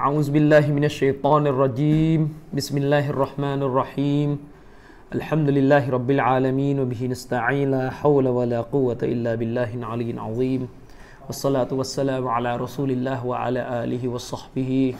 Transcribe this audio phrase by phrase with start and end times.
[0.00, 2.20] أعوذ بالله من الشيطان الرجيم.
[2.56, 4.30] بسم الله الرحمن الرحيم.
[5.12, 7.68] الحمد لله رب العالمين وبه نستعين.
[7.68, 10.62] لا حول ولا قوة إلا بالله العلي العظيم.
[11.28, 14.96] والصلاة والسلام على رسول الله وعلى آله وصحبه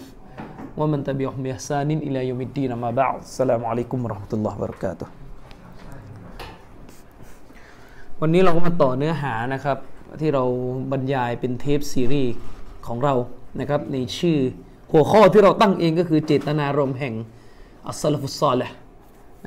[0.76, 2.76] ومن تبعهم بإحسان إلى يوم الدين.
[2.76, 5.08] ما بعد السلام عليكم ورحمة الله وبركاته.
[8.20, 9.78] วันนี้เราก็มาต่อเนื้อหานะครับ
[10.20, 10.44] ที่เรา
[10.92, 12.34] บรรยายเป็นเทปซีรีส์
[12.86, 13.14] ของเรา
[13.60, 14.38] นะครับในชื่อ
[14.92, 17.14] หัวข้อที่เราตั้งเองก็คือเจตนารมณ์แห่ง
[17.86, 18.72] السلف الصالح แหละ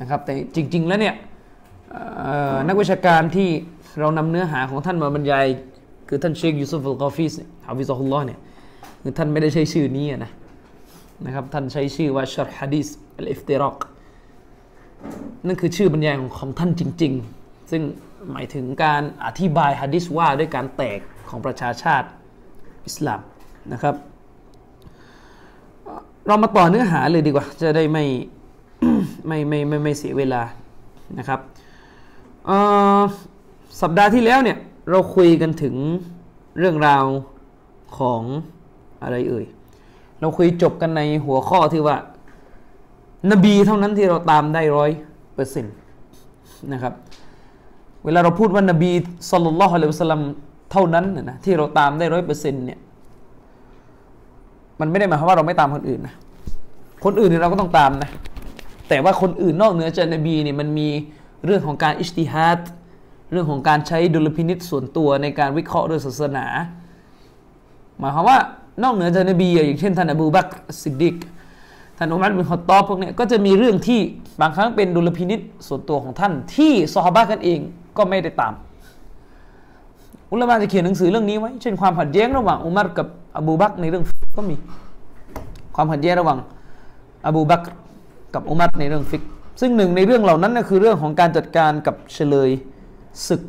[0.00, 1.14] นะครับแต่จริง ๆ แล้วเนี่ย
[2.68, 3.48] นักวิชาการที่
[4.00, 5.46] เรานำเนื้อหาของท่านมาบรรยาย
[6.08, 7.32] คือท่านเชคยูซุฟอัลกอฟิส
[7.66, 8.38] حفظه اللهเนี่ย
[9.02, 10.32] คือท่านไม่ได้ใช้ชื่อนี้นะ
[11.26, 13.76] นะครับท่านใช้ชื่อว่าشرح حديث الافتراق
[15.46, 17.82] นั่นคือชื่อบรรยายของของท่านจริง ๆ ซึ่ง
[18.32, 22.08] หมายถึงการอธิบายฮะดิษว่าด้วยการแตกของประชาชาติ
[22.86, 23.20] อิสลาม
[23.72, 23.94] นะครับ
[26.26, 28.04] เรามาต่อเนื้อหาเลยดีกว่า จะได้ไม่
[29.26, 30.42] ไม่ไม่ไม่ไม่เสียเวลา
[31.18, 31.40] นะครับ
[33.80, 34.58] สัปดาห์ที่แล้วเนี่ย
[34.90, 35.74] เราคุยกันถึง
[36.58, 37.04] เรื่องราว
[37.98, 38.22] ของ
[39.02, 39.44] อะไรเอ่ย
[40.20, 41.96] เราคุยจบกันในหัวข้อที่ว่า
[43.32, 44.90] นบีเท่านั้นที่เราตามได้ร้อย
[45.34, 45.74] เปอร์เซ็นต์
[46.72, 46.94] นะครับ
[48.04, 48.90] เวลาเราพูดว่านบี
[49.30, 50.22] สุลต่านละฮ์อะลัยฮิวะสัลลัม
[50.72, 52.78] เท่านั้นนะที่เราตามได้ร้อยเปอร์เซ็นต์เนี่ย
[54.80, 56.14] มันไม่ได้หมายความว่าเราไม่ตามคนอื่นนะ
[57.04, 58.10] คนอื่นเนี่ยเราก็ต้องตามนะ
[58.88, 60.88] แต่ว่าคนอื่นนอกเหนือจากนบีเนี่ยมันมี
[61.44, 62.60] เรื่องของการอิสติฮัด
[63.32, 66.46] เรื่องของการใช้ดุลพินิษส่วนตัวในการวิเคราะห์เรื่องศาสนา
[67.98, 68.38] หมายความว่า
[68.82, 70.48] นอกเหนือจากนบีอย่างเช่นท่านอบูบัก
[70.80, 71.16] ซิดดิก
[71.98, 74.00] ท่านอุมัรบินค็อฏฏอบพวกเนี้ยก็จะมีเรื่องที่
[74.40, 77.60] บางครั้งเป็นดุลพินิจส่วนตัวของท่าน ที่ซอฮาบะกันเอง
[77.96, 78.52] ก็ไม่ได้ตาม
[80.32, 83.06] อุลามะจะเขียนหนังสือเรื่องนี้ไว้ เช่นความขัดแย้งระหว่างอุมัรกับ
[83.38, 84.56] อบูบักในเรื่องฟิกก็มี
[85.76, 86.38] ความขัดแย้งระหว่าง
[87.26, 87.62] อบูบัก
[88.34, 89.22] กับอุมัรในเรื่องฟิก
[89.60, 92.50] ซึ่งหนึ่งในเรื่องเหล่านั้นก็คือเรื่องของการจัดการกับเชลย
[93.28, 93.42] ศึก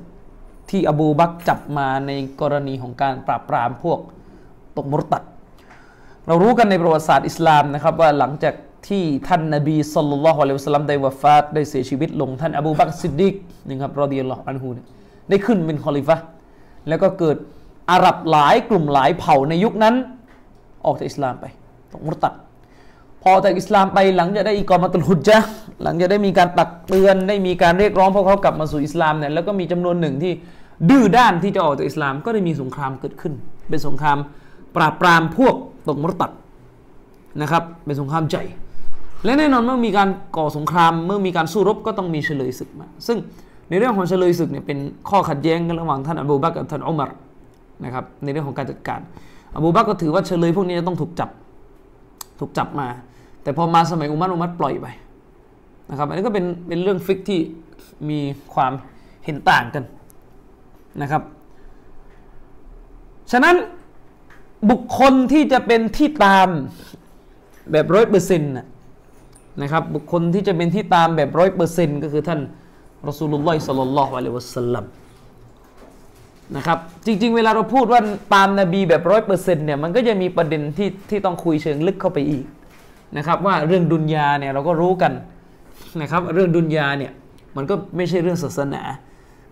[0.69, 3.99] ที่อบูบักจับมาในกรณีของการปราบปรามพวก
[4.77, 5.23] ตกมุรตัด
[6.27, 8.55] เรารู้กันในประวัติศาสตร์อิสลามนะครับว่าหลังจาก
[8.87, 13.33] ที่ท่านนบีصلى الله عليه وسلمได้วาฟาตได้เสียชีวิตลงท่านอบูบักซิดดิก
[13.67, 14.85] นะครับرضي الله عنهเนี่ย
[15.29, 16.23] ได้ขึ้นเป็นคอลีฟะฮ์
[16.87, 17.37] แล้วก็เกิด
[17.91, 19.95] อาหรับหลายกลุ่มหลายเผ่าในยุคนั้น
[20.85, 21.45] ออกจากอิสลามไป
[21.91, 22.33] ตกมุรตัด
[23.23, 25.49] พอจากอิสลามไปหลังจากได้إقامة الحجة
[25.83, 30.33] หลังจากได้มีการตักเตือนได้มีการเรียกร้องพวกเขากลับมาสู่อิสลามเนี่ยแล้วก็มีจำนวนหนึ่งที่
[30.89, 33.33] ดื้อด้านที่จะออกจากอิสลาม ก็ได้มีสงครามเกิดขึ้น
[33.69, 34.17] เป็นสงคราม
[34.75, 35.55] ปราบปรามพวก
[35.87, 36.31] ตกมุรตัด
[37.41, 38.43] นะครับ เป็นสงครามใหญ่
[39.25, 43.17] และแน่นอนเมื่อมีการก่อสงครามเมื่อมีการสู้รบก็ต้องมีเฉลยศึกมา ซึ่ง
[43.69, 44.77] ในเรื่องของเฉลยศึกเนี่ยเป็น
[45.09, 47.11] ข้อขัดแย้งกันระหว่างท่านอบูบักกับท่านอุมัร
[47.83, 48.99] นะครับในเรื่องของการจัดการ
[49.55, 51.29] อบูบักก็ถือว่าเฉลยพวกนี้จะต้องถูกจับ
[52.39, 52.87] ถูกจับมา
[53.43, 54.87] แต่พอมาสมัยอุมัรอุมัรปล่อยไป
[55.89, 57.39] นะครับอันนี้ก็เป็นเป็นเรื่องฟิกที่
[58.09, 58.19] มี
[58.53, 58.71] ความ
[59.25, 59.83] เห็นต่างกัน
[61.01, 61.21] นะครับ
[63.31, 63.55] ฉะนั้น
[64.69, 66.47] บุคคลที่จะเป็นที่ตาม
[67.71, 68.53] แบบร้อยเปอร์เซ็นต์
[69.61, 72.39] นะครับบุคคลที่จะเป็นที่ตามแบบร้อยเปอร์เซ็นต์ก็คือท่าน
[73.09, 74.85] رسول الله صلى الله عليه وسلم
[76.55, 78.01] นะครับจริง ๆ เวลาเราพูดว่า
[78.33, 82.45] ตามนบีแบบร้อยเปอร์เซ็นต์เนี่ยมันก็จะมีประเด็นที่ที่ต้องคุยเชิงลึกเข้าไปอีก
[83.17, 85.13] นะครับว่าเรื่องดุนยาเนี่ยเราก็รู้กัน
[86.01, 87.11] นะครับเรื่องดุนยาเนี่ย
[87.55, 88.81] มันก็ไม่ใช่เรื่องศาสนา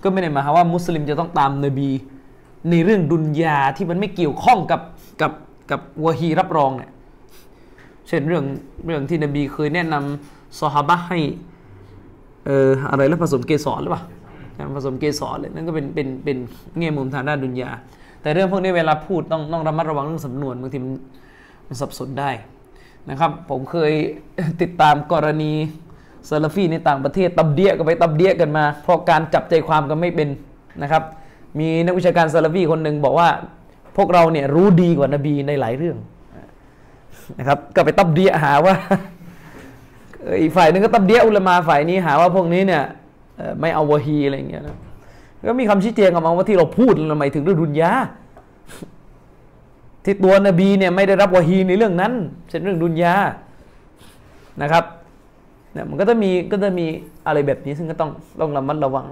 [0.03, 1.89] ก็ไม่ได้หมายความว่ามุสลิมจะต้องตามนบี
[2.69, 4.81] ในเรื่องดุนยาที่มันไม่เกี่ยวข้องกับ
[5.21, 5.31] กับ
[5.71, 6.91] กับวะฮีรับรองเนี่ย
[8.07, 8.43] เช่นเรื่อง
[8.85, 11.19] เรื่องที่นบีเคยแนะนำซอฮาบะให้
[12.45, 14.03] เอออะไรแล้วผสมเกสรหรือเปล่า
[14.77, 16.37] ผสมเกสรเลยนั่นก็เป็นเป็นเป็น
[16.79, 17.69] แง่มุมทางด้านดุนยา
[18.21, 20.93] แต่เรื่องพวกนี้เวลาพูดต้องต้องระมัดระวังเรื่องสำนวนบางทีมัน
[21.67, 22.31] มันสับสนได้
[23.09, 23.91] นะครับ ผมเคย
[24.61, 25.51] ติดตามกรณี
[26.29, 30.29] ซาลฟีในต่างประเทศตับเดียกันไปตับเดียกันมา เพราะการจับใจความกันไม่เป็น
[30.81, 31.03] นะครับ
[31.59, 33.29] มีนักวิชาการซาลฟีคนหนึ่งบอกว่า
[33.97, 35.97] พวกเราเนี่ยรู้ดีกว่านบีในหลายเรื่อง
[37.39, 38.75] นะครับ ก็ไปตับเดียหาว่า
[40.41, 42.83] อีกฝ่ายหนึ่งก็ตับเดียอุลามาฝ่ายนี้หาว่าพวกนี้เนี่ย
[43.61, 44.77] ไม่เอาวะฮีอะไรอย่างเงี้ยนะ
[45.49, 47.91] ก็มีคำชี้แจงออกมาว่าที่เราพูดเราหมายถึงเรื่องดุนยา
[50.05, 52.13] ที่ตัวนบีเนี่ยไม่ได้รับวะฮีในเรื่องนั้น
[52.49, 53.15] เช่นเรื่องดุนยา
[54.61, 54.83] นะครับ
[55.73, 56.85] เนี่ยมันก็จะมีก็จะมี
[57.27, 59.07] อะไรแบบนี้ซึ่งก็ต้องต้องระมัดระวัง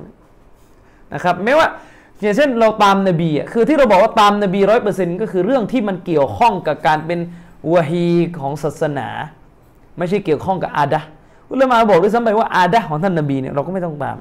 [1.13, 1.67] นะครับไม่ว่า
[2.21, 7.19] อย่างเช่นเราตามนบีอะคือที่เราบอกว่าตามนบีร้อยเปอร์เซ็นต์ก็คือเรื่องที่มันเกี่ยวข้องกับการเป็น
[7.73, 8.07] วะฮี
[8.39, 9.09] ของศาสนา
[10.01, 11.01] ไม่ใช่เกี่ยวข้องกับอาดะ
[11.49, 14.17] อุลามาบอกด้วยซ้ำไปว่าอาดะของท่านนบีเนี่ยเราก็ไม่ต้องตาม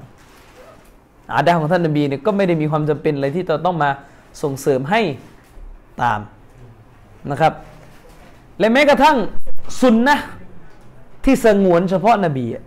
[1.34, 3.90] อาดะของท่านนบีเนี่ยก็ไม่ได้มีความจำเป็นอะไรที่เราต้องมา
[4.42, 5.00] ส่งเสริมให้
[6.02, 6.20] ตาม
[7.30, 7.52] นะครับ
[8.58, 9.16] และแม้กระทั่ง
[9.80, 10.16] สุนนะ
[11.24, 12.62] ที่สงวนเฉพาะนบีอะ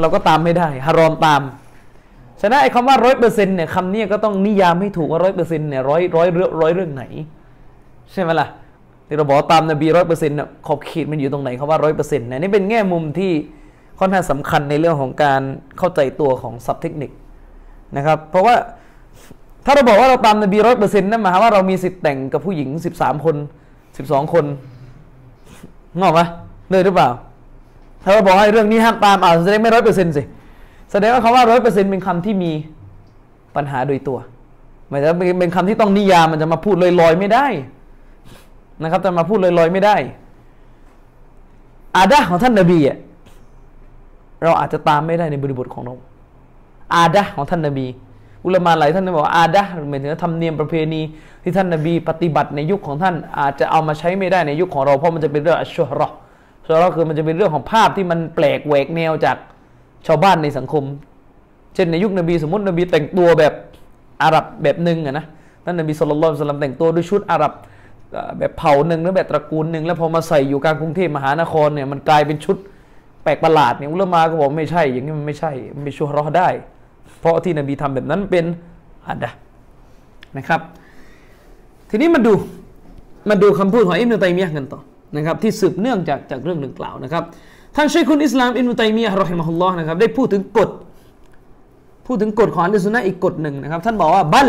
[0.00, 1.42] เราก็ตามไม่ได้ฮารอมตาม
[2.40, 7.04] ฉะนั้นไอ้คำว่าร้อยเปอร์เซ็นต์เนี่ยคำนี้ก็ต้องนิยามให้ถูกว่าร้อยเปอร์เซ็นต์เนี่ยร้อยร้อยเรื่องร้อยเรื่องไหน
[8.12, 8.46] ใช่ไหมล่ะ
[9.12, 10.36] ที่เราบอกตามนบีร้อยเปอร์เซ็นต์
[10.66, 13.32] ขอบเขตมันอยู่ตรงไหนคำว่าร้อยเปอร์เซ็นต์นี่ยนี่เป็นแง่มุมที่
[13.98, 15.42] ค่อนข้างสำคัญในเรื่องของการ
[15.78, 17.10] เข้าใจตัวของศัพท์เทคนิค
[17.96, 18.54] นะครับ เพราะว่า
[19.64, 23.36] ถ้าเราบอกว่าเราตามนบีร้อยเปอร์เซ็นต์นั่นหมายความว่าเรามีสิทธิ์แต่งกับผู้หญิงสิบสามคน
[23.96, 24.44] สิบสองคน
[26.00, 26.20] งอกไหม
[26.70, 27.08] เลยหรือเปล่า
[28.02, 30.22] ถ้าเราบอกให้เรื่องนี้ห้ามตามอ่าแสดงไม่ร้อยเปอร์เซ็นต์สิ
[30.92, 32.52] แสดงว่าคำว่าร้อยเปอร์เซ็นต์เป็นคำที่มี
[33.56, 34.18] ปัญหาโดยตัว
[34.88, 37.46] หมายถึงเป็นคำที่ต้องนิยามมันจะมาพูดลอยๆไม่ได้
[38.80, 39.96] นะครับจะมาพูดลอยๆไม่ได้
[41.96, 42.96] อาดะของท่านนบีอะ
[44.42, 45.94] เราอาจจะตามไม่ได้ในบริบทของเรา
[46.94, 47.86] อาดะของท่านนบี
[48.44, 51.00] อุลามาหลายท่านบอกว่าอาดะหมายถึงธรรมเนียมประเพณี
[51.42, 56.08] ที่ท่านนบี ปฏิบัติในยุคของท่าน อาจจะเอามาใช้ไม่ได้ในยุคของเราเพราะมันจะเป็นเรื่องอัชชรอ
[56.66, 59.36] ชรอคือมันจะเป็นเรื่องของภาพที่มันแปลกแหวกแนวจาก
[60.06, 60.84] ชาวบ้านในสังคม
[61.74, 63.52] เช่นในยุคนบีสมมตินบีแต่งตัวแบบ
[64.22, 65.24] อาหรับแบบหนึ่งอะนะ
[65.64, 67.52] ท่านนบีสุลต่านสลัมแต่งตัวด้วยชุดอาหรับ
[68.38, 72.56] แบบเผ่าหนึ่งหรือแบบตระกูลหนึ่งแล้วพอมาใส่อยู่กลางกรุงเทพมหานครเนี่ยมันกลายเป็นชุด
[73.22, 76.48] แปลกประหลาดเนี่ยอุลมาก็บอกไม่ใช่ อย่างนี้มันไม่ใช่ มันไม่ชัวรอได้
[77.20, 78.44] เพราะที่นบีทำแบบนั้นเป็น
[79.08, 79.30] อัดดะ
[80.36, 80.60] นะครับ
[81.90, 82.32] ทีนี้มาดู
[83.28, 84.80] มาดูคำพูดของอิมนุตัยมียะกันต่อ
[85.16, 87.22] นะครับที่สืบเนื่องจากจากเรื่องหนึ่งกล่าวนะครับ
[87.76, 90.70] ท่านชัยคุณอิสลามอิมนุตัยมียะรอฮิมะฮุลลอฮ์นะครับได้พูดถึงกฎ
[92.06, 94.48] พูดถึงกฎของอัลลอฮ์สุนนะอีกกฎหนึ่งนะครับ ท่านบอกว่าบัล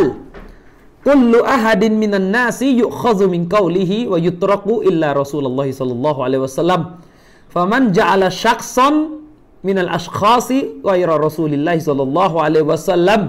[1.06, 6.86] كل أحد من الناس يؤخذ من قوله ويترك إلا رسول الله صلى الله عليه وسلم.
[7.50, 8.90] فمن جعل شخصا
[9.64, 10.52] من الأشخاص
[10.86, 13.22] غير رسول الله صلى الله عليه وسلم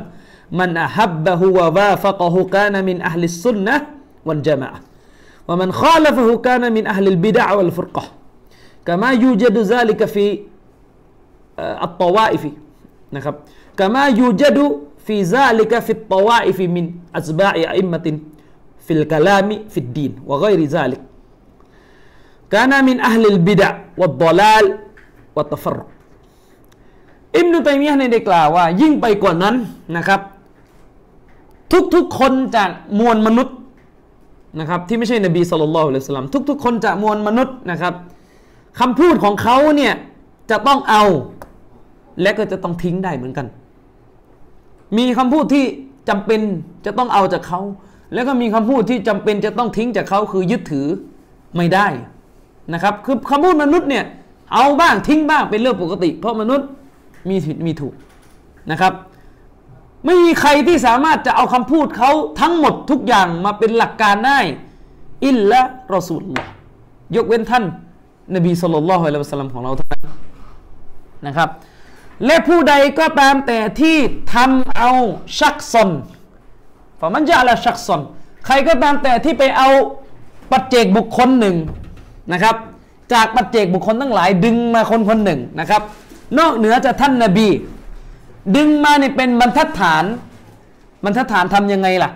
[0.52, 3.86] من أحبه ووافقه كان من أهل السنة
[4.26, 4.80] والجماعة.
[5.48, 8.02] ومن خالفه كان من أهل البدع والفرقة.
[8.86, 10.38] كما يوجد ذلك في
[11.58, 12.46] آه، الطوائف
[13.12, 13.34] نعم.
[13.76, 14.58] كما يوجد
[15.06, 16.86] ฟีซาลิกะฟิตตวาอิฟิมิน
[17.16, 18.14] อัจบะอิอิมมติน
[18.86, 21.00] ฟิลกะลามิฟิดดีนวะกอยริซาลิก
[22.52, 23.68] กานามินอัลลิลบิดะ
[24.00, 24.64] วัดดลาล
[25.36, 25.82] วัตฟรุ
[27.38, 29.54] อิมนุตัยมียะห์ในได้กล่าวว่า ยิ่งไปกว่านั้น
[29.96, 30.20] นะครับ
[31.94, 33.56] ทุกๆคนจากมวลมนุษย์
[34.58, 37.94] นะครับที่ไม่ใช่นบีสุลต่านละสลัมทุก ๆ คนจากมวลมนุษย์นะครับ
[38.78, 39.94] คำพูดของเขาเนี่ย
[40.50, 41.04] จะต้องเอา
[42.22, 43.46] และก็จะต้องทิ้งได้เหมือนกัน
[44.98, 45.64] มีคำพูดที่
[46.08, 46.40] จำเป็น
[46.86, 47.60] จะต้องเอาจากเขา
[48.14, 50.86] แล้วก็มีคำพูดที่จำเป็นจะต้องทิ้งจากเขาคือยึดถือ
[51.56, 51.86] ไม่ได้
[52.72, 54.04] นะครับคือคำพูดมนุษย์เนี่ย
[54.54, 56.66] เอาบ้างทิ้งบ้างเป็นเรื่องปกติ เพราะมนุษย์
[57.28, 57.94] มีผิดมีถูก
[58.70, 58.92] นะครับ
[60.04, 64.38] ไม่มีใครที่สามารถจะเอาคำพูดเขาทั้งหมดทุกอย่างมาเป็นหลักการได้
[65.26, 65.60] อิลละ
[65.94, 66.50] รอสูลลอฮ์
[67.16, 67.64] ยกเว้นท่าน
[68.34, 70.02] นบีสุลต่านละฮ์อัลสลลัมของเราเท่านั้น
[71.26, 71.48] นะครับ
[72.26, 73.96] และผู้ใดก็ตามแต่ที่
[74.34, 74.90] ทำเอา
[75.38, 75.90] ชักซอน
[77.00, 78.00] ฝ่ามันจะอะไรชักซอน
[78.46, 79.68] ใครก็ตามแต่ที่ไปเอา
[80.50, 81.56] ปัจเจกบุคคลหนึ่ง
[82.32, 82.56] นะครับ
[83.12, 85.82] จากปัจเจกบุคคลทั้งหลาย ดึงมาคนคนหนึ่งนะครับ
[86.38, 87.48] นอกเหนือจากท่านนาบี
[88.56, 90.04] ดึงมาเนี่เป็นบรรทัดฐาน
[91.04, 92.10] บรรทัดฐานทำยังไงล่ะ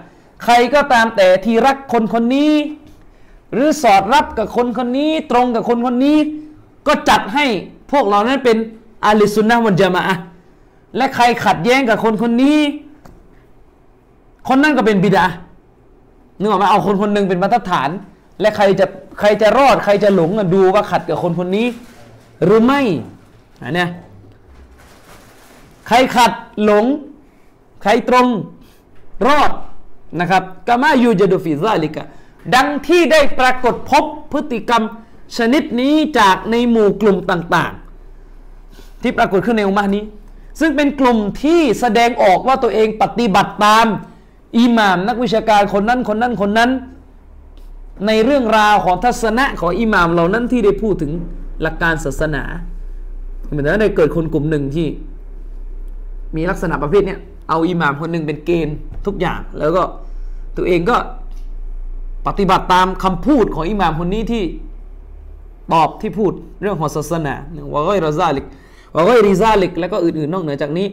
[0.44, 2.52] ใครก็ตามแต่ที่รักคนคนนี้
[3.52, 6.18] หรือสอดรับกับคนคนนี้ ตรงกับคนคนนี้
[6.86, 7.46] ก็จัดให้
[7.92, 8.56] พวกเรานั้นเป็น
[9.04, 10.02] อาลิสุนนะวันจามะ
[10.96, 12.58] และใครขัดแย้งกับคนคนนี้
[14.48, 15.26] คนนั้นก็เป็นบิดา
[16.38, 17.90] นึกออกไหมเอาคนคนหนึ่งเป็นบรรฐาน
[18.40, 18.86] และใครจะ
[19.20, 21.66] ใครจะรอด ใครจะหลงดูว่าขัดกับคนคนนี้
[22.44, 22.80] หรือไม่
[23.62, 23.88] อันเนี้ย
[25.88, 26.32] ใครขัด
[26.64, 26.84] หลง
[27.82, 28.28] ใครตรง
[29.26, 29.50] รอด
[30.20, 32.04] นะครับกามายูจะดูฟิซาลิกะ
[32.54, 34.82] ดังที่ได้ปรากฏพบพฤติกรรม
[35.36, 37.87] ชนิดนี้จากในหมู่กลุ่มต่าง ๆ
[39.02, 40.04] ที่ปรากฏขึ้นในอุมานี้
[40.60, 43.86] ซึ่งเป็นกลุ่มที่แสดงออกว่าตัวเองปฏิบัติตาม
[44.58, 46.70] อิหม่ามนักวิชาการคนนั้นคนนั้นคนนั้น
[48.06, 51.12] ในเรื่องราวของทัศนะของอิหม่ามเหล่านั้นที่ได้พูดถึง
[51.62, 52.44] หลักการศาสนา
[53.48, 54.86] เหมือนนั้นได้เกิดคนกลุ่มหนึ่งที่
[56.36, 58.76] มีลักษณะประเภทเนี้ยเอาอิหม่ามคนหนึ่งเป็นเกณฑ์
[59.06, 59.82] ทุกอย่างแล้วก็
[60.56, 60.96] ตัวเองก็
[62.26, 64.44] ปฏิบัติตามคำพูดของอิหม่ามคนนี้ที่
[65.72, 67.34] ตอบที่พูดเรื่องของศาสนา
[67.72, 68.46] ว่าก็รซาลิก
[68.94, 70.86] ว่าก็ริซาลิกแล้วก็อื่นๆนอกเหนือจากนี้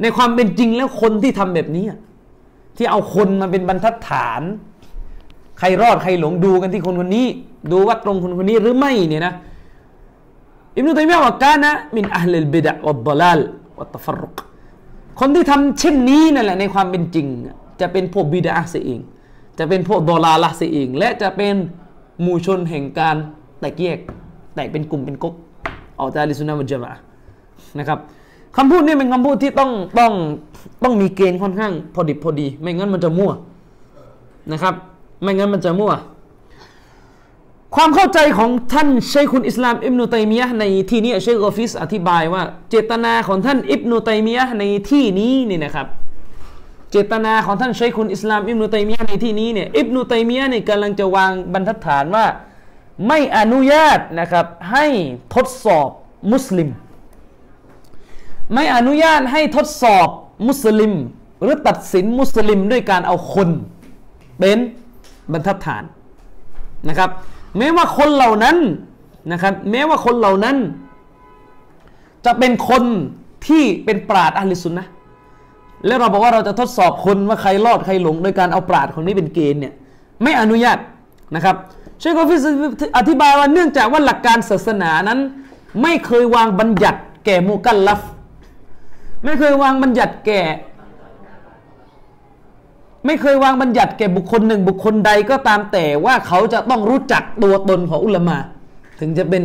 [0.00, 1.84] ในความเป็นจริงแล้วคนที่ทำแบบนี้
[2.76, 4.42] ที่เอาคนมาเป็นบรรทัดฐาน
[5.58, 7.26] ใครรอดใครหลงดูกันที่คนคนนี้
[7.72, 9.34] ดูว่าตรงคนคนนี้หรือไม่เนี่ยนะ
[10.76, 13.40] อิบนุตัยมียะว่ากานะมินอัลลบิดะวัดดลาล
[13.78, 14.36] วัตฟรุก
[15.20, 17.26] คนที่ทำเช่นนี้นั่นแหละในความเป็นจริง
[17.80, 19.00] จะเป็นพวกบิดาเสียเอง
[19.58, 21.54] จะเป็นพวกดอลาละเสียเอง และจะเป็น
[22.22, 23.16] หมู่ชนแห่งการ
[23.60, 23.98] แตกแยก
[24.54, 25.34] แตกเป็นกลุ่มเป็นก๊ก
[25.98, 26.92] ออกจากลิสุนนะมัจมา
[27.78, 27.98] นะครับ
[28.56, 30.12] คำพูดนี้เป็นคำพูดที่ต้องต้อง
[30.82, 33.32] ต้องมีเกณฑ์ค่อนข้าง พอดิบพอดี ไม่งั้นมันจะมั่ว
[34.52, 34.74] นะครับ
[35.22, 35.92] ไม่งั้นมันจะมั่ว
[37.76, 45.86] ความเข้าใจของท่านเชคุนอิสลามอิบนุตัยมียะในที่นี้เชคกอฟิสอธิบายว่า เจตนาของท่านอิบนุตัยมียะในที่นี้นี่นะครับ
[46.90, 52.26] เจตนาของท่านเชคุนอิสลามอิบนุตัยมียะในที่นี้เนี่ยอิบนุตัยมียะเนี่ยกำลังจะวางบรรทัดฐานว่า
[53.08, 54.86] ไม่อนุญาตนะครับให้
[55.34, 55.88] ทดสอบ
[56.32, 56.68] มุสลิม
[58.54, 60.08] ไม่อนุญาตให้ทดสอบ
[60.48, 60.92] มุสลิม
[61.42, 63.48] หรือตัดสินมุสลิมด้วยการเอาคน
[64.38, 64.58] เป็น
[65.32, 65.84] บรรทัดฐาน
[66.88, 67.10] นะครับ
[67.58, 68.56] แม้ว่าคนเหล่านั้น
[69.32, 70.56] นะครับแม้ว่าคนเหล่านั้น
[72.24, 72.82] จะเป็นคน
[73.46, 74.84] ที่เป็นปราดอัลลิสุนนะ
[75.86, 79.74] แล้วเราบอกว่าเราจะทดสอบคนว่าใครรอดใครหลง โดยการเอาปราดคนนี้เป็นเกณฑ์เนี่ย
[80.22, 80.78] ไม่อนุญาต
[81.34, 81.56] นะครับ
[81.98, 82.44] เชคโกฟิส
[82.98, 85.18] อธิบายว่าเนื่องจากว่าหลักการศาสนานั้น
[85.82, 88.02] ไม่เคยวางบัญญัติแก่มุกัลลัฟ
[89.24, 90.42] ไม่เคยวางบัญญัติแก่
[93.06, 98.36] ไม่เคยวางบัญญัติแก่บุคคลหนึ่ง บุคคลใดก็ตามแต่ว่าเขาจะต้องรู้จักตัวตนของอุลามะ
[99.00, 99.42] ถึงจะเป็น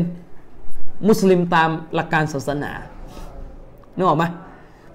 [1.08, 2.72] มุสลิมตามหลักการศาสนา
[3.96, 4.24] นึกออกไหม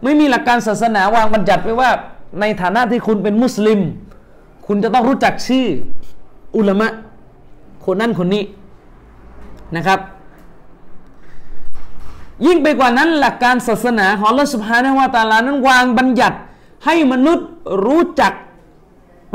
[0.02, 1.90] ไม่มีหลักการศาสนาวางบัญญัติไว้ว่า
[2.40, 3.80] ในฐานะที่คุณเป็นมุสลิม
[4.66, 5.66] คุณจะต้องรู้จักชื่อ
[6.56, 6.88] อุลามะ
[7.84, 8.42] คนนั้นคนนี้
[9.76, 9.98] นะครับ
[12.46, 16.36] ยิ่งไปกว่านั้นหลักการศาสนาของลอสุภานะวาตาลานั้นวางบัญญัติ
[16.84, 17.48] ให้มนุษย์
[17.86, 18.32] รู้จัก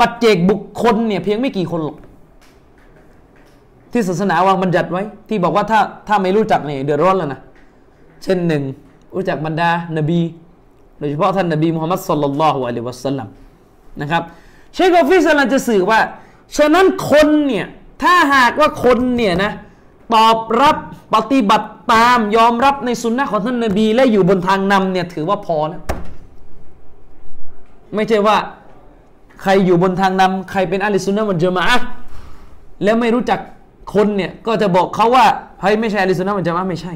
[0.04, 1.98] ัจเจกบุคคลเนี่ยเพียงไม่กี่คนหรอก
[3.92, 7.40] ที่ศาสนาวางบัญญัติไว้ ที่บอกว่าถ้าถ้าไม่รู้จักเนี่ยเดือดร้อนแล้วนะ
[8.22, 8.62] เช่นหนึ่ง
[9.14, 10.20] รู้จักบรรดานบี
[10.98, 13.28] โดยเฉพาะท่านนบีมุฮัมมัดสุลลัลลอฮุอะลัยฮิวะสัลลัม
[14.00, 14.22] นะครับ
[14.74, 16.00] เชคกอฟิสลันจะสื่อว่า
[16.56, 17.66] ฉะนั้นคนเนี่ย
[18.02, 19.52] ถ้าหากว่าคนเนี่ยนะ
[20.14, 20.76] ตอบรับ
[21.14, 25.82] ปฏิบัติ ตามยอมรับในสุนนะของท่านนบี และอยู่บนทางนำเนี่ยถือว่าพอแล้ว
[27.94, 28.36] ไม่ใช่ว่า
[29.42, 31.64] ใครอยู่บนทางนำใครเป็นอะลิสุนนะมันจะมา
[32.84, 33.40] แล้วไม่รู้จัก
[33.94, 35.26] คนเนี่ยก็จะบอกเขาว่า
[35.60, 36.92] เฮ้ยไม่ใช่أهل السنة มันจะมาไม่ใช่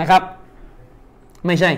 [0.00, 0.22] นะครับ
[1.46, 1.70] ไม่ใช่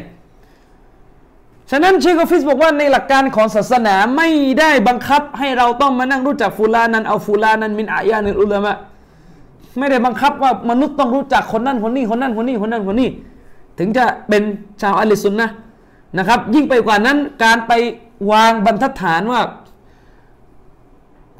[1.71, 4.28] ฉะนั้นเชคกอฟิสบอกว่าในหลักการของศาสนาไม่
[4.61, 8.76] ได้บังคับให้เราต้องมานั่งรู้จักفلانا أو فلانا من أعيان العلماء
[9.78, 13.08] ไม่ได้บังคับว่ามนุษย์ต้องรู้จักคนนั้นคนนี้คนนั้นคนนี้คนนั้นคนนี้
[13.78, 14.42] ถึงจะเป็น
[14.82, 15.49] ชาวأهل السنة
[16.18, 17.73] นะครับ ยิ่งไปกว่านั้นการไป
[18.32, 19.40] วางบรรทัดฐานว่า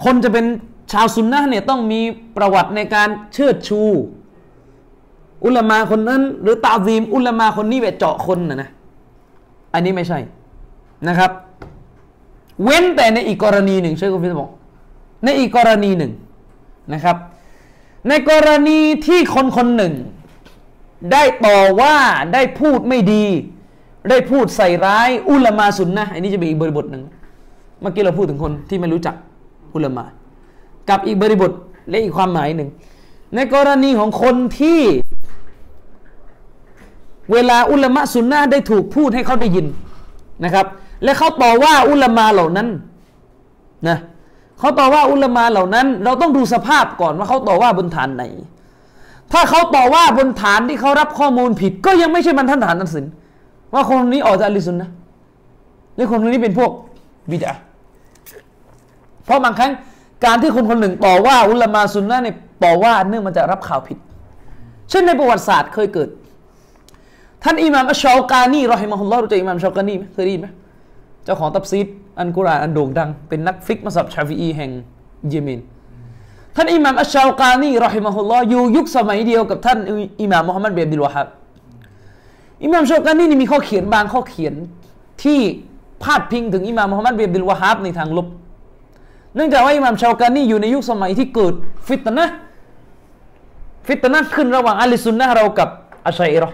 [0.05, 0.47] คนจะเป็น
[0.93, 2.01] ชาวซุนนะเนี่ยต้องมี
[2.37, 3.83] ประวัติในการเชิดชู
[5.45, 8.69] อุลามาคนนั้น หรือตาซีม อุลามาคนนี้แบบเจาะคนนะนะ
[9.75, 10.19] อันนี้ไม่ใช่
[11.09, 11.31] นะครับ
[12.63, 14.51] เว้นแต่ในอีกกรณีหนึ่งเชคกุฟิสบอก
[15.25, 16.13] ในอีกกรณีหนึ่ง
[16.93, 17.17] นะครับ
[18.09, 19.95] ในกรณีที่คนคนหนึ่ง
[21.13, 21.97] ได้ต่อว่า
[22.35, 23.25] ได้พูดไม่ดี
[24.11, 27.03] ได้พูดใส่ร้าย อุลามาสุนนะอันนี้จะเป็นอีกบริบทหนึ่ง
[27.81, 29.15] เมื่อกี้เราพูดถึงคนที่ไม่รู้จัก
[29.75, 30.05] อุลามา
[30.89, 31.51] กับอีกบริบท
[31.89, 32.69] และอีกความหมายหนึ่ง
[33.35, 34.81] ในกรณีของคนที่
[37.33, 39.67] เวลาอุลามะสุนนะได้ถูกพูดให้เขาได้ยิน
[40.45, 40.67] นะครับ
[41.05, 42.69] และเขาต่อว่าอุลามาเหล่านั้น
[43.89, 43.99] นะ
[44.59, 48.25] เขาต่อว่าอุลามาเหล่านั้น เราต้องดูสภาพก่อนว่าเขาต่อว่าบนฐานไหน
[49.33, 53.05] ถ้าเขาต่อว่าบนฐานที่เขารับข้อมูลผิด ก็ยังไม่ใช่บรรทัดฐานตัดสิน
[53.75, 54.91] ว่าคนนี้ออกจากอะฮ์ลิสซุนนะฮ์
[55.95, 56.71] หรือคนนี้เป็นพวก
[57.31, 57.53] บิดอะฮ์
[59.25, 59.73] เพราะบางครั้ง
[60.25, 63.99] การที่คนคนหนึ่งต่อว่าอุลามาอ์ซุนนะฮ์เนี่ยต่อว่าเนื่องมาจากรับข่าวผิด
[64.91, 66.09] เช่นในประวัติศาสตร์เคยเกิด
[67.45, 70.49] ท่านอิหม่ามอัชเชากานีรอฮิมะฮุลลอฮ์รู้จักอิหม่ามชากานีไหมเคยได้ยินไหม
[71.29, 71.87] เจ้าของตัฟซีร
[72.19, 74.71] อัลกุรอานอันโด่งดัง เป็นนักฟิกฮ์มัซฮับชาฟิอีแห่ง
[75.29, 75.61] เยเมน
[76.57, 79.79] ท่านอิหม่ามอัชชาวกานีรอฮิมะฮุลลอฮ์อยู่ยุคสมัยเดียวกับท่าน
[80.23, 81.29] อิหม่ามมุฮัมมัดบินอับดุลวะฮาบ
[82.65, 84.55] อิหม่ามเชากานีนี่มีข้อเขียนบางข้อเขียน
[85.23, 85.39] ที่
[86.03, 88.27] พาดพิงถึงอิหม่ามมุฮัมมัดบินอับดุลวะฮาบในทางลบ
[89.35, 91.55] เนื่องจากว่าอิหม่ามเชากานีอยู่ในยุคสมัยที่เกิด
[91.89, 92.25] ฟิตนะ
[93.89, 95.69] ฟิตนะขึ้นระหว่างอะฮ์ลิสซุนนะฮ์เรากับ
[96.07, 96.49] อะชาอิเราะฮ์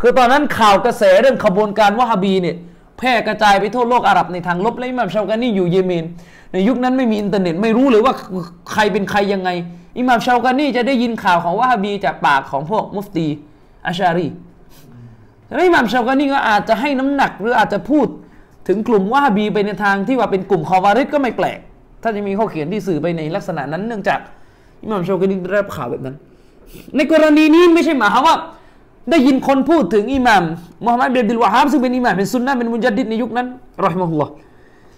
[0.00, 2.56] คือตอนนั้นข่าวกระแสเรื่องขบวนการวะฮาบีเนี่ย
[3.02, 6.04] แพร่กระจายไปทั่วโลกอาหรับในทางลบและอิหม่ามเชากานีอยู่เยเมน
[6.52, 8.14] ในยุคนั้นไม่มีอินเทอร์เน็ตไม่รู้เลยว่า
[8.72, 9.50] ใครเป็นใครยังไง
[9.98, 13.26] อิหม่ามชาวกานีจะได้ยินข่าวของวะฮาบีจากปากของพวกมุฟตี
[13.86, 14.28] อาชารี
[15.54, 18.06] แล้วอิหม่ามชาวกานีก็อาจจะให้น้ำหนักหรืออาจจะพูด
[18.68, 21.58] ถึงกลุ่มวะฮาบีไปในทางที่ว่าเป็นกลุ่มคอวาริดก็ไม่แปลก
[22.02, 24.20] ถ้าจะมีข้อเขียนที่สื่อไปในลักษณะนั้น เนื่องจาก
[24.82, 26.16] อิหม่ามชาวกานีได้รับข่าวแบบนั้น
[26.96, 28.36] ในกรณีนี้ไม่ใช่หมายความว่า
[29.10, 30.42] ได้ยินคนพูดถึงอิหม่าม
[30.84, 33.46] มุฮัมหมัดเบดิลวะฮับซึ่งเป็นอิหม่ามเป็นซุนนะเป็นมุจัดดิดในยุคนั้น
[33.84, 34.32] รอฮิมะฮุลลอฮ์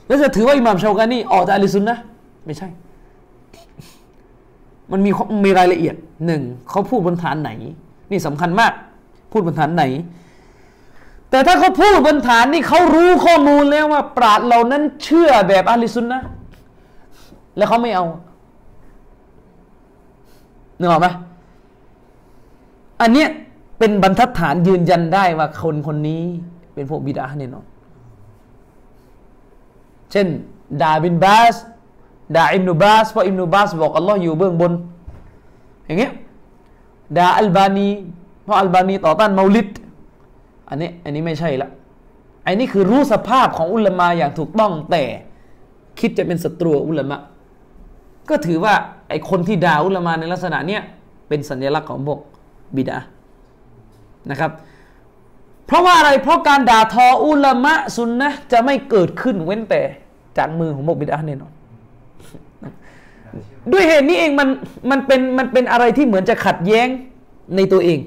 [0.06, 1.96] แล้วจะถือว่าอิหม่ามชาวกานีออกจากอัลลิซุนนะ
[2.46, 2.68] ไม่ใช่
[4.92, 5.10] มันมี
[5.44, 5.94] มีรายละเอียด
[6.26, 7.50] หนึ่งเขาพูดบนฐานไหน
[8.10, 8.72] นี่สำคัญมาก
[9.32, 9.84] พูดบนฐานไหน
[11.30, 16.18] แต่ถ้าเขาพูดบนฐานนี่เขารู้ข้อมูลแล้วว่า ปราดเหล่านั้นเชื่อแบบอาลิซุนนะ
[17.56, 18.04] แล้วเขาไม่เอา
[20.78, 21.08] นึกออกไหม
[23.00, 23.28] อันเนี้ย
[23.78, 26.22] เป็นบรรทัดฐานยืนยันได้ว่าคนคนนี้
[26.74, 27.66] เป็นพวกบิดาแน่นอน
[30.12, 30.26] เช่น
[30.82, 31.56] ดาบินบาส
[32.36, 34.72] ด่าอิมนุบาสเพราะอิมนุบาสบอกอัลลอฮ์อยู่เบื้องบน
[35.86, 36.12] อย่างเงี้ย
[37.16, 37.88] ด่าอัลบานี
[38.42, 39.68] เพราะอัลบานีต่อต้านมาลิด
[40.68, 41.68] อันนี้อันนี้ไม่ใช่ละ
[42.46, 45.04] อันนี้คือรู้สภาพของอุลามะอย่างถูกต้องแต่
[46.00, 47.16] คิดจะเป็นศัตรูอุลามะ
[48.30, 48.74] ก็ถือว่า
[49.08, 50.82] ไอคนที่ด่าอุลามะในลักษณะเนี้ย
[51.28, 52.18] เป็นสัญลักษณ์ของพวก
[52.76, 52.98] บิดา
[54.30, 54.50] นะครับ
[55.66, 59.82] เพราะว่าอะไรเพราะการด่าทออุลามะซุนนะจะไม่เกิดขึ้นเว้นแต่
[60.38, 61.52] จากมือของพวกบิดาแน่นอน
[63.72, 64.48] ด้วยเหตุนี้เองมัน
[64.90, 66.88] มันเป็นมันเป็นอะไรที่เหมือนจะขัดแย้ง
[67.56, 67.98] ในตัวเอง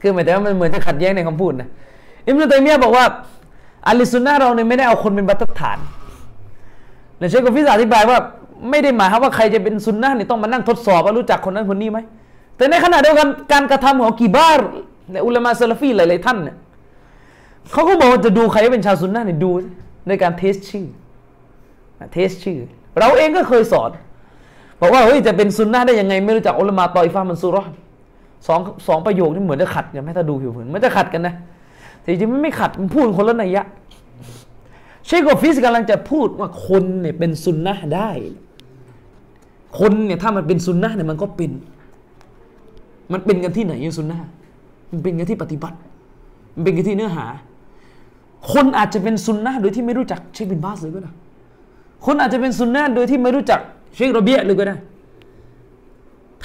[0.00, 1.68] คือหมายถึงว่ามันเหมือนจะขัดแย้งในคำพูดนะ
[2.26, 3.04] อิมรุตัยมียบอกว่า
[3.88, 5.78] อัลลิสุนนะเราเนี่ยไม่ได้เอาคนเป็นบรรทัดฐาน
[7.18, 8.18] และเชคกฟิสอธิบายว่า
[8.70, 11.98] ไม่ได้หมายความว่าใครจะเป็นซุนนะเนี่ยต้องมานั่งทดสอบว่ารู้จักคนนั้นคนนี้ไหม
[12.56, 14.68] แต่ในขณะเดียวกันการกระทำของกีบาร์
[15.12, 16.56] ในอุลามะซาลฟีหลายๆท่านเนี่ย
[17.72, 19.50] เขาก็บอกว่าจะดูใครเป็นชาวซุนนะเนี่ยดู
[20.08, 20.86] ในการเทสชื่อ
[22.12, 22.58] เทสชื่อ
[22.98, 23.90] เราเองก็เคยสอน
[24.80, 27.62] บอกว่าเฮ้ยจะเป็นซุนนะได้ยังไง ไม่รู้จักอุลามะตอยฟามันซูรอ
[28.46, 31.34] สองสองประโยคนี่เหมือนจะขัดกันไหมถ้าดูผิวเผินมันจะขัดกันนะ
[32.00, 33.64] แต่จริงๆไม่ขัดมันพูดคนละนัยยะ
[35.06, 38.10] เชคโกฟิสกำลังจะพูดว่าคนเนี่ยเป็นซุนนะได้
[39.78, 41.50] คนเนี่ยถ้ามันเป็นซุนนะเนี่ยมันก็เป็น
[43.12, 44.18] มันเป็นกันที่ไหนซุนนะ
[44.90, 45.76] มันเป็นกันที่ปฏิบัติ
[46.54, 47.26] มันเป็นกันที่เนื้อหา
[48.52, 51.12] คนอาจจะเป็นซุนนะโดยที่ไม่รู้จักเชคบินบาสเลยก็ได้
[52.04, 53.60] คนอาจจะเป็นซุนนะโดยที่ไม่รู้จัก
[53.94, 54.76] เชคโรเบียเลยก็ได้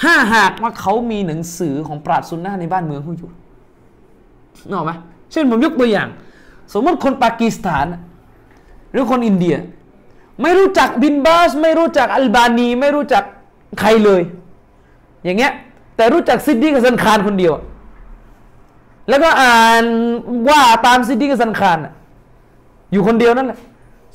[0.00, 3.30] ถ้าหากว่าเขามีหนังสือของปราชญ์ซุนนะในบ้านเมืองเขาอยู่
[4.68, 4.92] นึกออกไหม
[5.32, 6.08] เช่นผมยกตัวอย่าง
[6.72, 7.86] สมมติคนปากีสถาน
[8.92, 9.56] หรือคนอินเดีย
[10.42, 13.24] ไม่รู้จักบินบาซ ไม่รู้จักอัลบานี ไม่รู้จัก
[13.80, 14.22] ใครเลย
[15.24, 15.52] อย่างเงี้ย
[15.96, 17.52] แต่รู้จักซิดดีกฮะซันคานคนเดียว
[19.08, 19.84] แล้วก็อ่าน
[20.48, 21.78] ว่าตามซิดดีกฮะซันคาน
[22.92, 23.58] อยู่คนเดียวนั่นแหละ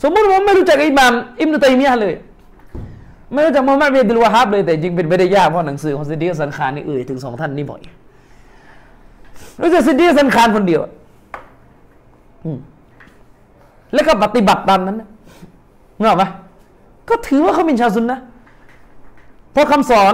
[0.02, 2.14] สมมติผมไม่รู้จักอิหม่ามอิบนุตัยมียะฮ์เลย
[3.34, 7.82] ไม่รู้จักมุฮัมมัดบินอับดุลวะฮาบเลยแต่จริงเป็นไปได้ยากเพราะหนังสือของซิดดีกฮะซันคานนี่เอ่ยถึงสองท่านนี่บ่อย
[9.62, 10.82] รู้จักซิดดีสันคารคนเดียว
[13.94, 14.98] แล้วก็ปฏิบัติตามนั้น
[16.00, 16.24] เงาไหม
[17.10, 18.20] ก็ถือว่าเขาเป็นชาวซุนนะ
[19.52, 20.14] เพราะคำสอน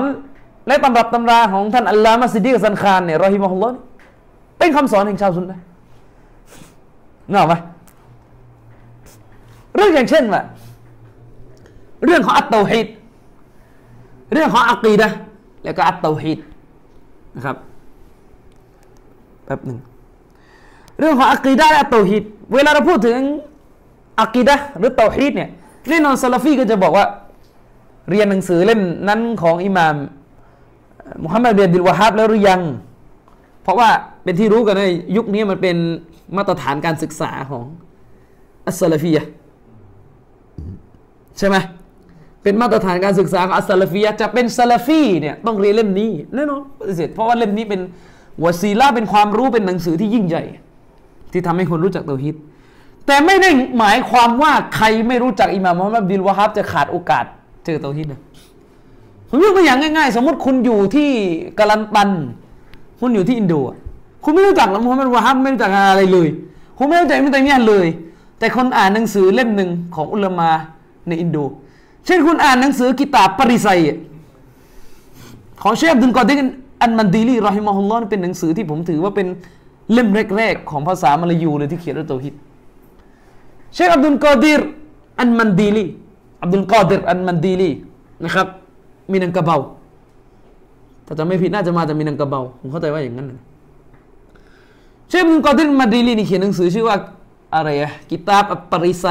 [0.68, 3.76] และตำรับตำราของท่านอัลลอฮ์มัสซิดีกับสันคารเนี่ยรอฮิมะฮุลลอฮ์
[4.62, 5.62] เป็นคำสอนแห่งชาวซุนนะ
[7.32, 7.54] เงาไหม
[9.76, 10.42] เรื่องอย่างเช่นว่า
[12.06, 12.88] เรื่องของอัตโตฮิด
[14.34, 15.08] เรื่องของอักีดะ
[15.64, 16.40] แล้วก็อัตเตาฮีด
[17.36, 17.56] นะครับ
[19.46, 19.80] แป๊บหนึ่ง
[21.00, 23.20] เรื่องของอะกีดะฮ์และเตาฮีดเวลาเราพูดถึง
[24.22, 25.50] อะกีดะฮ์หรือเตาฮีดเนี่ย
[25.90, 27.06] แน่นอนซาลาฟีก็จะบอกว่า
[28.10, 29.96] เรียนหนังสือเล่มนั้นของอิหม่าม
[31.24, 32.62] มุฮัมมัดบินอับดุลวะฮาบแล้วหรือยัง
[33.64, 33.90] เพราะว่า
[34.24, 34.84] เป็นที่รู้กันใน
[35.16, 35.78] ยุคนี้มันเป็น
[36.38, 37.66] มาตรฐานการศึกษาของ
[38.68, 39.24] อัสซะละฟียะฮ์
[41.38, 41.58] ใช่ไหม
[42.44, 47.82] เป็นมาตรฐานการศึกษาของอัสลาฟียจะเป็นซาลาฟีเนี่ยต้องเรียนเล่มนี้แน่นอนปฏิเสธเพราะว่าเล่มนี้เป็น
[48.44, 50.44] วสีลาเป็นความรู้เป็นหนังสือที่ยิ่งใหญ่
[51.32, 52.36] ที่ทำให้คนรู้จักเตาฮิด
[53.06, 57.26] แต่ไม่ได้หมายความว่าใครไม่รู้จักอิหม่ามมุฮัมมัดบิลวะฮับจะขาดโอกาส
[57.66, 58.22] เจอเตาฮิดนะ
[59.30, 61.10] ผมยกตัวอย่างง่ายๆ สมมติคุณอยู่ที่
[61.60, 62.10] กาลันตัน
[63.02, 63.56] คุณอยู่ที่อินโด
[64.24, 66.28] คุณไม่รู้จักมุฮัมมัดวะฮับไม่รู้จักอะไรเลย
[66.78, 67.88] คุณไม่รู้จักมิตัยมียเลย
[68.40, 70.50] แต่คนอ่านหนังสือเล่มหนึ่งของอุลามา
[71.08, 71.38] ในอินโด
[72.06, 73.68] เช่นคุณอ่านหนังสือกิตาบปริไซ
[75.62, 76.48] ของเชฟดุลกอดิน
[76.82, 79.28] อันมันดีลีรอฮิมะฮุลลอฮ์เป็นหนังสือที่ผมถือว่าเป็น
[79.94, 82.34] เล่มแรกๆของภาษามลายูเลยที่เขียนเรื่องตัวฮิต
[83.74, 84.62] เชคอับดุลกอดิร
[85.20, 85.86] อันมันดีลี
[86.42, 87.70] อับดุลกอดิรอันมันดีลี
[88.24, 88.48] นะครับ
[89.12, 89.58] มีนังกระเบา
[91.12, 93.28] ถ้าจะไม่ผิดน่าจะมาจากมีนังกระเบาผมเข้าใจว่าอย่างนั้น
[95.10, 96.98] เชคอับดุลกอดิรมันดีลีนี่เขียนหนังสือชื่อว่า
[97.56, 99.06] อะไรอะกิตาบปริไซ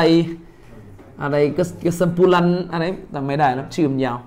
[1.22, 1.62] อะไรก็
[2.00, 2.84] สัมปูลันอะไร
[3.14, 4.18] จำไม่ได้นะชื่อมันยาว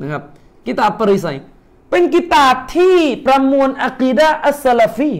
[0.00, 0.22] นะครับ
[0.66, 1.26] กิตาบปริไซ
[1.90, 5.12] เป็นกิตาบที่ประมวลอะกีดะอัสลาฟี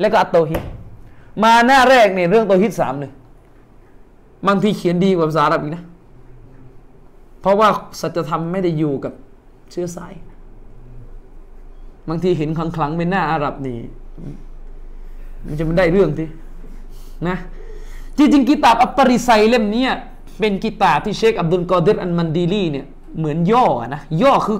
[0.00, 0.62] และก็อัตโตฮิด
[1.42, 3.12] มาหน้าแรกเนี่ยเรื่องโตฮิดสามเลย
[4.46, 5.84] บางทีเขียนดีกว่าภาษาอาหรับอีกนะ
[7.40, 7.68] เพราะว่า
[8.00, 9.12] สัจธรรมไม่ได้อยู่กับ
[9.72, 10.14] เชื้อสาย
[12.08, 13.78] บางทีเห็นคลังๆเป็นหน้าอาหรับนี่
[15.44, 16.28] มันจะไม่ได้เรื่องที่
[17.28, 17.36] นะ
[18.16, 19.86] จริงๆกิตาบอัปปริไซเล่มนี้
[20.38, 22.86] เป็นกิตาบที่เชคอับดุลกอเดรอันมันดีลีเนี่ย
[23.18, 24.58] เหมือนย่อนะย่อคือ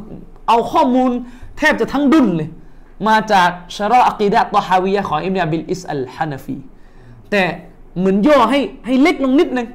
[0.49, 1.11] เอาข้อมูล
[1.59, 2.49] แทบจะทั้งดุนเลย
[3.09, 6.57] มาจากชรออักีดะตอฮาวียะของอิมนาบิลอิสอัลฮานาฟี
[7.31, 7.43] แต่
[7.99, 9.67] เหมือนย่อให้ให้เล็กลงนิดนึง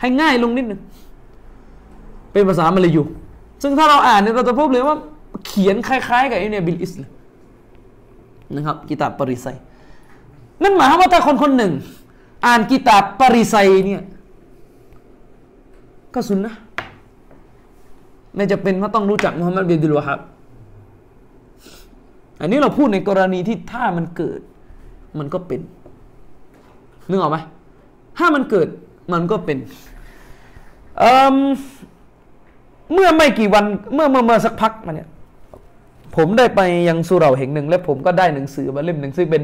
[0.00, 0.80] ให้ง่ายลงนิดนึง
[2.32, 3.02] เป็นภาษามลายู
[3.62, 4.96] ซึ่งถ้าเราอ่านเนี่ยเราจะพบเลยว่า
[5.46, 7.10] เขียนคล้ายๆ กับอิมนบิลอิสเลย
[8.54, 9.46] นะครับกิตาบปริไซ
[10.62, 11.72] นั่นหมายความว่าถ้าคนคนหนึ่ง
[12.46, 14.02] อ่านกิตาบปริไซเนี่ย
[16.14, 16.54] ก็สุนนะ
[18.34, 20.20] ไม่จะเป็นว่าต้องรู้จักมุฮัมมัดบินดุลวะฮับ
[22.40, 24.40] อันนี้เราพูดในกรณีที่ถ้ามันเกิด
[25.18, 25.60] มันก็เป็น
[27.08, 27.38] นึกออกไหม
[28.18, 28.68] ถ้ามันเกิด
[29.12, 29.58] มันก็เป็น
[32.92, 35.08] เมื่อไม่กี่วันเมื่อเมื่อเมื่อสักพักมาเนี่ย
[36.16, 39.42] ผมได้ไปยังสุเราแห่งหนึ่ง และผมก็ได้หนังสือมาเล่มหนึ่งซึ่งเป็น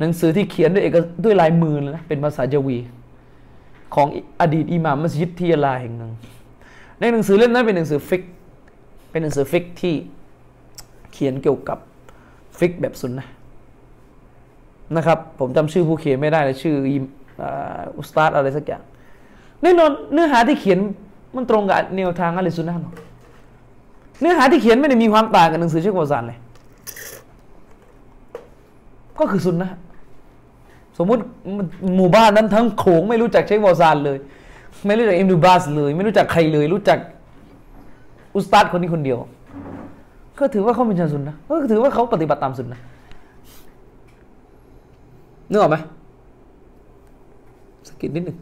[0.00, 2.78] หนังสือที่เขียนด้วยเอกด้วยลายมือเลยนะเป็นภาษาจาวี
[3.94, 4.08] ของ
[4.40, 6.12] อดีตอิหม่ามมัสยิดที่ยาลาแห่งหนึ่ง
[7.00, 8.22] ในหนังสือเล่มนั้นเป็นหนังสือฟิก
[9.10, 9.94] เป็นหนังสือฟิกที่
[11.12, 11.78] เขียนเกี่ยวกับ
[12.58, 13.26] ฟิกแบบสุนนะ
[14.96, 16.76] นะครับ ผมจำชื่อผู้เขียนไม่ได้เลยชื่อ
[17.96, 18.82] อุสตาดอะไรสักอย่าง
[19.62, 20.78] แน่นอนเนื้อหาที่เขียน
[21.36, 22.92] มันตรงกับแนวทางอะไรสุนนะหรอ
[24.20, 26.38] เนื้อหาที่เขียนไม่ได้มีความต่างกับหนังสือเชควาซานเลย
[29.18, 29.70] ก็คือสุนนะ
[30.98, 31.22] สมมุติ
[31.96, 34.18] หมู่บ้านนั้นทั้งโขงไม่รู้จักเชควาซานเลย
[34.86, 36.98] ไม่รู้จักอิมดูบาสเลย ไม่รู้จักใครเลย รู้จัก
[38.34, 39.18] อุสตาดคนนี้คนเดียว
[40.38, 42.80] ก็ถือว่าเขาเป็นชาวสุนนะก็ถือว่าเขาปฏิบัติตามสุนนะ
[45.50, 45.76] นึกออกไหม
[47.88, 48.36] สกิดนิดหนึ่ง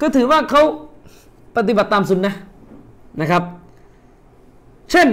[0.00, 0.62] ก็ถือว่าเขา
[1.56, 2.34] ปฏิบัติตามสุนนะ
[3.20, 3.42] นะครับ
[4.90, 5.08] เช่น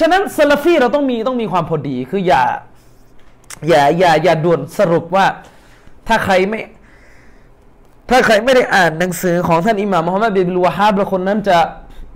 [0.00, 2.42] ฉะนั้นซาลฟีเราต้องมีต้องมีความพอดีคืออย่า
[3.68, 5.26] อย่าอย่าอย่าด่วนสรุปว่า
[6.08, 6.60] ถ้าใครไม่
[8.10, 11.58] ถ้าใครไม่ได้อ่านหนังสือของท่านอิหม่ามมุฮัมมัดบินลูฮาบแล้วคนนั้นจะ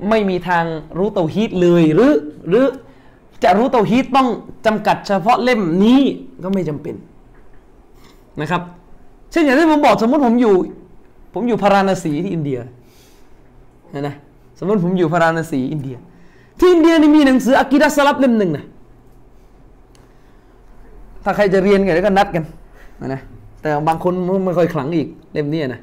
[0.09, 0.65] ไม่มีทาง
[0.99, 2.13] รู้เตาฮีตเลยหรือ
[2.49, 2.65] หรือ
[3.45, 4.29] จะรู้เตาฮีตต้อง
[4.67, 6.01] จำกัดเฉพาะเล่มนี้
[6.45, 6.95] ก็ไม่จำเป็น
[8.41, 8.63] นะครับ
[9.31, 10.55] เช่นอย่างที่ผมบอกสมมติผมอยู่
[11.35, 12.59] ผมอยู่พาราณสีที่อินเดีย
[14.09, 14.15] นะ
[14.59, 15.97] สมมติผมอยู่พาราณสีอินเดีย
[16.59, 18.65] ที่อินเดียนี่มีหนังสืออากิดะสลับเล่มหนึ่งนะ
[21.25, 22.45] ถ้าใครจะเรียนกันก็นัดกัน
[23.09, 23.21] นะ
[23.63, 24.13] แต่บางคน
[24.45, 25.81] ไม่ค่อยขลังอีกเล่มนี้นะ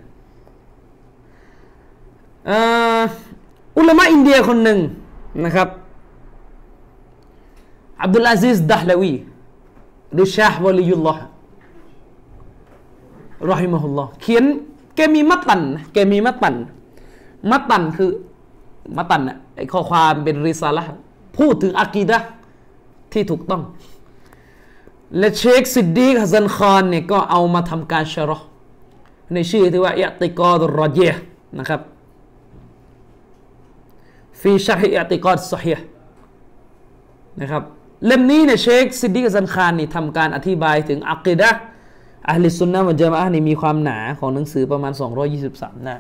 [3.78, 4.80] อุลามะอินเดียคนหนึ่ง
[5.46, 5.68] นะครับ
[8.04, 9.14] อับดุลอาซิสดะลาวี
[10.14, 11.24] หรือชาห์วะลียุลลอฮ์
[13.52, 14.44] รอฮิมะฮุลลอฮ์เขียน
[14.96, 15.62] แกมีมัตตัน
[15.94, 16.56] แกมีมัตตัน
[17.50, 18.12] มัตตันคือ
[18.98, 20.84] มัตตันอะไอข้อความเป็นริซาละ
[21.38, 22.18] พูดถึงอะกีดะฮ์
[23.14, 23.62] ที่ถูกต้อง
[25.18, 28.38] และเชคซิดดีกฮะซันคานเนี่ยก็เอามาทำการชะเราะฮ์
[29.34, 31.00] ในชื่อที่ว่าالانتقاد الرجيح
[31.60, 31.82] นะครับ
[34.42, 35.76] في شرح الاعتقاد الصحيح
[37.42, 37.64] นะครับ
[38.06, 41.50] เล่มนี้เนี่ยเชคซิดดีกฮะซันคานนี่ทำการอธิบายถึงอะกีดะฮ์
[42.30, 44.94] อะฮ์ลิสซุนนะฮ์วัลญะมาอะฮ์นี่มีความหนาของหนังสือประมาณ
[45.38, 45.96] 223 หน้า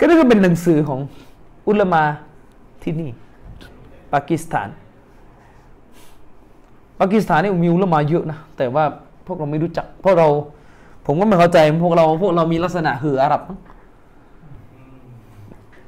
[0.00, 1.00] ก็นี่ก็เป็นหนังสือของ
[1.68, 2.02] อุลามา
[2.82, 3.10] ที่นี่
[4.12, 4.68] ปากีสถาน
[7.00, 8.84] ปากีสถานนี่มีอุลามาเยอะนะแต่ว่า
[9.26, 10.28] พวกเราไม่รู้จัก เพราะเรา
[11.06, 13.42] ผมก็ไม่เข้าใจพวกเราพวกเรามีลักษณะหืออาหรับ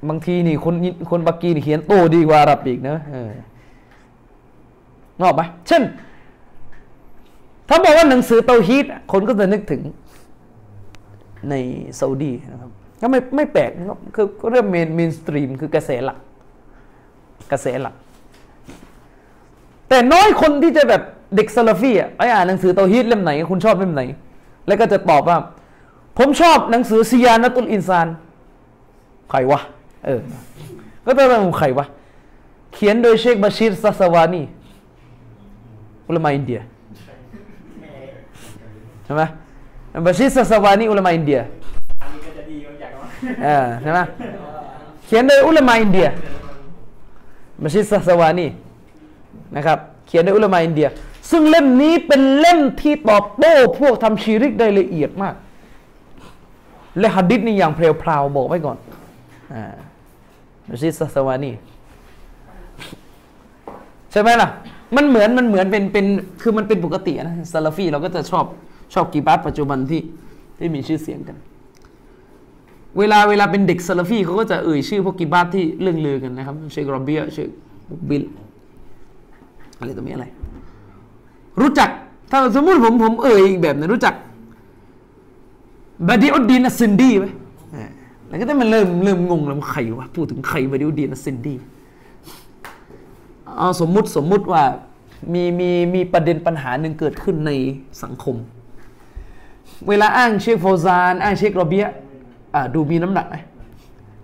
[0.09, 0.75] บางทีนี่คน
[1.11, 3.31] คนปากีนี่เขียนโตดีกว่าอาหรับอีกนะเออ
[5.23, 5.83] นอกไหมเช่น
[7.69, 9.83] ถ้าบอกว่าหนังสือเตาฮีตคนก็จะนึกถึง
[11.51, 11.55] ใน
[11.99, 12.71] ซาอุดีนะครับ
[13.03, 16.19] ก็ไม่ไม่แปลกนะครับคือเรื่อง main mainstream คือกระแสหลัก
[17.53, 17.95] กระแสหลัก
[19.89, 21.03] แต่น้อยคนที่จะแบบ
[21.37, 24.03] เด็กซาลาฟีอะไปอ่านหนังสือเตาฮีดเล่มไหน คุณชอบเล่มไหน
[24.67, 25.39] แล้วก็จะตอบว่า
[26.19, 28.07] ผมชอบหนังสือصيانة الإنسان
[29.31, 29.61] ใครวะ
[30.07, 30.21] เออ
[31.05, 31.87] ก็ต้องเป็นใครวะ
[32.75, 34.43] เขียนโดยเชคบะชีรซะฮ์สะวานี
[36.09, 36.61] อุลามาอินเดีย
[39.05, 39.23] ใช่ไหม
[40.07, 41.41] บาชิสสวานีอุลามาอินเดีย
[43.83, 44.01] ใช่ไหม
[45.05, 46.09] เขียนโดยอุลามาอินเดีย
[47.63, 48.47] บาชิสสวานี
[49.57, 50.89] นะครับ เขียนโดยอุลามาอินเดีย
[51.31, 55.35] ซึ่งเล่มนี้เป็นเล่มที่ตอบโต้พวกทำชีริกได้ละเอียดมาก
[56.99, 58.77] และฮัดดิษนี่อย่างเพลวพราวบอกไว้ก่อน
[59.55, 59.75] อ่า
[60.69, 61.53] บาชิสสวานี
[64.13, 64.49] ใช่ไหมล่ะ
[64.97, 66.07] มันเหมือนมันเหมือนเป็นเป็น
[66.43, 68.45] คือมันเป็นปกตินะซาลาฟีเราก็จะชอบ
[68.95, 70.03] ชอบกีบาร์ปัจจุบันที่
[70.59, 71.37] ที่มีชื่อเสียงกัน
[72.99, 77.49] เวลาเวลาเป็นเด็กซาลาฟีเขาก็จะเอ่ยชื่อพวกกีบาร์ที่เลื่องลือกันนะครับเชคร่อเบียะเชค
[78.09, 78.23] บิล
[79.79, 80.27] อะไรตัวนี้อะไร
[81.61, 81.91] รู้จัก
[82.31, 84.15] ถ้าสมมติผมผมเอ่ยอีกแบบนึงรู้จัก
[86.09, 87.27] บะดีอุดดีนซินดีไหม
[88.29, 91.55] แล้วก็ได้มันเริ่มเริ่มงงแล้วใครวะพูดถึงใครบะดีอุดดีนซินดี
[93.59, 94.63] เอาสมมุติสมมุติว่า
[95.33, 97.51] มีมีมีประเด็นปัญหาหนึ่งเกิดขึ้นใน
[98.03, 98.37] สังคม
[99.89, 101.87] เวลาอ้างเชคเฟาซาน อ้างเชคร่อเบียะ
[102.75, 103.37] ดูมีน้ำหนักไหม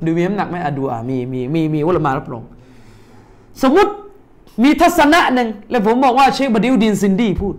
[0.05, 2.43] ดูมีน้ำหนักไหมอะดูอะมีมีมีมีอุลมารับรอง
[3.63, 3.93] สมมติ
[4.63, 7.55] มีทัศนะหนึ่งแล้วผมบอกว่าเชคบะดีอุดดีนซินดีพูด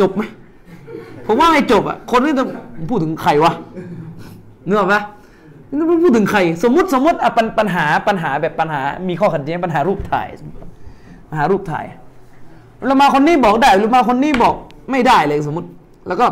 [0.00, 0.22] จบไหม
[1.26, 2.44] ผมว่าไม่จบอะคนนี้จะ
[2.88, 3.52] พูดถึงใครวะ
[4.66, 5.00] นึกออกปะ
[5.76, 10.28] นี่พูดถึงใคร สมมติสมมติอะปัญปัญหาปัญหาแบบปัญหา มีข้อขัดแย้งปัญหารูปถ่าย
[11.28, 11.84] ปัญหารูปถ่าย
[12.86, 14.54] เรามาคนนี้บอกได้หรือมาคนนี้บอก
[14.90, 15.68] ไม่ได้เลยสมมติ
[16.06, 16.26] แล้วก็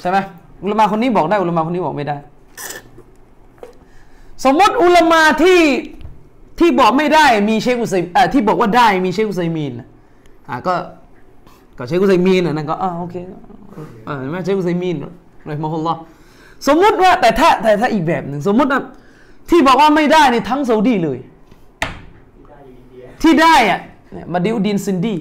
[0.00, 0.18] ใช่ไหม
[0.62, 2.16] อุลามาคนนี้บอกได้อุลามาคนนี้บอกไม่ได้
[4.44, 5.60] สมมติอุลามาที่
[6.58, 9.72] ที่บอกไม่ได้มีเชคอุซัยที่บอกว่าได้มีเชคอุซัยมีน
[10.48, 10.74] อะก็
[11.78, 13.16] ก็เชคอุซัยมีนนั่นก็อ่าโอเค
[14.06, 14.96] เออไหมเชคอุซัยมีน
[15.46, 16.00] เลยมอฮุลลอฮ์
[16.68, 18.80] สมมติว่าแต่ถ้าแต่ถ้าอีกแบบหนึ่งสมมติว่า
[19.50, 21.18] ที่บอกว่าไม่ได้ในทั้งซาอุดีเลย
[23.22, 23.80] ที่ได้อะ
[24.32, 25.16] มาดิวดินซินดี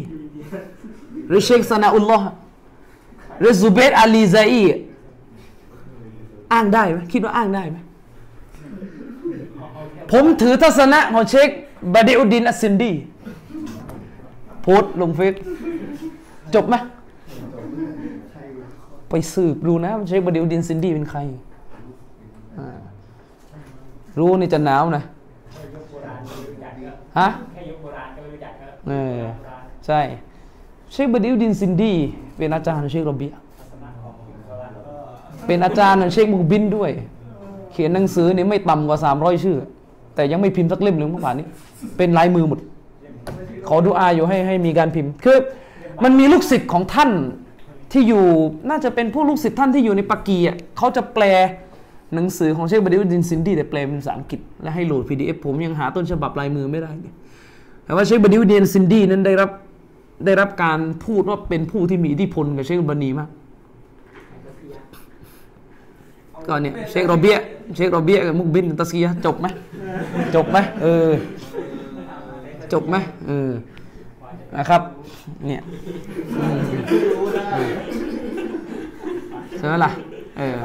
[1.28, 2.26] หรือเชคซานาอุลลอฮ์
[3.39, 4.63] หรือซูเบตอาลีซาอี
[6.54, 7.78] อ้างได้ไหมคิดว่าอ้างได้ไหม
[10.12, 11.49] ผมถือทัศนะของเชค
[11.93, 12.91] บะดีอุดดีนอัสซินดี
[14.62, 15.34] โพสต์ลงเฟซ
[16.56, 16.75] จบไหม
[19.10, 21.19] ไปสืบดูนะเชคบะดีอุดดีนซินดีเป็นใคร
[22.58, 22.80] อ่า
[24.19, 25.04] รู้นี่จะหนาวนะ
[27.19, 29.19] ฮะแค่ยุคโบราณก็ไม่รู้จักครับเออ
[29.86, 29.99] ใช่
[30.91, 31.93] เชคบะดีอุดดีนซินดี
[32.39, 33.34] เป็นอาจารย์ของเชคร่อเบียะ
[35.45, 36.91] เป็นอาจารย์ของเชคมุกบิลด้วย
[37.71, 39.58] เขียนหนังสือนี่ไม่ต่ำกว่า 300 ชื่อ
[40.15, 41.45] แต่ยังไม่พิมพ์สักเล่มหนึ่งเมื่อวานนี้
[41.97, 42.60] เป็นลายมือหมด
[43.67, 45.38] ขอดูอาอยู่ให้ให้มีการพิมพ์ คือ
[46.04, 47.12] มันมีลูกศิษย์ของท่าน
[47.91, 48.25] ที่อยู่
[48.69, 51.23] น่าจะเป็นผู้ลูกศิษย์ท่านที่อยู่ในปากีอะเขาจะแปล
[52.15, 56.91] หนังสือของเชคบดิอุดดินซินดีแต่แปลเป็นภาษาอังกฤษและให้โหลด PDF ผมยังหาต้นฉบับลายมือไม่ได้
[57.86, 59.49] แต่ว่าเชคบดิอุดดินซินดีนั้นได้รับ
[60.26, 63.30] ได้รับการพูดว่าเป็นผู้ที่มีอิทธิพลกับเชคบานีมาก
[66.48, 67.38] ก็เนี่ยเชคโรเบีย
[67.76, 69.48] เชคโรเบียกับมุกบินตัสกียะห์จบไหม
[70.36, 71.10] จบไหมเออ
[72.74, 72.96] จบไหม
[73.28, 73.52] เออ
[74.56, 74.82] นะครับ
[75.48, 75.62] เนี่ย
[76.38, 76.60] อืม
[79.58, 79.92] ใช่ไหมล่ะ
[80.38, 80.58] เออ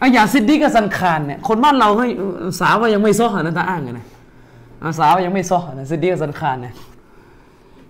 [0.00, 2.10] อะอย่างซิดดีกับซันคารเนี่ยคนบ้านเราเฮ้ย
[2.60, 4.06] สาวว่ายังไม่ซ้อหานะตาอ้างกันนะ
[4.82, 6.74] อะสาวว่ายังไม่ซ้อหานะซิดดีกับซันคารเนี่ย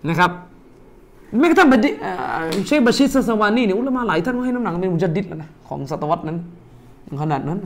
[0.09, 0.31] นะครับ
[1.39, 6.39] แม้กระทั่งบดีเอ่อเชคบาชิดซาสวานีเนี่ยอุลามาหลายท่านก็ให้น้ำหนักเป็นมุจัดดิดแล้วนะของศตวรรษนั้น
[7.23, 7.59] ขนาดนั้น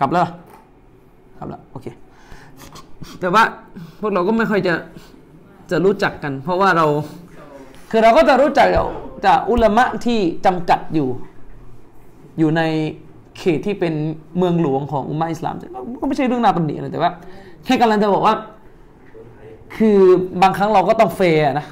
[0.00, 0.26] กลับแล้ว
[1.38, 1.86] กลับแล้วโอเค
[3.20, 3.42] แต่ว่า
[4.00, 4.74] พวกเราก็ไม่ค่อยจะ
[5.70, 6.86] จะรู้จักกัน เพราะว่าเรา
[7.90, 8.68] คือเราก็จะรู้จัก
[9.26, 11.08] จากอุลามะที่จำกัดอยู่
[12.38, 12.62] อยู่ใน
[13.38, 13.94] เขตที่เป็น
[14.38, 15.54] เมืองหลวงของอุมมะอิสลาม
[16.00, 17.10] ก็ไม่ใช่เรื่องน่าตำหนิอะไรแต่ว่า
[17.64, 18.34] แค่กำลังจะบอกว่า
[19.76, 19.98] คือ
[20.42, 21.66] บางครั้งเราก็ต้องเฟร์นะ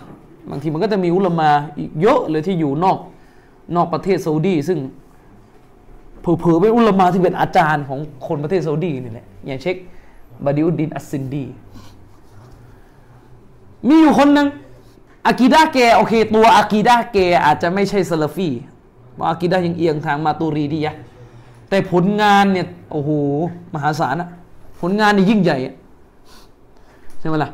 [0.51, 2.99] บางทีมันก็จะมีอุลมาอีกเยอะเลยที่อยู่นอก
[3.77, 4.79] นอกประเทศซาอุดีซึ่ง
[6.21, 9.77] เผลอๆเป็นอุลมาที่เป็นอาจารย์ของคนประเทศซาอุดีนี่แหละอย่างเชค
[10.45, 11.45] บะดีอุดดีนอัสซินดี
[13.89, 14.49] มีอยู่คนหนึ่ง
[15.27, 18.51] อะกีดะฮ์แกโอเค ตัวอะกีดะฮ์แกอาจจะไม่ใช่ซาลาฟี
[19.15, 20.95] เพราะอะกีดะฮ์ยังเอียงทางมาตูรีดียะฮ์
[21.69, 23.11] แต่ผลงานเนี่ยโอ้โห
[23.75, 24.29] มหาศาลอะ
[24.81, 25.75] ผลงานนี่ยิ่งใหญ่อะ
[27.21, 27.51] ใช่ไหมล่ะ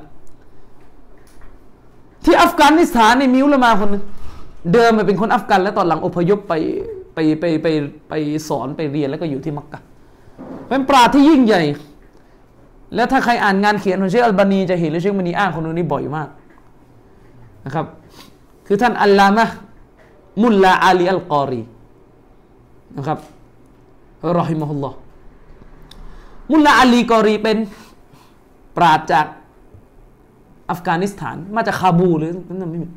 [2.24, 4.02] ที่อัฟกานิสถานในมีอุลามาคนนึง
[4.72, 6.54] เดิมมันเป็นคนอัฟกัน แล้วตอนหลังอพยพไป
[7.14, 7.66] ไปไปไป
[8.08, 8.12] ไป
[8.48, 9.80] สอนไปเรียนแล้วก็อยู่ที่มักกะ
[10.68, 11.62] เป็นปราชญ์ที่ยิ่งใหญ่
[12.94, 16.28] แล้วถ้าใครอ่านงานเขียนของเชคอัลบานีจะเห็นเลยเชคบันีอ้างคนนี้บ่อยมาก
[17.64, 17.86] นะครับ
[18.66, 19.44] คือท่านอัลลามะ
[20.42, 21.62] มุลลาอาลีอัลกอรี
[22.96, 23.18] นะครับ
[24.38, 24.96] رحمه الله
[26.52, 27.56] มุลลาอาลีกอรีเป็น
[28.76, 29.26] ปราชญ์จาก
[30.72, 32.88] อัฟกานิสถาน มาจากคาบูลหรือนั่นไม่มี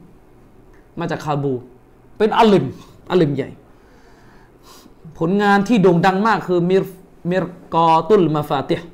[0.99, 1.53] มาจากคาบูล
[2.17, 2.65] เป็น عالم
[3.11, 3.49] عالم ใหญ่
[5.17, 6.83] ผลงานที่โด่งดังมากคือمر
[7.31, 8.87] مرقاة المفاتيح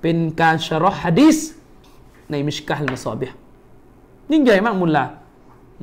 [0.00, 1.36] เป็นการشرح ฮะดีษ
[2.30, 3.36] ในمشكاة المصابيح
[4.32, 5.04] ยิ่งใหญ่มากมุลลา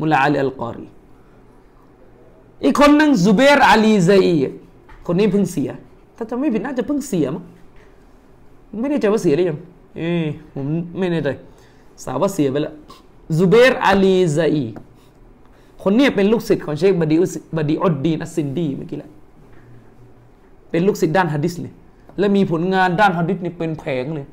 [0.02, 0.88] มุลลาอาลีอัลกอรี
[2.64, 4.28] อีกคนหนึ่งซูเบรอาลีซัย
[5.08, 5.70] คนนี้เพิ่งเสีย
[6.18, 7.44] ถ้าจะไม่ผิดน่าจะเพิ่งเสียมั้ง
[8.82, 9.60] ไม่แน่ใจว่าเสียหรือยัง
[9.98, 10.12] เอ้
[10.54, 10.66] ผม
[11.00, 11.30] ไม่แน่ใจ
[12.04, 12.74] ทราบว่าเสียไปแล้ว
[13.38, 14.58] ซูเบรอาลีซัย
[15.84, 19.12] คนนี้เป็นลูกศิษย์ของเชคบะดีอุสบะดีอุดดีนอัสซินดีเมื่อกี้แหละ
[20.70, 21.74] เป็นลูกศิษย์ด้านฮะดิษเลย
[22.20, 24.26] และมีผลงานด้านฮะดิษนี่เป็นแผงเลย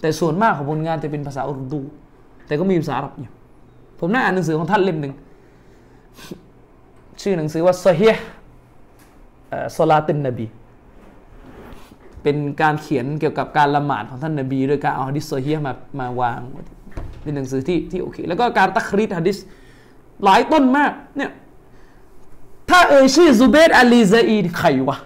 [0.00, 1.80] แต่ส่วนมากของผลงานจะเป็นภาษาอุรดู
[2.46, 3.32] แต่ก็มีภาษาอาหรับอยู่
[4.00, 5.12] ผมน่าอ่านหนังสือของท่านเล่มหนึ่ง
[7.22, 8.08] ชื่อหนังสือว่าซฮี
[9.76, 10.46] สลาตินนบี
[12.22, 16.40] เป็นการเขียนเกี่ยวกับการละหมาดของท่านนบีโดยการเอาฮะดิษซฮีมามาวาง
[17.22, 19.36] เป็นหนังสือที่ที่โอเค แล้วก็การตักรีดฮะดิษ
[20.24, 21.30] หลายต้นมากเนี่ย
[22.70, 24.96] ถ้าเอ่ยชื่อซูเบตอาลีซาอีใครวะ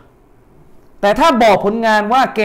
[1.01, 2.43] แต่ถ้าบอกผลงานว่าแก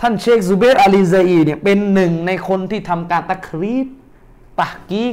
[0.00, 5.04] ท่านเชคซูเบรอาลีซัยเนี่ยเป็นหนึ่งในคนที่ทำการتخريج تحقيق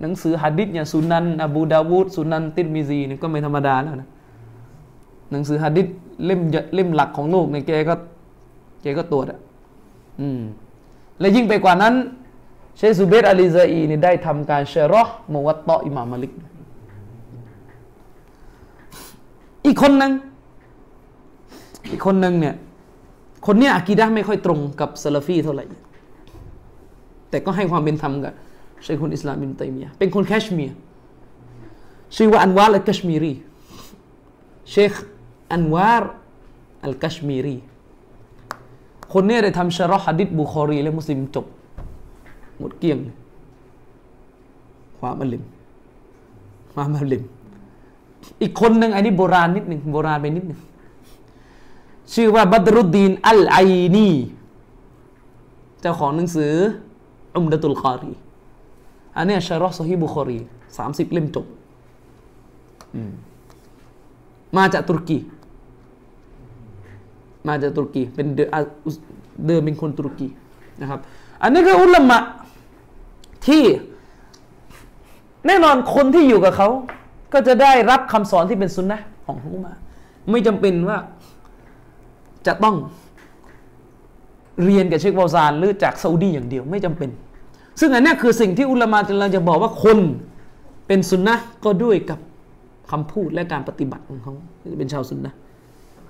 [0.00, 4.08] หนังสือฮะดิษอย่างสุนันอบูดาวูดสุนันติรมิซีนี่ก็ไม่ธรรมดาแล้วนะ
[5.30, 5.86] หนังสือฮะดิษ
[6.24, 6.40] เล่ม
[6.74, 7.94] เล่มหลักของโลกในแกก็
[8.82, 9.38] แกก็ตรวจอะ
[10.20, 10.40] อืม
[11.20, 11.94] และยิ่งไปกว่านั้น
[12.78, 16.32] เชคซูเบรอาลีซัยนี่ได้ทำการشرح موطأ อิมามมาลิก
[19.66, 20.12] อีกคนหนึ่ง
[21.90, 22.54] อีกคนหนึ่งเนี่ย
[23.46, 25.64] คนเนี้ยعقيدةไม่ค่อยตรงกับซาลาฟีเท่าไหร่
[27.30, 28.32] แต่ก็ให้ความเป็นธรรมกับ
[28.82, 30.76] شيخ الإسلام อิบนุตัยมียะเป็นคนแคชเมียร์
[32.16, 33.32] ชื่อว่าอันวาร์อัลกัชมีรี
[34.70, 34.92] เชค
[35.52, 36.12] อันวาร์
[36.84, 37.56] อัลกัชมีรี
[39.12, 41.46] คนนี้ได้ทำشرح ฮะดิษบุคอรีและมุสลิมจบ
[42.58, 42.98] หมดเกลี้ยง
[44.98, 45.42] ความอัลลิม
[46.72, 47.22] ความอลิม
[48.42, 50.60] อีกคนหนึ่งอันนี้โบราณนิดหนึ่งโบราณไปนิดหนึ่ง
[52.14, 53.58] ชื่อว่าบัตรุดดีนอัลไอ
[53.96, 54.08] นี
[55.80, 56.52] เจ้าของหนังสือ
[57.36, 58.12] อุมดะตุลคารี
[59.16, 60.38] อันนี้ชารอซฮีบุคอรี
[60.78, 61.46] สามสิบเล่มจบ
[64.56, 65.18] มาจากตุรกี
[67.48, 70.28] มาจากตุรกี เป็นเดิมเป็นคนตุรกี
[70.80, 71.00] นะครับ
[71.42, 72.18] อันนี้คืออุลามะ
[73.48, 73.64] ที่
[75.46, 76.68] แน่นอนคนที่อยู่กับเขา
[77.32, 79.72] ก็จะได้รับคำสอนที่เป็นสุนนะของอุลา
[80.30, 80.98] ไม่จำเป็นว่า
[82.46, 82.76] จะต้อง
[84.64, 87.10] เรียนกับเชคบาซานหรือจากซาอุดีอย่างเดียวไม่จำเป็น
[87.80, 89.98] ซึ่งอันนี้คือสิ่งที่อุลามะกำลังจะบอกว่าคน
[90.86, 91.34] เป็นสุนนะ
[91.64, 92.18] ก็ด้วยกับ
[92.90, 94.34] คำพูดและการปฏิบัติของเขา
[94.78, 95.32] เป็นชาวสุนนะ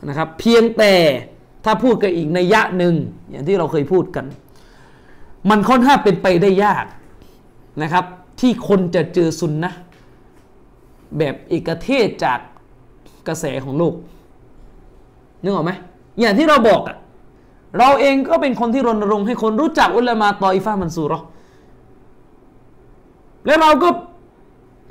[0.09, 0.93] นะครับ เพียงแต่
[1.65, 2.95] ถ้าพูดกันอีกในยะหนึ่ง
[3.31, 4.27] อย่างที่เราเคยพูดกัน
[5.51, 6.85] มันค่อนข้างเป็นไปได้ยาก
[7.83, 8.05] นะครับ
[8.41, 9.73] ที่คนจะเจอสุนนะ
[11.19, 12.39] แบบเอกเทศจาก
[13.29, 13.95] กระแสของโลก
[15.43, 15.73] นึกออกไหม
[16.21, 16.97] อย่างที่เราบอกอะ
[17.79, 21.19] เราเองก็เป็นคนที่รณรงค์ให้คนรู้จักอุลามะตออิฟามันซูรอ
[23.47, 23.89] แล้วเราก็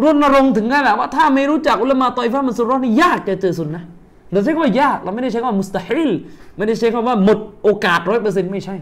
[0.04, 3.84] รณรงค์ถึงขนาดว่าถ้าไม่รู้จักอุลามะตอยฟ้ามันสุรอนี่ยากจะเจอสุนนะ
[4.32, 6.12] เราใช้คำว่ายากเราไม่ได้ใช้คำว่ามุสตาฮิล
[6.58, 8.76] ไม่ได้ใช้คำว่าหมดโอกาสร้อยเปอร์เซ็นต์ไม่ใช่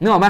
[0.00, 0.28] นึกออกไหม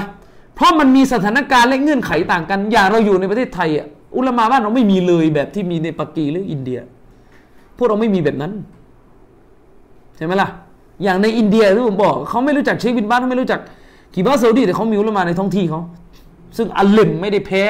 [0.55, 3.87] เพราะมันมีสถานการณ์และเงื่อนไขต่างกัน อย่างเราอยู่ในประเทศไทยอะ
[4.17, 6.79] อุลามะบ้านเราไม่มีเลยแบบที่มีในปักกีหรืออินเดีย
[7.77, 8.51] พวกเราไม่มีแบบนั้น
[10.17, 10.49] ใช่ไหมล่ะ
[11.03, 13.59] อย่างในอินเดียที่ผมบอกเขาไม่รู้จักเชคบินบ้านเขาไม่รู้จัก
[14.13, 15.81] กีบาซาอุดีแต่เขามีอุลามะในท้องที่เขา
[16.57, 17.63] ซึ่งอัลเลมไม่ได้แพ้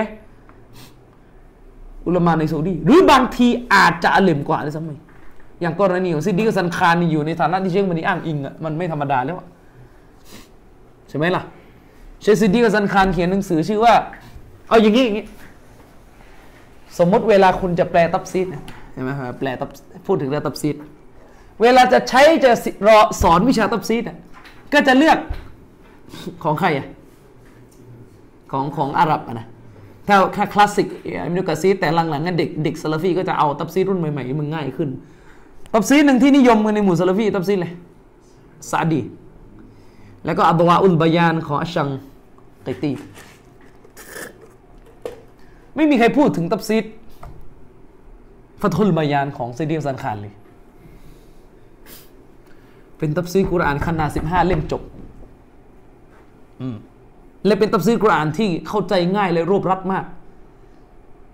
[2.08, 4.92] อุลามาในซาอุดีหรือบางทีอาจจะأعلم กว่าเลยซ้ำไป
[5.62, 9.38] อย่างกรณีของซิดดีกฮะซันคานนี่อยู่ในฐานะที่เชคอัลบานีอ้างอิงอะมันไม่ธรรมดาแล้ว
[11.10, 11.44] ใช่ไหมล่ะ
[12.26, 13.94] เชคซิดดีกฮะซันคานเขียนหนังสือชื่อว่า
[14.68, 15.26] เอาอย่างนี้อย่างนี้
[16.98, 18.48] สมมติเวลาคุณจะแปล تفسير
[18.94, 19.70] ใช่ไหมครับแปลตับ
[20.08, 20.76] พูดถึงเรื่อง تفسير
[21.62, 22.52] เวลาจะใช้จะ
[22.88, 24.04] รอสอนวิชา تفسير
[24.74, 25.18] ก็จะเลือก
[26.44, 26.88] ของใครอะ
[28.52, 29.48] ของของอาหรับนะ
[30.08, 34.90] ถ้าแค่คลาสสิกอิบนุกะษีรแต่หลังๆนั้นเด็กเด็กซาลาฟีก็จะเอา تفسير รุ่นใหม่ๆมันง่ายขึ้น
[35.74, 37.72] تفسير หนึ่งที่นิยมกันในหมู่ซาลาฟี تفسير อัซ
[38.70, 39.02] ซะอ์ดี
[40.26, 42.92] แล้วก็أضواء البيان ของอัชชังกีตี
[45.76, 46.86] ไม่มีใครพูดถึงتفسير
[48.62, 50.34] فتح البيان ของซิดดีกฮะซันคานเลย
[52.98, 54.82] เป็น تفسير กุรอานขนาดสิบห้าเล่มจบ
[56.74, 56.78] ม
[57.46, 60.06] และเป็น تفسير กุรอานที่เข้าใจง่ายและรวบรัดมาก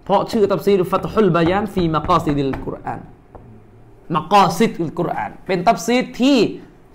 [0.03, 3.01] เพราะชื่อتفسير فتح البيان في مقاصد القرآن
[4.15, 6.37] مقاصد القرآن เป็น تفسير ที่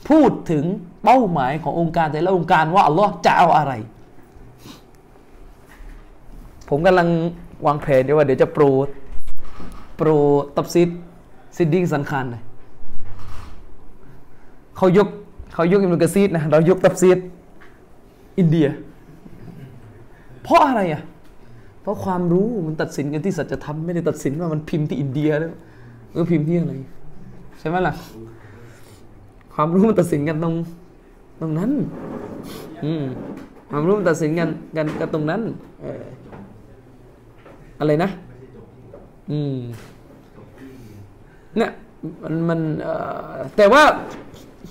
[0.09, 0.64] พูดถึง
[1.05, 3.72] เป้าหมายขององค์การแต่ละองค์การว่าอัลลอฮ์จะเอาอะไร
[6.69, 7.09] ผมกำลัง
[7.67, 8.64] วางแผนว่าเดี๋ยวจะโปร
[9.97, 10.09] โปร
[10.57, 10.91] تفسير
[11.57, 12.43] ซิดดีกฮะซันคานเลย
[14.77, 15.09] เขายก
[15.55, 17.18] เขายกอิบนุกะษีรนะเรายกتفسير
[18.39, 18.69] อินเดีย
[20.43, 21.03] เพราะอะไรอะ
[21.83, 25.53] เพราะความรู้มันตัดสินกันที่สัจธรรมไม่ได้ตัดสินว่ามันพิมพ์ที่อินเดียแล้ว
[26.12, 26.73] เออพิมพ์ที่อะไร
[27.59, 27.95] ใช่ไหมล่ะ
[29.55, 30.55] ความรู้มันตัดสินกันตรง
[31.41, 31.71] ตรงนั้น
[32.85, 33.05] อืม
[33.71, 35.41] ความรู้มันตัดสินกันกันกันตรงนั้น
[35.83, 36.03] เออ
[37.79, 38.11] อะไรนะ
[39.31, 39.59] อืม
[41.57, 41.70] เนี่ย
[42.22, 42.61] มันมัน
[43.57, 43.83] แต่ว่า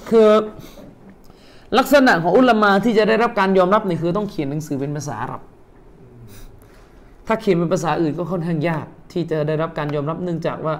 [0.09, 0.29] คือ
[1.77, 5.41] ลักษณะของอุลมาที่จะได้รับการยอมรับนี่คือต้องเขียนหนังสือเป็นภาษาอาหรับ
[7.27, 10.75] ถ้าเขียนเป็นภาษาอื่นก็ค่อนข้างยาก ที่จะได้รับการยอมรับเนื่องจากว่า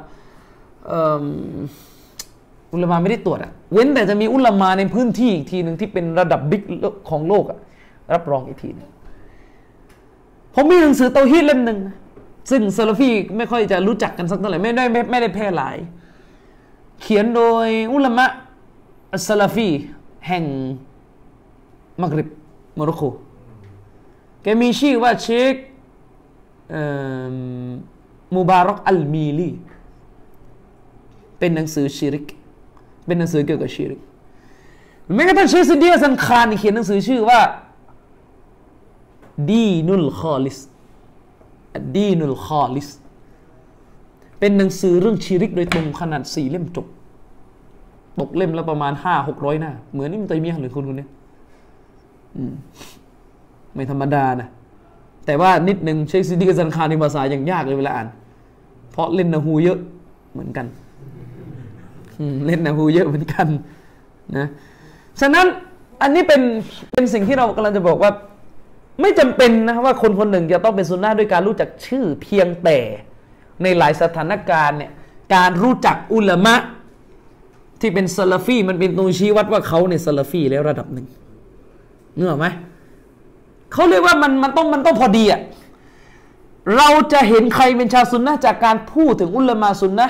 [2.74, 6.64] อุลมาไม่ได้ตรวจอะเว้นแต่จะมีอุลมาในพื้นที่อีกทีหนึ่งที่เป็นระดับบิ๊ก
[7.10, 7.60] ของโลกอะ
[8.14, 8.90] รับรองอีกทีนึง
[10.54, 11.80] ผมมีหนังสือเตาฮีดเล่มหนึ่ง
[12.50, 15.78] ซึ่งซาลาฟีไม่ค่อยจะรู้จักกันสักเท่าไหร่ไม่ได้ไม่ได้แพร่หลาย
[17.02, 18.26] เขียนโดยอุลามะ
[19.14, 19.70] อัสซาลาฟี
[20.28, 20.44] แห่ง
[22.02, 22.30] มักริบ
[22.76, 23.02] โมร็อกโก
[24.42, 25.56] แกมีชื่อว่าเชค
[28.36, 29.50] มูบารอกอัลมีลี
[31.40, 32.26] เป็นหนังสือชิริก
[33.06, 34.00] เป็นหนังสือเกี่ยวกับชิริก
[35.14, 37.40] แม้กระทั่งเชคซิดดีกฮะซันคานเขียนหนังสือชื่อว่า
[39.50, 40.58] دين الخالص
[41.96, 42.88] دين الخالص
[44.40, 46.88] เป็นหนังสือเรื่องชิริกโดยตรงขนาดสี่เล่มจบ
[48.20, 51.08] ตกเล่มละประมาณห้าหกร้อยหน้า เหมือนอิบนุตัยมียหรือคนคนนี้
[53.74, 54.50] ไม่ธรรมดานะ
[55.26, 58.08] แต่ว่านิดหนึ่งเชคซิดดีกฮะซันคานในภาษาอย่างยากเลยเวลาอ่าน
[58.92, 59.80] เพราะเล่น نحو เยอะ
[60.34, 60.66] เหมือนกัน
[62.46, 63.48] เล่น نحو เยอะเหมือนกัน
[64.38, 64.48] นะ
[65.22, 65.46] ฉะนั้น
[66.02, 66.42] อันนี้เป็น
[66.92, 68.12] เป็นสิ่งที่เรากำลังจะบอกว่า
[69.02, 72.78] ไม่จำเป็นนะว่าคนคนหนึ่งจะต้องเป็นซุนนะด้วยการรู้จักชื่อเพียงแต่
[73.64, 74.92] ในหลายสถานการณ์เนี่ย
[75.36, 76.56] การรู้จักอุลามะ
[77.82, 81.08] ที่เป็นซาลาฟีมันเป็นตัวชี้วัดว่าเขาเนี่ยซาลาฟีแล้วระดับหนึ่ง
[82.16, 82.48] เนื้อไหม
[83.74, 85.42] เขาเรียกว่ามันมันต้องมันต้องพอดีอะ
[86.78, 90.08] เราจะเห็นใครเป็นชาวซุนนะจากการพูดถึงอุลามะซุนนะ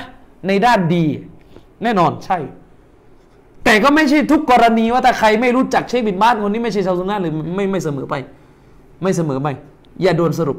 [0.48, 1.06] ในด้านดี
[1.84, 2.38] แน่นอนใช่
[3.64, 8.16] แต่ก็ไม่ใช่ทุกกรณีว่าถ้าใครไม่รู้จักเชคบินบ้านคนนี้ไม่ใช่ชาวซุนนะหรือไม่ไม่เสมอไป
[9.02, 9.48] ไม่เสมอไป
[10.02, 10.58] อย่าโดนสรุป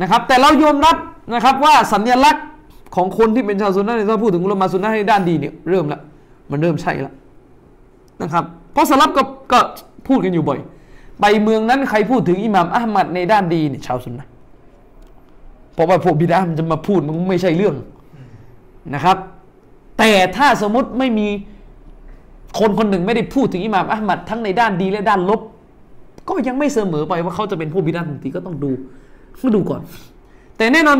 [0.00, 0.96] นะครับ แต่เรายอมรับ
[1.34, 2.44] นะครับว่าสัญลักษณ์
[2.96, 6.00] ของคนที่เป็นชาวซุนนะถ้าพูดถึงอุลามาซุนนะในด้านดีเนี่ยเริ่มละ
[6.50, 7.14] มันเริ่มใช่แล้ว
[8.22, 9.22] นะครับ เพราะสลับก็
[9.52, 9.58] ก็
[10.08, 10.58] พูดกันอยู่บ่อย
[11.20, 14.26] ไปเมืองนั้นใครพูดถึงอิหม่ามอัลมัดในด้านดีเนี่ยชาวซุนนะ
[15.74, 17.74] เพราะว่าพวกบิดามันจะมาพูดมันไม่ใช่เรื่อง
[18.94, 19.16] นะครับ
[19.98, 21.28] แต่ถ้าสมมติไม่มี
[22.58, 25.40] คนคนหนึ่งไม่ได้พูดถึงอิหม่ามอัลมัดทั้งในด้านดีและด้านลบ
[26.28, 28.70] ก็ยังไม่เสมอไปว่าเขาจะเป็นผู้บิดาทันทีก็ต้องดู
[29.40, 29.80] ต้องดูก่อน
[30.56, 30.98] แต่แน่นอน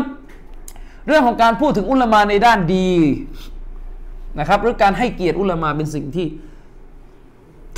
[1.07, 2.89] เรื่องของการพูดถึงอุลามาในด้านดี
[4.39, 6.27] นะครับหรือการให้เกียรติอุลามาเป็นสิ่งที่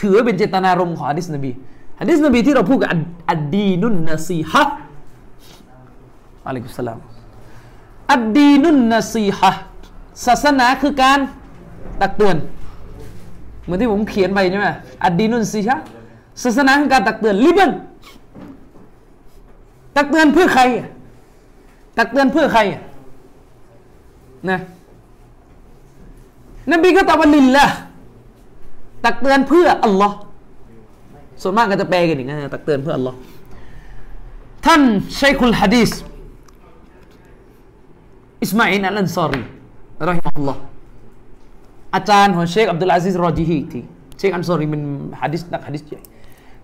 [0.02, 1.52] ถือเป็นเจตนารมณ์ของฮะดิษนบี
[2.00, 2.90] ฮะดิษนบีที่เราพูดกับ
[3.30, 4.64] อัดดีนุนนซีฮะ
[6.46, 7.00] อะลัยกุสลาม
[8.12, 9.52] อัดดีนุนนซีฮะ
[10.26, 11.20] ศาสนาคือการ
[12.02, 12.38] ตักเตือน
[13.64, 14.68] เหมือนที่ผมเขียนไปใช่ไหม
[15.06, 15.80] อัดดีนุนซีฮะ
[16.44, 17.72] ศาสนาคือการตักเตือนลิบัน
[19.98, 20.64] ตักเตือนเพื่อใคร
[21.98, 22.62] ตักเตือนเพื่อใคร
[24.50, 24.60] นะ
[26.72, 27.66] นบีก็ตอบว่าลิลละ
[29.06, 30.16] ตักเตือนเพื่ออัลลอฮ์
[31.42, 33.18] ส่วนมากก็จะแปลกันอย่างนี้นตักเตือนเพื่ออัลลอฮ์
[34.66, 34.82] ท่าน
[35.22, 35.92] ชัยคุลฮะดีส
[38.44, 39.44] อิสมาอินอัลลันซอรี
[40.10, 40.60] รอฮิมะฮุลลอฮ์
[41.96, 43.80] อาจารย์ของเชคอับดุลอาซิสรอญิฮีที่
[44.18, 44.84] เชคอันซอรีเป็น
[45.22, 46.02] ฮะดิษนักฮะดิษใหญ่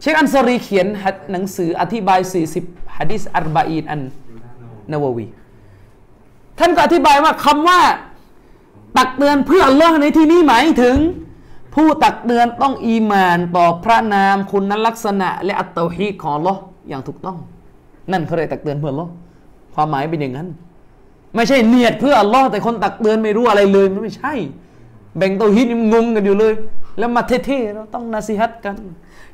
[0.01, 0.87] เชคอันซอรีเขียน
[1.31, 2.19] หนังสืออธิบาย
[2.57, 5.25] 40ฮะดิษالأربعين النووية
[6.59, 7.81] ท่านก็อธิบายว่าคำว่า
[8.97, 10.97] ตักเตือนเพื่ออัลลอฮ์ในที่นี้หมายถึง
[11.75, 17.37] ผู้ตักเตือนต้องอีมานต่อพระนามคุณลักษณะ และالتوحيد ของอัลลอฮ์อย่างถูกต้อง
[18.11, 19.11] นั่นเขาเลยตักเตือนเพื่ออัลลอฮ์
[19.75, 20.47] ความหมายเป็นอย่างนั้น
[21.35, 24.33] ไม่ใช่เนียดเพื่ออัลลอฮ์แต่คนตักเตือนไม่รู้อะไรเลยมันไม่ใช่
[25.17, 26.53] แบ่ง توحيد งงกันอยู่เลย
[26.97, 28.75] แล้วมาเท่ๆเราต้อง نصيحة กัน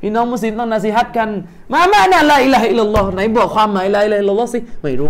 [0.06, 1.30] พี่น้องมุสลิมต้อง نصيحة กัน
[1.74, 5.10] ما معنى لا إله إلا الله ไหนบอกความหมาย لا إله إلا الله สิไม่รู้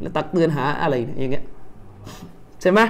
[0.00, 1.44] แล้วตักเตือนหาอะไรอย่างเงี้ย
[2.60, 2.80] ใช่ไหม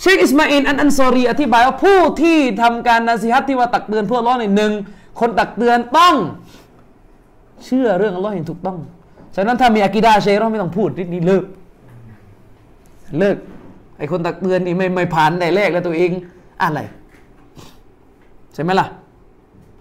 [0.00, 4.72] เชคอิสมาอินอันอันซอรีอธิบายว่าผู้ที่ทำการนาซีฮัตที่ว่าตักเตือนเพื่อร้อนในหนึ่ง
[5.20, 6.16] คนตักเตือนต้อง
[7.64, 8.78] เชื่อเรื่องอัลลอฮ์อย่างถูกต้อง
[9.36, 11.44] ฉะนั้นถ้ามีอากิดาเชเราไม่ต้องพูดนี่เลิก
[13.18, 13.36] เลิก
[13.98, 16.10] ไอคนตักเตือนนี่ไม่ไม่ผ่านแต่แรกแล้วตัวเอง
[16.62, 16.80] อะไร
[18.56, 18.86] ใช่ไหมล่ะ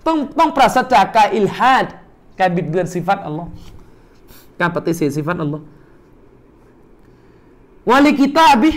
[0.08, 1.86] ต้องต้องปราศจากการอิลฮัด
[2.40, 3.50] การบิดเบือนสิฟัตอัลลอฮ์
[4.60, 5.64] การปฏิเสธสิฟัตอัลลอฮ์
[7.90, 8.70] วาลิกิตาบิ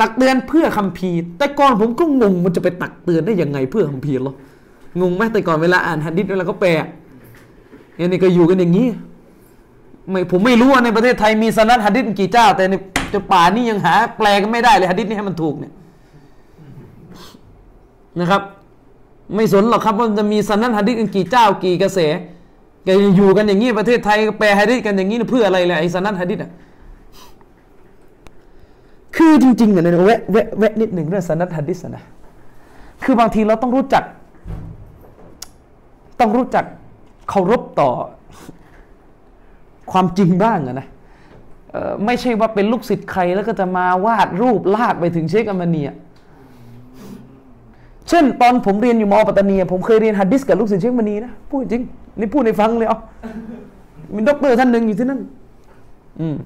[0.00, 4.34] ตักเตือนเพื่อคำพีแต่ก่อนผมก็งงมันจะไปตักเตือนได้ยังไงเพื่อคำพีหรอ
[5.00, 6.70] งงไหมแต่ก่อนเวลาอ่านฮัดดิษเวลาก็แปล
[7.98, 8.88] อันนี้ก็อยู่กันอย่างนี้
[10.10, 12.74] ไม่ผมไม่รู้ว่าในประเทศไทยมีสนัดฮัดดิษกี่เจ้า แต่ใน
[13.12, 15.72] จะป่านี่ยังหา แปลก็ไม่ได้เลยฮัดดิษนี่ให้มันถูกเนี่ย
[18.20, 18.42] นะครับ
[19.34, 21.98] ไม่สนหรอกครับว่าจะมีสันนันฮะดิษกันกี่เจ้ากี่กระแส
[22.84, 26.50] แกอยู่กันอย่างนี้ประเทศไทยแปลฮะดิษกันอย่างนี้เพื่ออะไรเลยไอ้สันนันฮะดิษอะ
[29.16, 32.04] คือจริงๆเนี่ยแวะแวะแวะนิดหนึ่งเรื่องสันนันฮะดิษนะ
[33.04, 34.04] คือบางทีเราต้องรู้จัก
[36.20, 36.64] ต้องรู้จัก
[37.28, 37.90] เคารพต่อ
[39.92, 40.88] ความจริงบ้างนะ
[42.06, 45.96] ไม่ใช่ว่าเป็นลูกศิษย์ใครแล้วก็จะมาวาดรูปลากไปถึงเชคอัมมานีอะ
[48.10, 51.82] เช่นตอนผมเรียนอยู่มอ.ปัตตานีผมเคยเรียนฮะดิษกับลูกศิษย์เชคอัลบานีนะพูดจริง
[52.18, 52.98] นี่พูดให้ฟังเลยอ๋อ
[54.14, 55.20] มีด็อกเตอร์ท่านหนึ่งอยู่ที่นั่น
[56.20, 56.36] อืม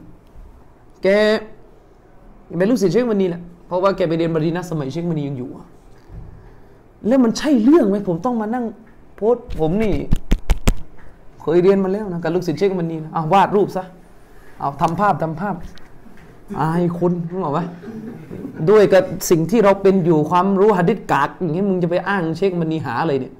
[1.03, 1.07] แก
[2.59, 5.49] เป็นลูกศิษย์เชคอัลบานีแหละเพราะว่าแกไปเรียนมะดีนะฮ์สมัยเชคอัลบานียังอยู่
[7.07, 8.65] แล้วมันใช่เรื่องไหมผมต้องมานั่ง
[9.17, 9.95] โพสต์ผมนี่
[11.41, 13.85] เคยเรียนมาแล้วนะกับลูกศิษย์เชคอัลบานีนะเอาวาดรูปซะ
[14.61, 15.55] เอาทำภาพทำภาพ
[16.61, 17.65] อายคนรู้หรอวะ
[18.71, 23.33] ด้วยกับสิ่งที่เราเป็นอยู่ความรู้หัดดิษกากอย่างนี้มึงจะไปอ้างเช็คมันนีหาอะไรเนี่ย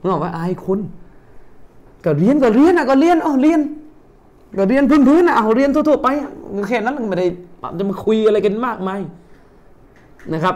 [0.00, 0.78] รู้หรอวะอายคน
[2.04, 3.60] ก็เรียนก็เรียนอะก็เรียนอ๋อเรียน
[4.58, 6.08] ก็เรียนพื้นๆนะเอาเรียนทั่วๆไป
[6.68, 7.26] แค่นั้นไม่ได้
[7.78, 9.00] จะมาคุยอะไรกันมากมาย
[10.32, 10.54] นะครับ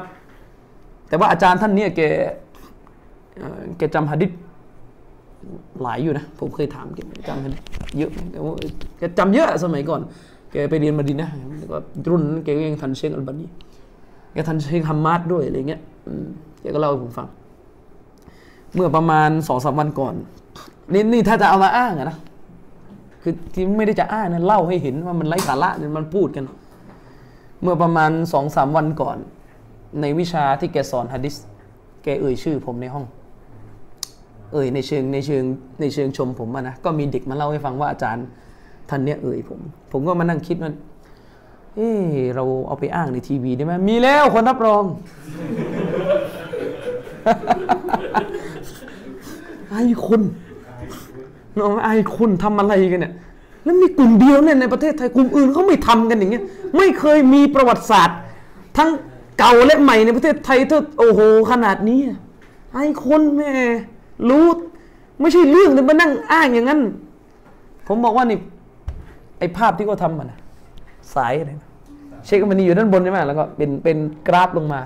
[1.08, 2.00] แต่ว่าอาจารย์ท่านเนี้แก
[3.78, 4.30] แกจำหะดิษ
[5.82, 6.98] หลายอยู่นะ ผมเคยถามแก
[7.28, 7.62] จำหะดิษ
[7.98, 8.10] เยอะ
[8.98, 10.00] แกจำเยอะสมัยก่อน
[10.52, 11.28] แกไปเรียนมาดีนะ
[11.58, 11.78] แล้วก็
[12.08, 13.46] รุ่นแกก็ยังทันเชคอัลบานี
[14.32, 15.80] แกทันเชคฮัมมาดด้วยอะไรเงี้ย
[16.60, 17.28] แกก็เล่าให้ผมฟัง
[18.74, 20.14] เมื่อประมาณสองสามวันก่อน
[20.92, 22.18] นี่นี่ถ้าจะเอามาอ้างนะ
[23.22, 26.44] คือที่ไม่ได้จะอ้างนะเล่าให้เห็นว่ามันไร้สาระเนี่ยมันพูดกัน
[27.62, 29.16] เมื่อประมาณสองสามวันก่อน
[30.00, 31.34] ในวิชาที่แกสอนฮะดิษ
[32.04, 33.04] แกเอ่ยชื่อผมในห้อง
[34.52, 35.44] เอ่ยในเชิงในเชิง
[35.80, 38.26] ในเชิงชมผมนะก็มีเด็กมาเล่าให้ฟังว่าอาจารย์
[38.88, 39.58] ท่านเนี้ยเอ่ยผม
[39.92, 40.70] ผมก็มานั่งคิดว่า
[41.76, 44.84] เออเราเอาไปอ้างในทีวีได้ไหมมีแล้วคนรับรอง
[49.70, 50.20] ไอ้คน
[51.58, 53.12] น้องไอ้คนทำอะไรกันเนี่ย
[53.64, 56.44] แล้วมีกลุ่มเดียวเนี่ยในประเทศไทยกลุ่มอื่นเขาไม่ทำกันอย่างเงี้ย
[56.76, 58.18] ไม่เคยมีประวัติศาสตร์
[58.76, 58.90] ทั้ง
[59.38, 61.20] เก่าและใหม่ในประเทศไทยเท่าโอ้โห
[61.50, 62.00] ขนาดนี้
[62.74, 63.50] ไอ้คนแม่
[64.28, 64.46] รู้
[65.20, 66.80] ไม่ใช่เรื่องเลยมานั่งอ้างอย่างนั้น
[67.86, 68.38] ผมบอกว่านี่
[69.38, 70.32] ไอ้ภาพที่เขาทำมัน
[71.14, 71.50] สายอะไร
[72.26, 73.96] เชคมันนี่อยู่ด้านบนใช่ไหมแล้วก็เป็นเป็น
[74.28, 74.80] กราฟลงมา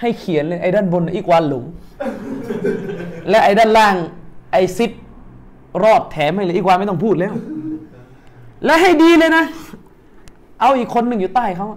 [0.00, 1.64] ให้เขียนเลยไอ้ด้านบนอีกวานหลง
[3.28, 3.94] และไอ้ด้านล่าง
[4.52, 4.90] ไอ้ซิด
[5.82, 7.34] รอดแถมให้เลยอีกวานไม่ต้องพูดแล้ว
[8.64, 9.44] และให้ดีเลยนะ
[10.60, 11.68] เอาอีกคนหนึ่งอยู่ใต้เขา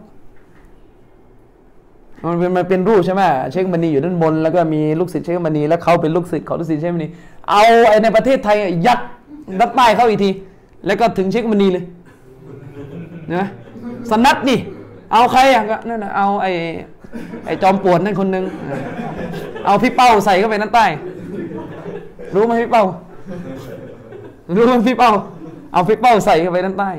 [2.25, 3.21] มันเป็นมันเป็นรูปใช่ไหม
[3.51, 7.07] เชคมณีอยู่ด้านบน แล้วก็มีลูกศิษย์เชคมณีแล้วเขาเป็นลูกศิษย์ของลูกศิษย์เชคมณี
[7.49, 8.99] เอาไอ้ในประเทศไทยยัด
[9.59, 10.29] ด้านใต้เขาอีกที
[10.85, 11.85] แล้วก็ถึงเช็คมณีเลย
[13.35, 13.45] นะ
[14.09, 14.59] สนัดนี่
[15.11, 16.51] เอาใครอะก็นั่นนะเอาไอ้
[17.45, 18.43] ไอ้จอมปวดนั่นคนนึง
[19.65, 20.85] เอาพี่เป้าใส่เข้าไปนั่นใต้
[22.35, 22.83] รู้ไหมพี่เป้า
[24.55, 25.11] รู้ไหมพี่เป้า
[25.73, 26.91] เอาพี่เป้าใส่เข้าไปด้านใต้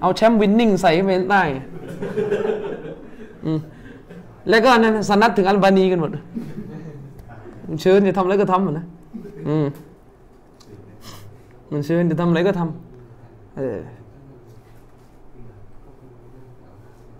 [0.00, 1.42] เอาแชมป์วินนิ่งใส่เข้าไปด้านใต้
[3.44, 3.58] อืม
[4.50, 6.10] แล้วก็นั่นสนัดถึงอัลบานีกันหมด
[7.80, 8.86] เชิญจะทำอะไรก็ทำหมดนะ
[9.48, 9.66] อืม
[11.72, 13.78] มันเชิญจะทำอะไรก็ทำเออ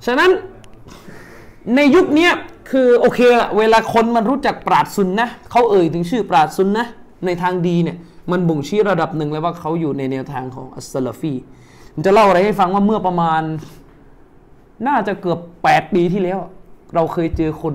[0.07, 0.31] ฉะนั้น
[1.75, 2.31] ในยุคนี้
[2.71, 6.87] คือโอเคละเวลาคนมันรู้จักปราดซุนนะเขาเอ่ยถึงชื่อปราดซุนนะ
[7.27, 7.97] ในทางดีเนี่ย
[8.31, 11.35] มันบ่งชี้ระดับหนึ่งเลยว่าเขาอยู่ในแนวทางของอัสลาฟี
[11.93, 13.43] ผมจะเล่าอะไรให้ฟังว่าเมื่อประมาณ
[14.87, 16.39] น่าจะเกือบแปดปีที่แล้ว
[16.95, 17.75] เราเคยเจอคน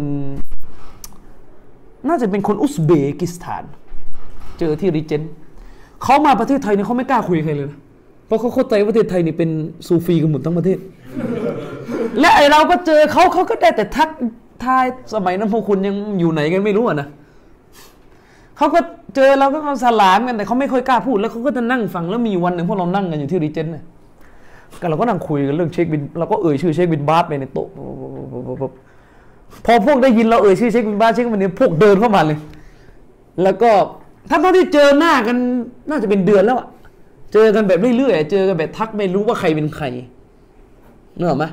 [2.08, 3.64] น่าจะเป็นคนอุซเบกิสถาน
[4.60, 5.22] เจอที่ริเจน
[6.04, 7.80] เขามาประเทศไทยเนี่ยเขาไม่กล้าคุยใครเลยนะ
[8.26, 9.50] เพราะเขาเข้าใจประเทศไทยนี่เป็น
[9.88, 10.78] ซูฟีกันหมดทั้งประเทศ
[12.20, 14.10] และไอเราก็เจอเขาเขาก็ได้แต่ทัก
[14.64, 17.08] ทายสมัยนั้นพวกคุณยังอยู่ไหนกันไม่รู้อะนะ
[18.58, 18.80] เขาก็
[19.16, 23.84] เจอเราก็สลามกันแต่เขาไม่ค่อยกล้าพูดแล้วเขาก็จะนั่งฟังแล้วมีวันหนึ่งพวกเรานั่งกันอยู่ที่รีเจนเนี่ย
[24.82, 27.68] ก็เราก็นั่งคุยกันเรื่องเช็คบินเราก็เอ่ยชื่อเช็คบินบาสไปในโต๊ะ
[29.66, 32.38] พอพวกได้ยินเราเอ่ยชื่อเช็คบินบาสเช็คบินเนี่ยพวกเดินเข้ามาเลย
[33.44, 33.72] แล้วก็
[34.30, 35.38] ถ้าตอนที่เจอหน้ากัน
[35.90, 36.68] น่าจะเป็นเดือนแล้วอะ
[37.34, 39.86] เจอกันแบบเรื่อยๆเจอกันแบบทักไม่รู้ว่าใครเป็นใคร
[41.18, 41.46] เนอะไหม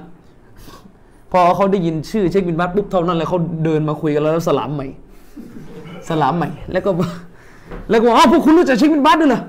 [1.32, 4.86] พอเขาได้ยินชื่อเชคบินบาซปุ๊บเท่านั้นเลยเขาเดินมาคุยกันแล้วสลามใหม่
[6.08, 6.90] สลามใหม่ แล้วก็
[7.90, 9.40] แล้วก็อ้าวพวกคุณรู้จักเช็คบินบัตด้วยเหรอ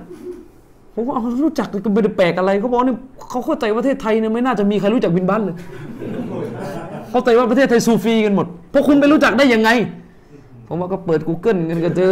[0.93, 2.95] ผมว่ารู้จักก็ไม่ได้แปลกอะไรเขาบอกนี่
[3.30, 5.55] เขาเข้าใจประเทศไทยเนี่ยไม่น่าจะมีใครรู้จักบินบัตเลย
[7.09, 9.70] เข้าใจว่าประเทศไทยซูฟีกันหมดพวกคุณไปรู้จักได้ยังไง
[10.67, 12.11] ผมว่าก็เปิด Google กันก็เจอ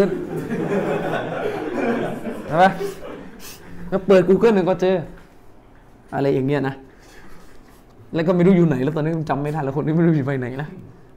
[2.48, 2.66] ใช่ไหม
[3.92, 4.96] ก็เปิด Google ก็เจอ
[6.16, 6.76] อะไรอย่างเงี้ยนะ
[8.16, 10.68] แล้วก็ไม่รู้อยู่ไหน แล้วตอนนี้จำไม่ทันแล้วคนนี้ไม่รู้อยู่ไปไหนนะ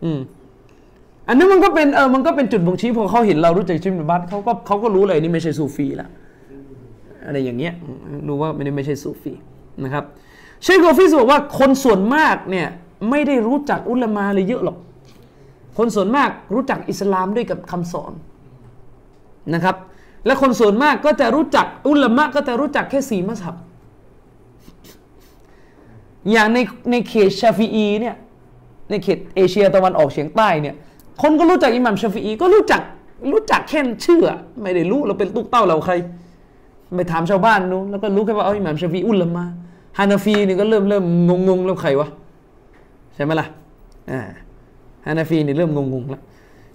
[0.04, 0.18] อืม
[1.28, 6.08] อันนั้นมันก็เป็นเออมันก็เป็นจุดบ่งชี้พอเขาเห็นเรารู้จักชิมบัตเขาก็เขาก็รู้เลยนี่ไม่ใช่ซูฟีละ
[7.26, 7.72] อะไรอย่างเงี้ย
[8.28, 9.32] รู้ว่าไม่ได้ไม่ใช่ซูฟี
[9.84, 10.04] นะครับ
[10.62, 12.68] เชคโกฟิสบอกว่าคนส่วนมากเนี่ย
[13.10, 14.76] ไม่ได้รู้จักอุลามาเลยเยอะหรอก
[15.78, 18.12] คนส่วนมากรู้จักอิสลามด้วยกับคำสอน
[19.54, 19.76] นะครับ
[20.26, 23.56] และคนส่วนมากก็จะรู้จักอุลามะก็จะรู้จักแค่สี่มัสฮับ
[26.32, 26.58] อย่างใน
[26.90, 28.16] ในเขตชาฟีอีเนี่ย
[28.90, 30.74] ในเขตเอเชียตะวันออกเฉียงใต้เนี่ย
[31.22, 32.80] คนก็รู้จักอิหมัมชาฟีอีก็รู้จัก
[33.32, 34.22] รู้จักแค่ชื่อ
[34.62, 35.94] ไม่ได้รู้เราเป็นตุกเต้าเราใคร
[36.96, 39.44] ไปถามชาวบ้านนู้แล้วก็รู้แค่ว่าเอาอิหมัมชาฟีอุลามะ
[39.98, 42.08] ฮานาฟีนี่ก็เริ่มเริ่มงงงแล้วใครวะ
[43.14, 43.46] ใช่ไหมล่ะ
[44.10, 44.20] อ่า
[45.06, 46.22] ฮานาฟีนี่เริ่มงงงแล้ว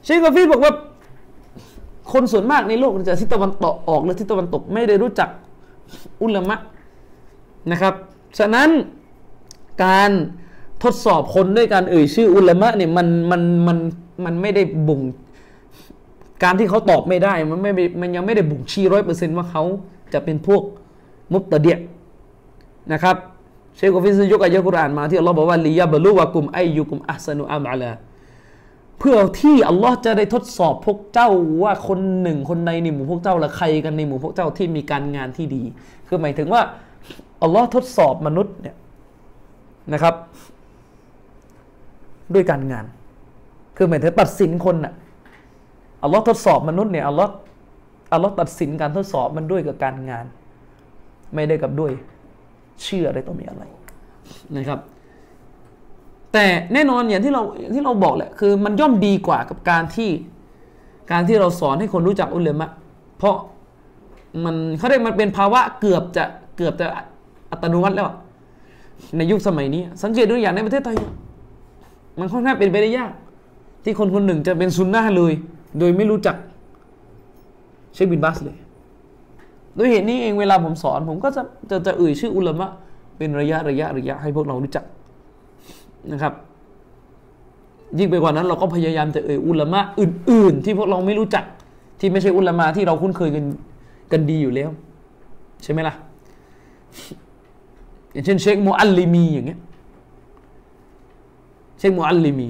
[0.03, 0.71] เชคกาฟีบอกว่า
[2.11, 5.29] คนส่วนมากในโลกจะทิศตะวันตกออกหรือทิศตะวันตกไม่ได้รู้จัก
[6.23, 6.55] อุลามะ
[7.71, 7.93] นะครับ
[8.39, 8.69] ฉะนั้น
[9.85, 10.11] การ
[10.83, 13.77] ทดสอบคนด้วยการเอ่ยชื่ออุลามะเนี่ยมันมันมัน
[14.25, 15.01] มันไม่ได้บ่ง
[16.43, 19.63] การที่เขาตอบไม่ได้มันไม่มันยังไม่ได้บ่งชี้ร้อยเปอร์เซนต์ว่าเขา
[20.13, 20.61] จะเป็นพวก
[21.33, 21.77] มุตตะเดีย
[22.93, 23.15] นะครับ
[23.75, 27.91] เชคกฟิสยกอายะกุรอานมาที่อัลลอฮ์บอกว่าลียาบลูวะกุมไอยุกุมอัสนุอัมอาลา
[28.99, 31.29] เพื่อที่อัลลอฮ์จะได้ทดสอบพวกเจ้า
[31.63, 35.63] ว่าคนหนึ่งคนในในหมู่พวกเจ้าละใครกันในหมู่พวกเจ้าที่มีการงานที่ดี
[36.07, 36.61] คือหมายถึงว่า
[37.41, 38.75] อัลลอฮ์ทดสอบมนุษย์เนี่ย
[39.93, 40.15] นะครับ
[42.33, 42.85] ด้วยการงาน
[43.77, 44.93] คือหมายถึงตัดสินคนน่ะ
[46.03, 47.31] อัลลอฮ์ทดสอบมนุษย์เนี่ยอัลลอฮ์
[48.13, 50.25] อัลลอฮ์ตัดสินการทดสอบมันด้วยกับการงาน
[51.35, 51.91] ไม่ได้กับด้วย
[52.83, 53.63] เชื่ออะไรต้องมีอะไร
[54.57, 54.79] นะครับ
[56.37, 57.43] แต่แน่นอนอย่างที่เรา
[57.75, 60.11] ที่เราบอกแหละคือมันย่อมดีกว่ากับการที่
[61.11, 62.67] การที่เราสอนให้คนรู้จักอุลามะ
[63.17, 63.35] เพราะ
[64.43, 66.23] มันเขาเรียกมันเป็นภาวะเกือบจะ
[66.57, 66.87] เกือบจะ
[67.51, 68.09] อัตโนมัติแล้ว
[69.17, 70.97] ในยุคสมัยนี้ สังเกตดูอย่างในประเทศไทย
[72.19, 73.11] มันค่อนข้างเป็นไปได้ยาก
[73.83, 75.33] ที่คนคนหนึ่งจะเป็นซุนนะเลย
[75.79, 76.35] โดยไม่รู้จัก
[77.93, 78.57] เชคบินบัสเลย
[79.77, 82.69] ด้วยเหตุนี้เองเวลาผมสอน ผมก็จะจะจะเอ่ยชื่ออุลามะ
[83.17, 84.85] เป็นระยะระยะระยะให้พวกเรารู้จัก
[86.11, 86.33] นะครับ
[87.97, 91.45] ยิ่งไปกว่านั้นเราก็พยายามจะเอ่ยอุลามะอื่น ๆ ที่พวกเราไม่รู้จัก
[91.99, 93.45] ที่ไม่ใช่อุลามะที่เราคุ้นเคยกัน
[94.11, 94.69] กันดีอยู่แล้ว
[95.63, 95.95] ใช่ไหมล่ะ
[98.11, 99.59] อย่างเช่นเชคมูอัลลิมีอย่างเงี้ย
[101.77, 102.49] เชคมูอัลลิมี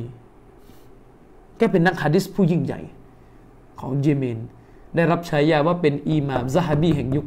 [1.58, 2.80] แกเป็นนักฮะดิษผู้ยิ่งใหญ่
[3.80, 4.40] ของเยเมน
[4.96, 7.26] ได้รับฉายาว่าเป็นอิหม่ามซะฮบีแห่งยุค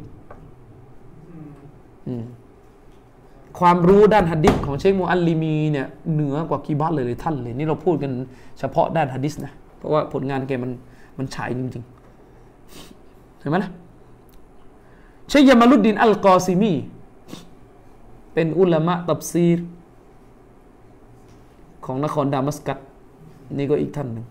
[3.59, 8.11] ความรู้ด้านฮัดดิษของเชคโมอัลลีมีเนี่ยเหนือกว่ากีบัตเลยเลยท่านเลยนี่เราพูดกัน
[8.59, 10.71] เฉพาะด้านฮัดดิษนะเพราะว่าผลงานแกมัน
[11.17, 13.71] มันฉายจริงๆเห็นไหมล่ะ
[15.29, 16.73] เชคยามาลุดดินอัลกอซิมี
[18.33, 19.59] เป็นอุลามะตับซีร
[21.85, 22.79] ของนครดามัสกัส
[23.57, 24.25] นี่ก็อีกท่านหนึ่ง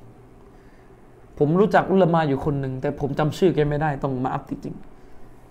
[1.39, 4.98] ผมรู้จักอุลามะอยู่คนหนึ่งแต่ผมจำชื่อแกไม่ได้ต้องมาอัพจริงๆ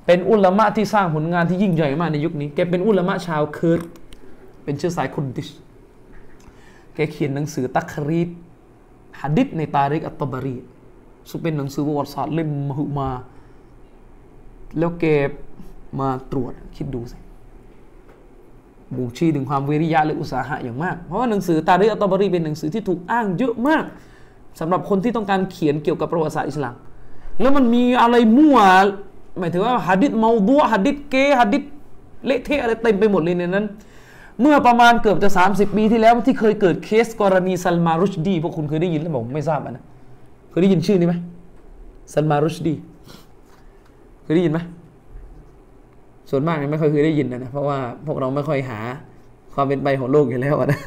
[0.07, 3.81] เป็นอุลามะที่สร้างผลงานที่ยิ่งใหญ่มากในยุคนี้แกเป็นอุลามะชาวเคิร์ด
[4.63, 5.49] เป็นเชื้อสาย Kurdish
[6.95, 8.29] แกเขียนหนังสือตัครีจ
[9.19, 10.57] ฮะดิษในตาริกอัตตบารี
[11.29, 13.09] ซึ่งเป็นหนังสือประวัติศาสตร์เล่มมหึมา
[14.77, 15.05] แล้วแก
[15.99, 17.17] มาตรวจคิดดูสิ
[18.95, 23.83] บ่งชี้ถึงความวิริยะและอุตสาหะอย่างมาก เพราะว่าหนังสือตาริกอัตตบารีเป็นหนังสือที่ถูกอ้างเยอะมาก
[24.59, 26.75] สำหรับคนที่ต้องการเขียนเกี่ยวกับประวัติศาสตร์อิสลาม
[27.41, 28.57] แล้วมันมีอะไรมั่ว
[29.39, 31.63] หมายถึงว่าฮัดดิษเมาดัวฮัดดิษเกฮัดดิษ
[32.25, 33.65] เละเทะอะไรเต็มไปหมดเลยในนั้น
[34.41, 39.83] เมื่อประมาณเกือบจะ 30 ปีที่แล้วที่เคยเกิดเคสกรณีซัลมารุชดี พวกคุณเคยได้ยินหรือเปล่าไม่ทราบนะ
[40.49, 41.15] เคยได้ยินชื่อนี้ไหม
[42.13, 42.73] ซัลมารุชดี
[44.23, 44.59] เคยได้ยินไหม
[46.29, 48.79] ส่วนมากไม่ค่อยเคยได้ยินนะเพราะว่าพวกเราไม่ค่อยหา
[49.53, 50.79] ความเป็นไปของโลกอยู่แล้วนะ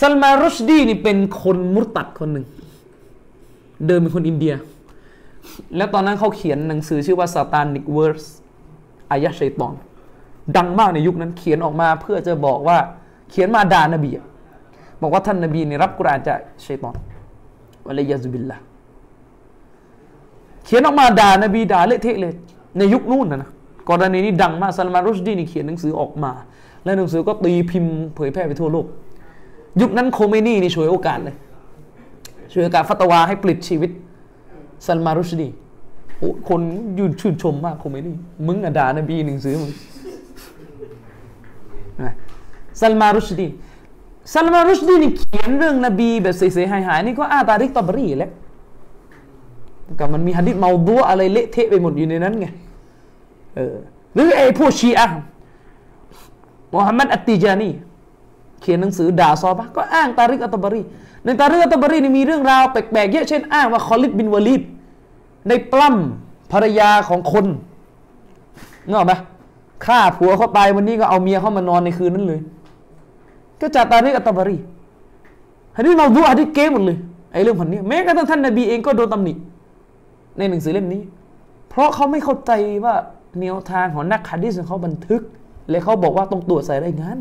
[0.00, 2.46] ซัลมารุชดีนี่เป็นคนมุตัดคนหนึ่ง
[3.86, 4.54] เดิมเป็นคนอินเดีย
[5.76, 8.26] แล้วตอนนั้นเขาเขียนหนังสือชื่อว่า Satanic Verse
[9.10, 9.74] อายะชัยตอน
[10.56, 12.78] ดังมากในยุคนั้นเขียนออกมาเพื่อจะบอกว่า
[13.30, 14.10] เขียนมาด่านบี
[15.02, 16.94] บอกว่าท่านนบีนี่รับกุรานจากชัยตอน
[17.86, 18.58] วะเลยยาซุบิลละ
[20.64, 22.32] เขียนออกมาด่านบีด่าเละเทะเลย
[22.78, 23.50] ในยุคนู้นนะนะ
[23.88, 26.32] กรณีนี้ดังมากซัลมารุชดีนี่เขียนหนังสือออกมา
[26.84, 28.86] และหนังสือก็ตีพิมพ์เผยแพร่ไปทั่วโลก
[29.80, 31.36] ยุคนั้นโคเมนี่นี่ช่วยโอกาสเลย
[32.52, 33.90] ช่วยโอกาสฟัตวาให้ปลิดชีวิต
[34.86, 35.48] ซัลมารุชดี
[36.18, 36.60] โอ้คน
[36.98, 38.12] ยืนชื่นชมมากโคเมนี
[38.46, 39.70] มึงอะด่านบีหนึ่งซื้อมึง
[42.80, 43.46] ซัลมารุชดี
[44.34, 48.30] ซัลมารุชดีนี่เขียนเรื่องนบีแบบเสียหายหายนี่ก็อาตาริกตอบรีแหละ
[49.98, 52.46] ก็มันมีฮะดิษเมาดัวอะไรเละเทะไปหมดอยู่ในนั้นไง
[53.56, 53.74] เออ
[54.14, 55.06] หรือไอ้พวกชีอะ
[56.72, 57.70] มุฮัมมัดอัตติจานี
[58.60, 60.82] เขียนหนังสือด่าซอบะก็อ้างตาริกอัตบารี
[61.24, 64.62] ในตาริกอัตบารีนี่มีเรื่องราวแปลกๆเยอะเช่นอ้างว่าคอลิดบินวาลิด
[65.48, 67.46] ได้ปล้ำภรรยาของคน
[68.88, 69.12] เงาไหม
[69.86, 72.40] ฆ่าผัวเขาตายวันนี้ก็เอาเมียเขามานอนในคืนนั้นเลย
[73.60, 74.56] ก็จากตาริกอัตบารี
[75.76, 76.98] ฮันนี้เราดูฮันนี้เก้หมดเลย
[77.32, 79.32] ไอ้เรื่องพันนี้แม้กระทั่งท่านนบีเองก็โดนตำหนิ
[80.38, 81.02] ในหนังสือเล่มนี้
[81.68, 82.52] เพราะเขาไม่เข้าใจ
[82.84, 82.94] ว่า
[83.40, 85.22] แนวทางของนักฮะดีษของเขาบันทึก
[85.70, 87.18] และเขาบอกว่าต้องตรวจใส่รายงาน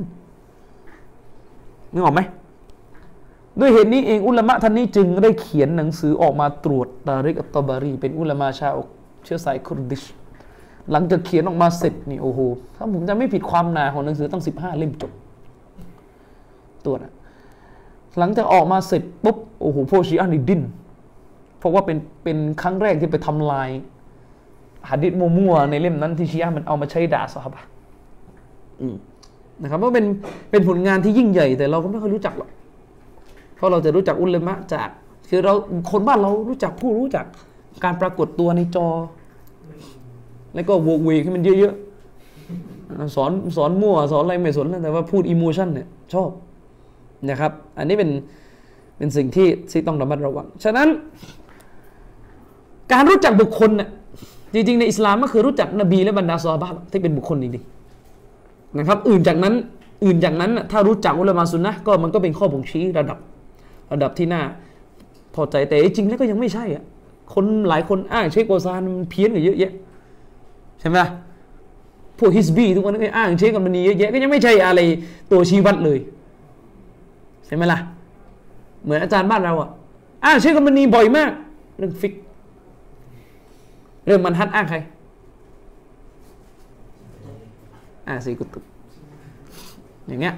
[1.94, 2.22] นึกออกไหม
[3.60, 8.76] ด้วยเหตุนี้เองอุลามะท่านนี้จึงได้เขียนหนังสือออกมาตรวจตาริกอัตตบารี เป็นอุลามะชาว
[9.24, 10.04] เชื้อสายคุรดิช
[10.92, 12.40] หลังจากเขียนออกมาเสร็จนี่โอ้โห
[12.76, 15.12] ถ้าผมจะไม่ผิดความหนาของหนังสือตั้งสิบห้าเล่มจบ
[16.86, 17.14] ตรวจอะ
[18.20, 20.62] หลังจากออกมาเสร็จปุ๊บโอ้โหพวกชีอะห์นี่ดิ้น
[21.60, 23.70] เพราะว่าเป็นเป็นครั้งแรกที่ไปทำลาย
[24.90, 27.62] หะดิษมั่วๆในเล่มนั้นที่ชีอะห์มันเอามาใช้ด่าซอฮาบะ
[29.62, 30.06] นะครับว่าเป็น
[30.52, 32.50] เป็นผลงานที่ยิ่งใหญ่แต่เราก็ไม่ค่อยรู้จักหรอก
[33.60, 34.90] เพราะเราจะรู้จักอุลมะจาก
[35.30, 35.54] คือเรา
[35.92, 37.26] คนบ้านเรารู้จักผู้รู้จัก
[37.84, 38.88] การปรากฏตัวในจอ
[40.54, 46.30] แล้วก็วกเวกให้มันเยอะๆสอนสอนมั่วสอนอะไรไม่สนแล้วแต่ว่าพูดอิโมชันเนี่ยชอบ
[47.30, 48.10] นะครับ อันนี้เป็น
[48.98, 50.88] เป็นสิ่งที่ที่ต้องระมัดระวัง ฉะนั้น
[52.92, 53.90] การรู้จักบุคคลเนี่ย
[54.54, 59.54] จริงๆในอิสลามก็คือรู้จักนบีและบรรดาซอฮาบะที่เป็นบุคคลจริงๆนะครับ อื่นจากนั้น
[60.04, 63.18] อื่นจากนั้นถ้ารู้จักอุลามาสุนนะก็มันก็เป็นข้อบ่งชี้ระดับ
[63.92, 64.42] ระดับที่น่า
[65.36, 66.84] พอใจแต่จริงๆแล้วก็ยังไม่ใช่อะ
[67.34, 69.72] คนหลายคนอ้างเชคโกซานมันเพี้ยนกันเยอะแยะ
[70.80, 71.00] ใช่ไหม
[72.20, 74.80] พวกฮิสบีทุกคนก็อ้างเชคกับมันนีเยอะแยะก็ยังไม่ใช่อะไร
[75.32, 76.00] ตัวชี้วัดเลย
[77.46, 77.80] ใช่ไหมล่ะ
[78.84, 79.70] เหมือนอาจารย์บ้านเราอะ
[80.26, 81.32] อ้างเชคกับมันนีบ่อยมาก
[81.78, 82.14] เรื่องฟิก
[84.06, 84.78] เรื่องมันฮัดอ้างใคร
[88.08, 88.64] อ้างซีกุตุบ
[90.08, 90.36] อย่างเงี้ย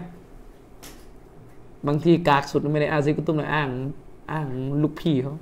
[1.88, 3.70] บางทีกากสุดไม่ได้อ้างซีกุตุบเลยอ้าง
[4.32, 4.48] อ้าง
[4.82, 5.34] ลูกพี่เขา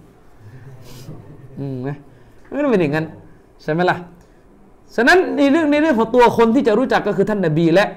[1.60, 1.98] อืมนะ
[2.54, 3.06] ไม่ต้องเป็นอย่างนั้น
[3.64, 3.98] ใช่ไหมล่ะ
[4.96, 7.88] ฉะนั้นในเรื่องในเรื่องของตัวคนที่จะรู้จักก็คือท่านนบีและ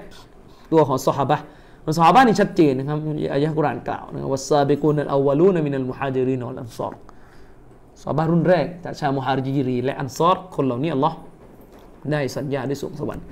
[0.73, 1.39] ตัวของสหาบะ
[1.99, 2.99] สหาบะนี่ชัดเจนนะครับ
[3.35, 6.95] อายะกุรอานกล่าวนะครับوالسابقون الأولون من المهاجرين والأنصار
[8.03, 11.17] สหาบะรุ่นแรกจากชาวมุฮาจิรีนและอันซอรคนเหล่านี้อัลลอฮ์
[12.11, 13.25] ได้สัญญาได้ส่งสวรรค์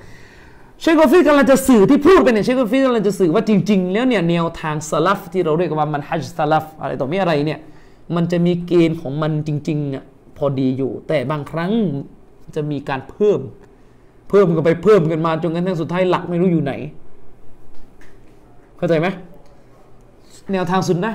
[0.80, 7.60] เชคกฟีกำลังจะสื่อที่พูดไปเนี่ยเชคกฟีกำลังจะสื่อว่าจริง ๆ แล้วเนี่ยแนวทางสลัฟที่เราเรียกว่ามันฮัจสลัฟอะไรต่อมีอะไรเนี่ย
[8.14, 10.04] มันจะมีเกณฑ์ของมันจริงๆอะ
[10.36, 11.72] พอดีอยู่ แต่บางครั้ง
[12.54, 13.40] จะมีการเพิ่ม
[14.28, 16.72] เพิ่มกันไปเพิ่มกันมาจนกระทั่งสุดท้ายหลักไม่รู้อยู่ไหน
[18.76, 19.06] เข้าใจไหม
[20.52, 21.12] แนวทางสุนนะ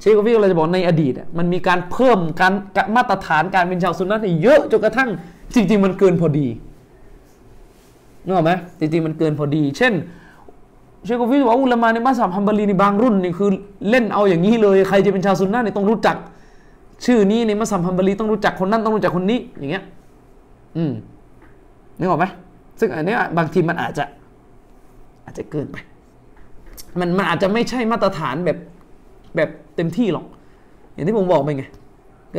[0.00, 2.52] เชคกฟี่เราจะบอกในอดีตมันมีการเพิ่มการ
[2.96, 5.08] มาตรฐานการเป็นชาวสุนนะเยอะจนกระทั่ง
[5.54, 6.48] จริง ๆ มันเกินพอดี
[8.24, 9.92] นึกออกไหมจริงๆมันเกินพอดี เช่น
[11.04, 13.48] เชคกฟี่บอกว่าอุลามาในมัสยิดฮัมบารีในบางรุ่นนี่คือ
[13.90, 16.16] เล่นเอาอย่างนี้เลย ใครจะเป็นชาวซุนนะเนี่ยต้องรู้จัก
[17.04, 19.84] ชื่อนี้ในมัสยิดฮัมบารีต้องรู้จักคนนั้นต้องรู้จักคนนี้อย่างเงี้ย
[20.76, 20.92] อืม
[21.98, 22.26] นึกออกไหม
[22.80, 24.04] ซึ่งอันนี้บางทีมันอาจจะ
[25.24, 25.76] อาจจะเกินไป
[27.00, 28.58] มันมันอาจจะไม่ใช่มาตรฐานแบบ
[29.36, 30.26] แบบเต็มที่หรอก
[30.94, 31.64] อย่างที่ผมบอกไปไง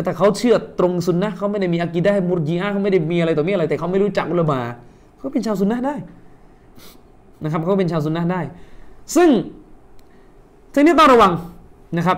[0.06, 4.60] แต่เขาเชื่อตรงซุนนะเขาไม่ได้มีอากีได้มุรจีอาเขาไม่ได้มีอะไรต่อมีอะไรแต่เขาไม่รู้จักอุลามา
[5.24, 5.96] เขาเป็นชาวซุนนะได้
[7.44, 8.42] นะครับเขาเป็นชาวซุนนะได้
[9.16, 9.30] ซึ่ง
[10.74, 11.34] ทีนี้ต้องระวัง
[11.98, 12.18] นะครับ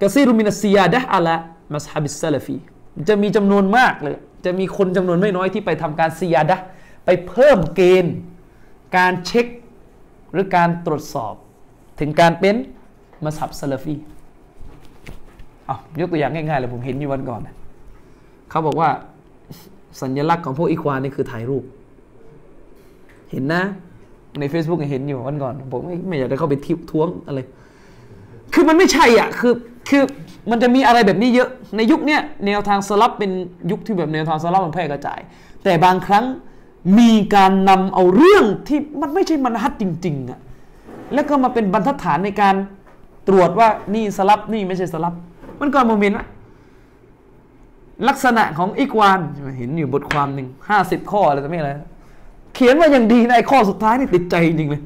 [0.00, 1.36] กซีรุมินัสซียาดะอัละ
[1.74, 2.56] มัสฮับิสซาลฟี
[3.08, 6.56] จะมีจำนวนมากเลย จะมีคนจำนวนไม่น้อยที่ไปทำการซียาดะ
[7.04, 8.14] ไปเพิ่มเกณฑ์
[8.96, 9.46] การเช็ค
[10.32, 11.34] หรือการตรวจสอบ
[12.00, 12.56] ถึงการเป็น
[13.24, 13.94] มัสฮับซาลฟี
[15.66, 17.40] เอายกตัวอย่างง่ายๆเลยผมเห็นอยู่วันก่อน
[18.50, 18.90] เขาบอกว่า
[20.02, 21.64] สัญลักษณ์ของพวกอีควานนี่คือถ่ายรูป
[23.30, 23.62] เห็นนะ
[24.40, 27.38] ใน Facebook เห็นอยู่วันก่อนผมไม่ไม่อยากจะเข้าไปทิบท้วงอะไร
[28.54, 29.54] คือมันไม่ใช่อะคือ
[29.88, 30.02] คือ
[30.50, 33.30] มันจะมีอะไรแบบนี้เยอะในยุคนี้แนวทางสลับเป็น
[33.70, 35.20] ยุคที่แบบแนวทางสลับมันแพร่กระจาย
[35.64, 36.24] แต่บางครั้ง
[36.98, 40.40] มีการนำเอาเรื่องที่มันไม่ใช่มันฮัดจริงๆอะ
[41.14, 42.54] แล้วก็มาเป็นบรรทัดฐานในการ
[43.28, 45.14] ตรวจว่านี่สลับนี่ไม่ใช่สลับ
[45.60, 46.26] มันก็โมเมนต์ว่า
[48.08, 49.20] ลักษณะของอีกวาน
[49.58, 51.70] เห็นอยู่บทความหนึ่งห้าสิบข้ออะไรต่ไม่อะไร
[52.54, 54.82] เขียนว่าอย่างดีในข้อสุดท้ายนี่ติดใจจริงเลย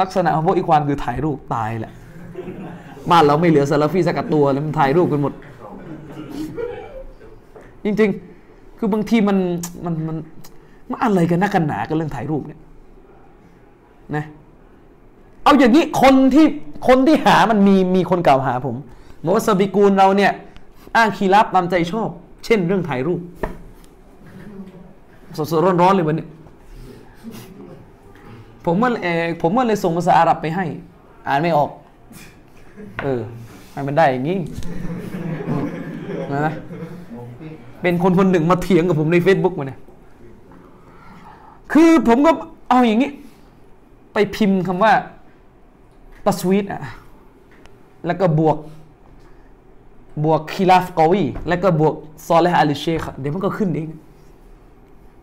[0.00, 1.92] ลักษณะของพวกอีควานคือถ่ายรูปตายแหละ
[3.10, 5.32] บ้านเราไม่เหลือซาลาฟีสักตัวเลยมันถ่ายรูปกันหมด
[7.84, 9.38] จริงๆ คือบางทีมัน
[9.84, 10.16] มันมัน
[10.90, 12.60] มันอะไรกันนักกันหนากันเรื่องถ่ายรูปเนี่ย
[14.16, 14.24] นะ
[15.42, 16.46] เอาอย่างนี้คนที่
[16.88, 18.76] คนที่หามันมีมีคนกล่าวหาผม
[19.24, 20.32] บอกว่าสบิกูลเราเนี่ย
[20.96, 22.08] อ้างคีรับตามใจชอบ
[22.44, 23.20] เช่นเรื่องถ่ายรูป
[25.36, 26.26] สดๆร้อนๆเลยวันนี้
[28.64, 30.64] ผมว่าเออผมว่าเลยส่งภาษาอาหรับไปให้
[31.26, 31.70] อ่านไม่ออก
[33.02, 33.20] เออ
[33.72, 34.38] ให้มันได้อย่างนี้
[36.32, 36.52] นะ
[37.82, 39.80] เป็นคนคนหนึ่งมาเถียงกับผมใน Facebook มาเนี่ย
[41.72, 42.30] คือผมก็
[42.68, 43.10] เอาอย่างนี้
[44.12, 44.92] ไปพิมพ์คำว่า
[46.24, 46.80] ตัสวีตอะ
[48.06, 48.56] แล้วก็บวก
[50.22, 51.94] บวกคีลาฟกอวีแล้วก็บวก
[52.26, 53.88] ซอลและอาลิเชคเดี๋ยวมันก็ขึ้นเอง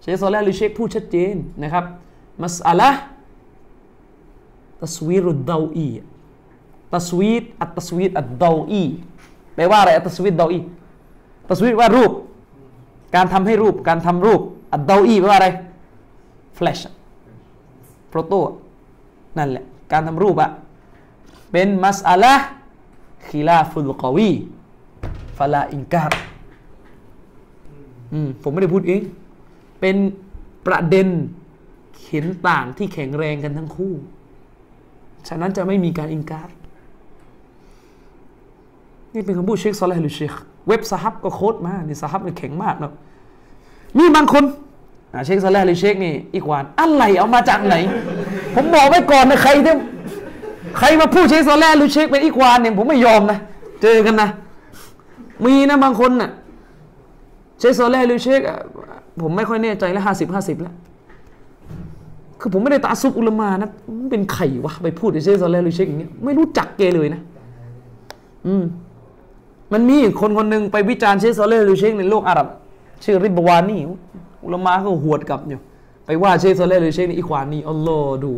[0.01, 1.85] เชคซอลและอาลิเชคพูดชัดเจนนะครับ
[2.41, 2.89] มัสอะละ
[4.81, 5.87] ตัสวีรุดดาวอี
[6.93, 8.83] ตัสวีดอัตตัสวีดอัดดาวอี
[9.55, 10.59] แปลว่าอะไรอัตตัสวีดดาวอี
[11.49, 12.11] ตัสวีดว่ารูป
[13.15, 14.41] การทำให้รูปการทำรูป
[14.73, 15.49] อัดดาวอีแปลว่าอะไร
[16.55, 16.79] แฟลช
[18.09, 18.33] โปรโต
[19.37, 20.49] นั่นแหละการทำรูปอะ
[21.51, 22.33] เป็นมัสอะละ
[23.27, 24.31] คีลาฟุลกอวี
[25.37, 26.11] ฟาลาอิงการ
[28.41, 29.01] ผมไม่ได้พูดเอง
[29.79, 29.95] เป็น
[30.67, 31.07] ประเด็น
[32.07, 33.93] เห็นต่างที่แข็งแรงกันทั้งคู่
[35.27, 36.49] ฉะนั้นจะไม่มีการอิงการ
[39.13, 40.33] นี่เป็นคำพูดเชคซอลเลห์หรือเชค
[40.67, 42.93] เว็บสฮับก็โค้ดมานี่สฮับมันแข็งมากเนาะ
[43.97, 44.43] มีบางคน
[45.25, 47.75] เชคซอลเลห์หรือเชคนี่อีกวานอะไรเอามาจากไหน
[48.55, 49.75] ผมบอกไว้ก่อนนะใครที่
[50.77, 53.39] ใครมาพูดเชคซอลเลห์หรือเชคเป็นอีกวานเนี่ยผมไม่ยอมนะ
[53.81, 54.29] เจอกันนะ
[55.45, 56.29] มีนะบางคนน่ะ
[57.59, 58.41] เชคซเลห์หรือเชค
[59.21, 60.75] ผมไม่ค่อยแน่ใจแล้วห้าสิบห้าสิบแล้ว
[62.39, 63.69] คือผมไม่ได้ตาซุบอุลมานะ
[63.99, 67.21] มันเป็นไข่วะไปพูดเชคซเลห์หรือเชคอย่างเงี้ยไม่รู้จักเกเลยนะ
[68.47, 68.63] อืม
[69.73, 72.47] มันมีคนคนหนึ่งไปวิจารณ์เชคซเลห์หรือเชคในโลกอาหรับ
[73.03, 73.77] ชื่อริบวานี
[74.43, 75.59] อุลมาเขาหวดกลับอยู่
[76.05, 78.31] ไปว่าเชคซเลห์หรือเชคในอิควานีอัลลอฮ์ดู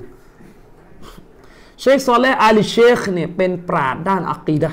[1.82, 4.72] เชคซเลห์อาลีเชคเนี่ยเป็นปราดด้านอักีดะ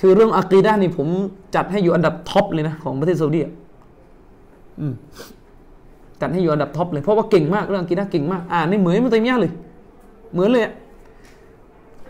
[0.00, 1.08] คือเรื่องอักีดะนี่ผม
[1.54, 3.40] จัดให้อยู่อันดับ top เลยนะของประเทศซาอุดี
[4.80, 4.94] อืม
[6.20, 9.52] จัดให้อยู่อันดับ top เลยเพราะว่าเก่งมากเรื่องอักีดะเก่งมากอ่านนี่เหมือนอิบนุตัยมียะเลย
[10.32, 10.64] เหมือนเลย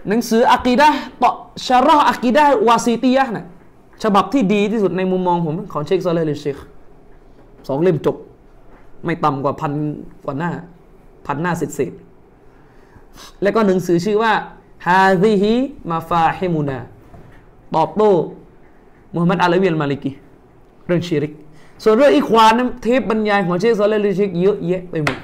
[0.09, 0.89] หนังสืออักีดะ
[1.23, 1.31] ต่อ
[1.67, 3.47] ชาร์อักีดะวาซีตียะนะ
[4.03, 6.57] ฉบับที่ดีที่สุดในมุมมองผมของเชคซอลเลห์หรือเชค
[7.69, 8.17] สองเล่มจบ
[9.05, 9.73] ไม่ต่ำกว่าพัน
[10.25, 10.51] กว่าหน้า
[11.27, 14.33] พันหน้าเศษๆแล้วก็หนังสือชื่อว่า
[14.87, 15.55] ฮาซิฮิ
[15.91, 16.79] มาฟาเฮมุนา
[17.77, 18.13] ตอบโต้
[19.15, 20.11] มุฮัมมัดอาลีวิลมาลิกี
[20.87, 21.33] เรื่องชิริก
[21.83, 25.19] ส่วนเรื่องอีควานนั้นเทปบรรยายของเชคซอลเลห์เชคเยอะแยะไปหมด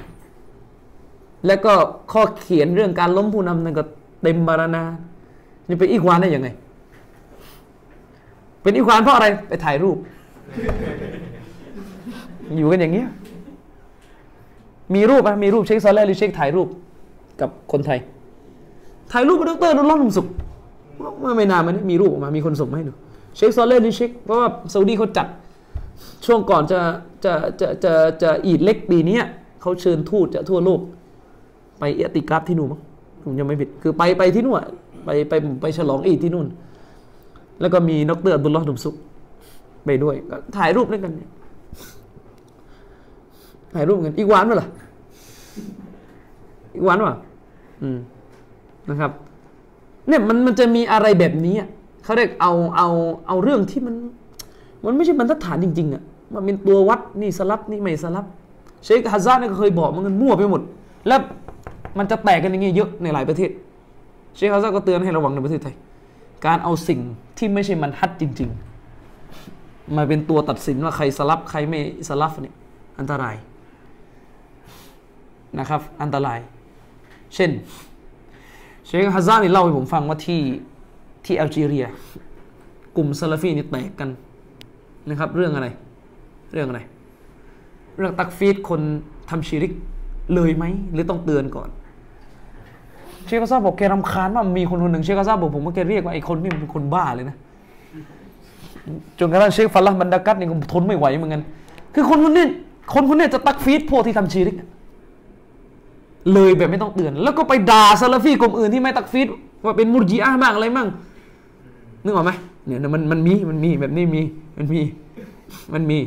[1.47, 1.73] แล้วก็
[2.11, 3.83] ข้อเขียนเรื่องการล้มผู้นำนั่นก็
[4.21, 4.83] เต็มบารานา
[5.67, 6.47] นี่เป็นอีควานได้ยังไง
[8.61, 9.97] เป็นอีควานเพราะอะไรไปถ่ายรูป
[12.57, 13.07] อยู่กันอย่างเงี้ย
[14.95, 16.67] มีรูปไหมมีรูปเชคซอลเลห์หรือเชคถ่ายรูป
[17.41, 17.99] กับคนไทย
[19.11, 20.27] ถ่ายรูปกับดรนุลลอฮ์นุ่มสุข
[21.21, 22.93] เมื่อไม่นานมานี้มีรูปออกมามีคนส่งมาให้ดู
[23.35, 25.27] เชคซอลเลห์นี่เชคเพราะว่าซาอุดีเขาจัด
[26.25, 26.79] ช่วงก่อนจะ
[27.25, 29.19] จะจะจะจะอีดเล็กปีนี้
[29.61, 30.79] เขาเชิญทูตจากทั่วโลก
[31.79, 32.81] ไปเอติกราฟที่นู่นมั้ง
[33.23, 34.57] ผมยังไม่ผิด คือไปไปที่นู่น
[35.05, 36.47] ไปไปไปฉลองอีดที่นู่น
[37.61, 38.95] แล้วก็มีดรอับดุลลอฮ์ดุมซุก
[39.85, 41.11] ไปด้วยก็ถ่ายรูปด้วยกัน
[43.73, 44.67] ถ่ายรูปกันอีกวันเมื่อไหร่
[46.75, 47.15] อีกวันวะ
[47.81, 47.97] อืม
[48.89, 49.11] นะครับ
[50.07, 51.55] เนี่ยมันมันจะมีอะไรแบบนี้
[52.03, 52.89] เขาเรียกเอาเอา
[53.27, 53.95] เอาเรื่องที่มัน
[54.85, 56.03] มันไม่ใช่บรรทัดฐานจริง ๆอะ
[56.33, 58.25] มันเป็นตัววัดนี่สลับนี่ไม่สลับ
[58.83, 60.61] เชคฮัซซาเนี่ยก็เคยบอกมันมั่วไปหมด
[61.07, 61.19] แล้ว
[61.97, 63.49] มันจะแตกกันอย่างเงี้ยเยอะในหลายประเทศ
[64.35, 65.75] เชคฮัซซาก็เตือนให้ระวังในประเทศไทย
[66.45, 66.99] การเอาสิ่ง
[67.37, 68.49] ที่ไม่ใช่มันฮัดจริง
[69.21, 71.79] ๆ มาเป็นตัวตัดสินว่าใครสลับใครไม่
[72.09, 72.55] สลับเนี่ย
[72.99, 73.35] อันตราย
[75.59, 76.39] นะครับ อันตราย
[77.35, 77.49] เช่น
[78.87, 80.41] เชคฮัซซานี่เล่าให้ผมฟังว่าที่
[81.25, 81.85] ที่แอลจีเรีย
[82.95, 84.09] กลุ่มซาลาฟีนี่แตกกัน
[85.09, 85.67] นะครับ เรื่องอะไร
[86.53, 86.79] เรื่องอะไร
[87.97, 88.81] เรื่องตักฟีรคน
[89.29, 89.71] ทำชีริก
[90.33, 91.69] เลยไหม หรือต้องเตือนก่อน
[93.25, 97.35] เชคกาซาบอกแกรำคาญว่ามีคนคนหนึ่งเชคกาซาบอกผมว่าแกเรียกว่าไอ้คนนี่มันเป็นคนบ้าเลยนะ
[99.19, 101.41] จนกระทั่งเชคฟัลลัห์บันดากัตนี่ผมทนไม่ไหวเหมือนกัน
[101.93, 102.45] คือคนคนนี้
[102.93, 104.55] คนคนนี้จะตักฟีรพวกที่ทำชีริก
[106.33, 109.27] เลยแบบไม่ต้องเตือน แล้วก็ไปด่าซาลาฟีกลุ่มอื่นที่ไม่ตักฟีด
[109.65, 110.87] ว่าเป็นมุรจีอาบ้างอะไรบ้าง
[112.03, 112.31] นึกออกไหม
[112.65, 114.21] เนี่ยมันมันมีมันมีแบบนี้มี
[114.57, 114.81] มันมี
[115.73, 115.99] มันมี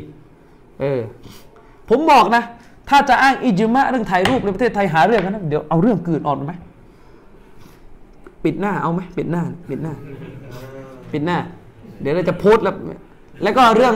[0.79, 0.99] เออ
[1.89, 2.43] ผมบอกนะ
[2.89, 6.53] ถ้าจะอ้างอิจมะเรื่องถ่ายรูปในประเทศไทยหาเรื่องกันนะเดี๋ยวเอาเรื่องกืนออกไหม
[8.43, 9.93] ปิดหน้าเอาไหมปิดหน้า ปิดหน้า
[11.11, 11.37] ปิดหน้า
[12.01, 12.75] เดี๋ยวเราจะโพสต์แล้ว
[13.43, 13.93] แล้วก็เรื่อง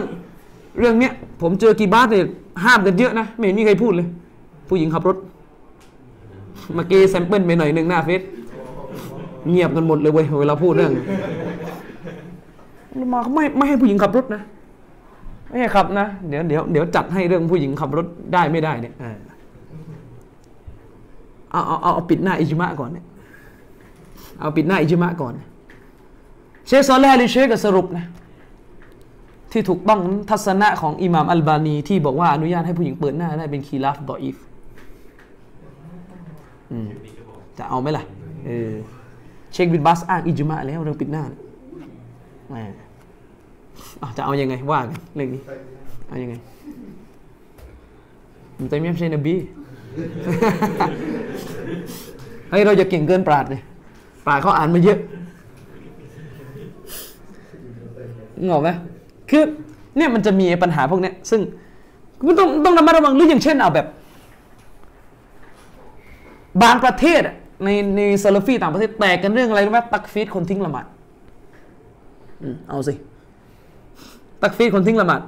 [0.80, 2.26] เรื่องเนี้ย ผมเจอกีบาสเนี่ย
[2.64, 4.08] ห้ามกันเยอะนะ ไม่เห็นมีใครพูดเลย
[4.70, 5.18] ผู้หญิงขับรถ
[6.74, 8.22] เมื่อกี้แซมเปิลไปหน่อยหนึ่งหน้าเฟซ
[9.50, 10.94] เงียบกันหมดเลยเว้ยเวลาพูดเรื่อง
[13.14, 14.42] มาไม่ไม่ให้ผู้หญิงขับรถนะ
[15.50, 18.94] ไม่ให้ขับนะเดี๋ยวเดี๋ยวเดี๋ยวจัดให้เรื่องผู้หญิงขับรถได้ไม่ได้เนี่ย
[21.52, 23.06] เอาเอาเอาเอาปิดหน้าอิจมะก่อนเนี่ย
[24.40, 25.34] เอาปิดหน้าอิจมะก่อน
[26.68, 28.06] เชคซอลแลลิเชคก็สรุปนะ
[29.52, 34.36] ที่ถูกต้องทัศนะของอิหม่ามอัลบานีที่บอกว่าอนุญาตให้ผู้หญิงเปิดหน้าได้เป็นคีราฟดออีฟ
[37.58, 38.04] จะเอาไหมล่ะ
[38.46, 38.72] เออ
[39.54, 41.24] เชคบินบัสอ้างอิจมาแล้วเรื่องปิดหน้า
[42.50, 42.56] แหม
[44.02, 45.42] อะจะเอายังไงว่ากันเรื่องนี้
[46.08, 46.36] เอายังไง
[48.58, 49.36] มันแต่ไม่ใช่นบี
[52.50, 53.62] เฮ้ยเราจะเก่งเกินปราดเลย
[54.26, 55.00] ปราดเขาอ่านมาเยอะ
[58.48, 58.70] งงไหม
[59.30, 59.44] คือ
[59.98, 61.42] เนี่ยมันจะมีปัญหาพวกเนี้ยซึ่ง
[62.26, 63.86] มันต้องต้องระมัดระวังหรืออย่างเช่นเอาแบบ
[66.64, 70.86] บางประเทศอะในในซาลฟีต่างประเทศแตกกันเรื่องอะไรรู้ไหมตักฟีดคนทิ้งละหมาด
[72.42, 72.94] อืมเอาสิ
[74.42, 75.22] ตักฟีดคนทิ้งละหมาด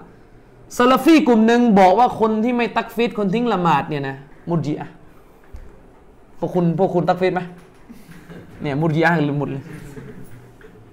[0.77, 4.15] ซาลฟีกลุ่มหนึ่งบอกว่าคนที่ไม่ตักฟีดคนทิ้งละหมาดเนี่ยนะ
[4.49, 4.89] มุจีอะ
[6.39, 7.41] พวกคุณพวกคุณตักฟีดไหม
[8.61, 9.63] เนี่ยมุจีอะหรือหมดเลย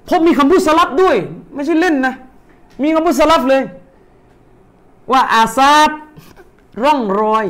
[0.04, 1.16] เพราะมีคำพูดสลับด้วย
[1.54, 2.14] ไม่ใช่เล่นนะ
[2.82, 3.62] มีคำพูดสลับเลย
[5.12, 5.90] ว่าอาซาด
[6.82, 7.46] ร่องรอย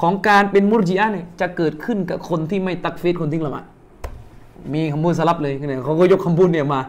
[0.00, 3.64] ของการเป็นมุรจิอะเนี่ยจะเกิดขึ้นกับคนที่ไม่ตักฟีดคนทิ้งละหมาด
[4.74, 6.80] มีคำพูดสลับเลยเนี่ยเขาก็ยกคำพูดเนี่ยมา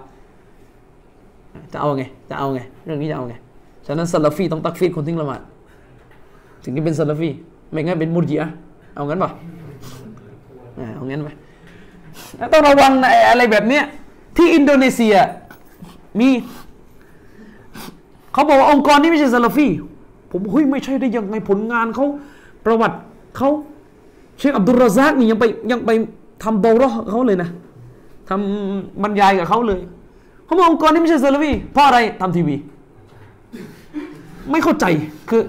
[1.74, 3.36] จะเอาไง จะเอาไง เรื่องนี้จะเอาไง
[3.86, 5.42] ฉะนั้นซาลาฟีต้องตักฟีดคนทิ้งละหมาด
[6.64, 7.30] ถึงจะเป็นซาลาฟี
[7.72, 8.50] ไม่งั้นเป็นมุรจิอะ
[8.96, 9.32] เอางั้นป่ะ
[10.96, 11.30] เอางั้นไป
[12.54, 13.84] ต้องระวังนะไอ้อะไรแบบเนี้ย
[14.38, 15.16] ที่อินโดนีเซีย
[16.20, 16.30] มี
[18.34, 19.68] เขาบอกว่าองค์กรนี้ไม่ใช่ซาลาฟี
[20.32, 22.06] ผมเฮ้ยไม่ใช่ได้ยังไงผลงานเขา
[22.68, 22.96] ประวัติ
[23.38, 23.50] เขา
[24.38, 25.92] เชคอับดุลราซากนี่ยังไปยังไป
[26.44, 27.50] ทำโดรอเขาเลยนะ
[28.30, 29.80] ทำบรรยายกับเขาเลย
[30.46, 32.56] เขาบอกองค์กรนี้ไม่ใช่ซาลาฟีเพราะอะไรทำทีวี
[34.52, 34.86] ไม่เข้าใจ
[35.30, 35.42] คือ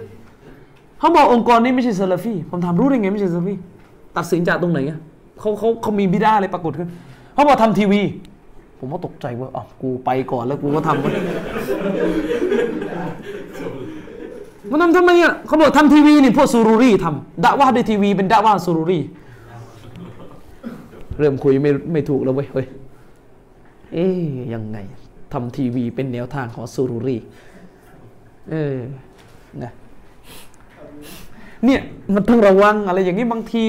[0.98, 3.54] เขาบอกองค์กรนี้ไม่ใช่ซาลาฟีผมถามรู้ได้ไงไม่ใช่ซาลาฟี
[4.16, 4.98] ตัดสินจากตรงไหนอะ
[5.40, 6.88] เขาเขาเขามีบิดอะอะไรปรากฏขึ้น
[7.34, 8.00] เขาบอกทำทีวี
[8.78, 11.02] ผมก็ตกใจว่าอ๋อกูไปก่อนแล้วกูก็ทำ
[14.70, 19.00] มันทำทำไมอะเขาบอกทำทีวีนี่พวกซูรุรีทำดะอ์วะห์ด้วยทีวีเป็นดะอ์วะห์ซูรุรี
[21.18, 22.66] เริ่มคุยไม่ไม่ถูกแล้วเว้ยเฮ้ย
[23.92, 24.22] เอ๊ย
[24.54, 24.78] ยังไง
[25.32, 27.16] ทำทีวีเป็นแนวทางของซูรุรี
[28.50, 28.76] เออ
[29.62, 29.72] นะ
[31.64, 31.80] เนี่ย
[32.14, 33.62] มันต้องระวังอะไรอย่างนี้บางที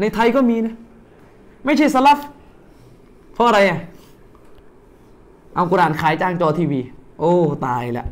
[0.00, 0.74] ในไทยก็มีนะ
[1.64, 2.18] ไม่ใช่สลับ
[3.34, 3.78] เพราะอะไรอะ
[5.54, 6.80] เอากุรานขายจ้างจอทีวี
[7.20, 7.32] โอ้
[7.66, 8.06] ตายละ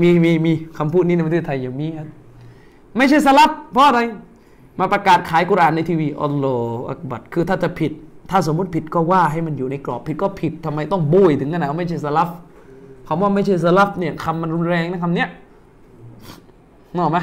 [0.00, 2.08] มีมีมีคำพูดนี้ในประเทศไทยอย่างมีครับ
[2.96, 4.00] ไม่ใช่สลับเพราะอะไร
[4.78, 7.92] มาประกาศขายกุรานในทีวีอัลลอฮฺอักบัดคือถ้าจะผิด
[8.30, 12.28] ถ้าสมมติผิดก็ว่าให้มันอยู่ในกรอบผิดก็ผิดทำไมต้องโบยถึงขนาดไม่ใช่สลับ
[13.06, 15.28] คำว่าไม่ใช่สลับเนี่ยคำมันรุนแรงนะคำเนี้ย
[16.92, 17.18] นึกออกไหม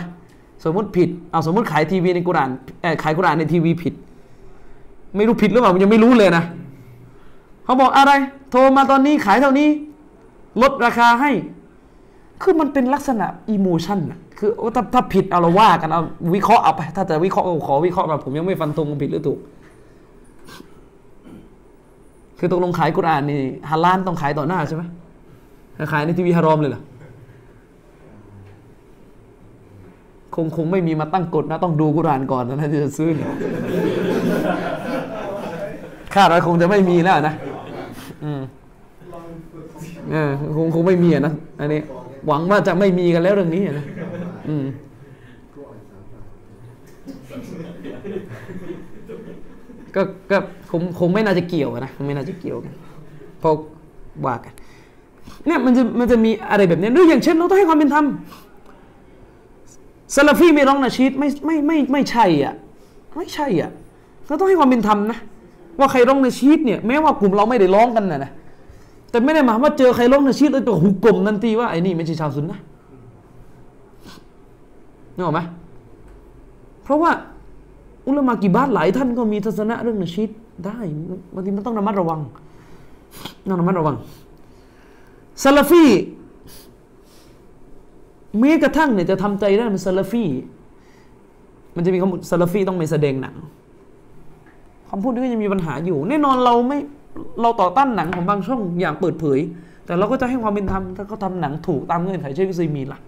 [0.63, 2.49] สมมติผิดเอาสมมติขายทีวีในกุราน
[2.81, 3.93] เออขายกุรานในทีวีผิด
[5.15, 6.43] ไม่รู้ผิดหรือเปล่ามันยังไม่รู้เลยนะ
[7.63, 8.11] เขาบอกอะไร
[8.51, 9.69] โทรมาตอนนี้ขายเท่านี้
[10.61, 11.31] ลดราคาให้
[12.41, 16.01] คือมันเป็นลักษณะอิโมชันอะคือถ้าถ้าผิดเอาเราว่ากันเอา
[16.35, 19.39] วิเคราะห์เอาไปถ้าจะวิเคราะห์ก็ขอวิเคราะห์แบบผมยังไม่ฟันธงว่าผิดหรือถูก
[22.39, 23.39] คือตกลงขายกุรานนี่
[23.69, 24.83] ฮาลานต้องขายต่อหน้าใช่ไหม
[25.91, 26.81] ขายในทีวีฮารอมเลยเหรอ
[30.35, 33.29] คงคงไม่มีมาตั้งกฎนะต้องดูกุรานก่อนนะที่จะซื้อเนี่ย
[36.15, 37.33] คาดว่าคงจะไม่มีแล้วนะ
[38.23, 38.41] อืม
[40.11, 41.81] เออคงคงไม่มีนะอันนี้
[42.27, 43.85] หวังว่าจะไม่มีกันแล้วเรื่องนี้นะ
[44.49, 44.65] อืม
[49.95, 50.01] ก็
[50.31, 50.37] ก็
[50.71, 52.73] คงคงไม่น่าจะเกี่ยวนะคงไม่น่าจะเกี่ยวกัน
[53.41, 53.55] พราะ
[54.25, 54.53] ว่ากัน
[55.47, 58.05] เนี่ยมันจะมันจะมีอะไรแบบนี้หรืออย่างเช่นเราต้องให้ความเป็นธรรม
[60.15, 62.53] ซาลาฟีไม่ร้องนาชีดไม่ไม่ไม่ไม่ใช่อะ
[63.15, 63.71] ไม่ใช่อะ
[64.27, 65.19] เราต้องให้ความเป็นธรรมนะ
[65.79, 68.31] ว่าใครร้องนาชีดเนี่ยแม้ว่ากลุ่มเราไม่ได้ร้องกันนะนะ
[69.11, 72.59] แต่ไม่ได้หมายว่าเจอใครร้องนาชีดแล้วตัวหุกกลมนันทีว่าไอ้นี่ไม่ใช่ชาวซุนนะ
[75.15, 75.39] นึกออกไหม
[76.83, 77.11] เพราะว่า
[78.07, 80.29] อุลามะกีบาตหลายท่านก็มีทัศนะเรื่องนชีด
[80.65, 80.77] ได้
[81.33, 82.19] บางทีมันต้องระมัดระวัง
[83.49, 83.95] ต้องระมัดระวัง
[85.43, 85.83] ซาลาฟี
[88.39, 90.25] แม้กระทั่งเนี่ยจะทำใจได้มันซาลาฟี
[91.75, 93.35] มันจะมีคำพูดซาลาฟีต้องไม่แสดงหนัง
[94.89, 96.79] คำพูดนี้ก็ยังมีปัญหาอยู่ แน่นอนเราไม่
[97.41, 99.39] เราต่อต้านหนังของบางช่องอย่างเปิดเผย
[99.85, 102.99] แต่เราก็จะให้ความเป็นธรรมถ้าเขาทำหนังถูกตามเงื่อนไขเช่นวิซีมีล่ะ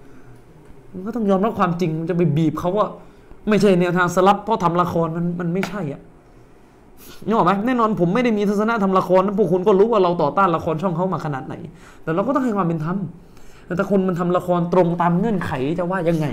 [0.94, 2.88] มันก็ต้องยอมรับความจริงมันจะไปบีบเขาว่า
[3.50, 6.02] ไม่ใช่แนวทางสลับเพราะทำละครมันมันไม่ใช่อะ
[7.26, 11.56] นึกออกไหมแน่นอนผมไม่ได้มีทัศนะทำละครนะพวกคุณก็รู้ว่าเราต่อต้านละครช่องเขามาขนาดไหน
[12.04, 12.98] แต่เราก็ต้องให้ความเป็นธรรม
[13.78, 16.26] แต่คนมันทำละครตรงตามเงื่อนไขจะว่ายังไง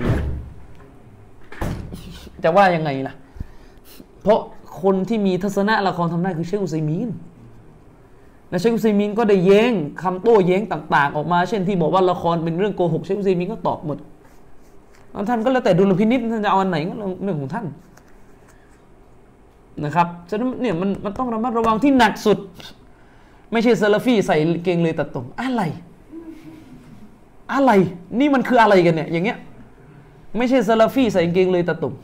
[2.45, 3.15] จะว่ายังไงล่ะ
[4.23, 4.41] เพราะ
[4.83, 7.09] คนที่มีทัศนะละครทำได้คือเชคอุซัยมีน
[8.51, 9.73] และเชคอุซัยมีนก็ได้แย้ง
[10.03, 13.99] คำโต้แย้งต่าง ๆ ออกมา เช่นที่บอกว่าละครเป็นเรื่องโกหกเชคอุซัยมีนก็ตอบหมด
[15.29, 16.93] ท่านก็แล้วแต่ดุลพินิษท่านจะเอาอันไหนก็
[17.25, 17.67] เรื่องของท่าน
[19.85, 22.39] นะครับฉะนั้นเนี่ยมันมันต้องระมัดระวังที่หนักสุด
[23.53, 25.63] ไม่ใช่ซาลาฟีใส่เกงเลยตัดตรงอะไร
[27.53, 27.73] อะไร
[28.19, 29.39] นี่มันคืออะไรกันเนี่ย อย่างเงี้ย
[30.39, 31.95] ไม่ใช่ซาลาฟีใส่เกงเลยตัดตรง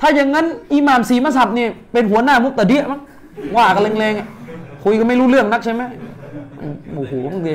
[0.00, 3.00] ถ้าอย่างนั้นอิหม่ามสีมัสับเนี่ยเป็นหัวหน้ามุกตะเดียมั้ง
[3.56, 4.41] ว่ากันแรงๆ
[4.82, 5.82] คุยก็ไม่รู้เรื่องนักใช่ไหม
[6.94, 7.54] โอ้โหบางที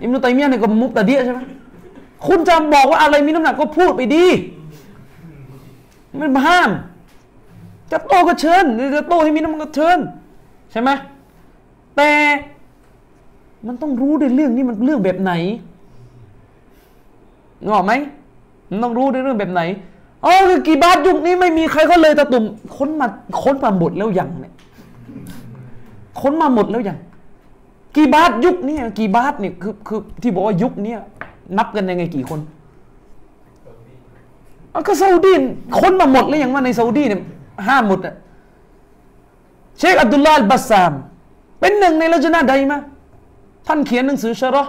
[0.00, 1.40] อิมนุตัยมียะเนี่ยก็มุกตะเดียใช่ไหม
[2.26, 4.26] คุณจะบอกว่าอะไรมีน้ำหนักก็พูดไปดี
[6.16, 6.70] ไม่ห้าม
[7.90, 8.64] จะโตก็เชิญ
[8.96, 9.98] จะโตให้มีน้ำหนักก็เชิญ
[10.72, 10.90] ใช่ไหม
[11.96, 12.10] แต่
[13.66, 15.32] มันต้องรู้ในเรื่องนี้มันเรื่องแบบไหน
[17.68, 17.92] งอกไหม
[18.70, 19.62] มันต้องรู้ในเรื่องแบบไหน
[20.24, 22.44] อ๋อคือกี่บาทยุคนี้ไม่มีใครเขาเลยตะตุ่ม
[22.76, 23.06] ค้นมา
[23.42, 24.52] ค้นมาหมดแล้วยังเนี่ย
[26.20, 26.98] ค้นมาหมดแล้วยัง
[27.96, 30.94] กี่บาทยุคนี้กี่บาทเนี่ยคือคือที่บอกว่ายุคนี้
[31.58, 32.40] นับกันยังไงกี่คน
[34.72, 35.34] อก็ซาอุดี
[35.78, 37.20] ค้นมาหมดแล้วยังว่าในซาอุดีเนี่ย
[37.66, 38.14] ห้ามหมดอะ
[39.78, 40.92] เชคอับดุลลาห์บัสซาม
[41.60, 42.78] เป็นหนึ่งในละจนาใดมา
[43.66, 44.64] ท่านเขียนหนังสือชะรอ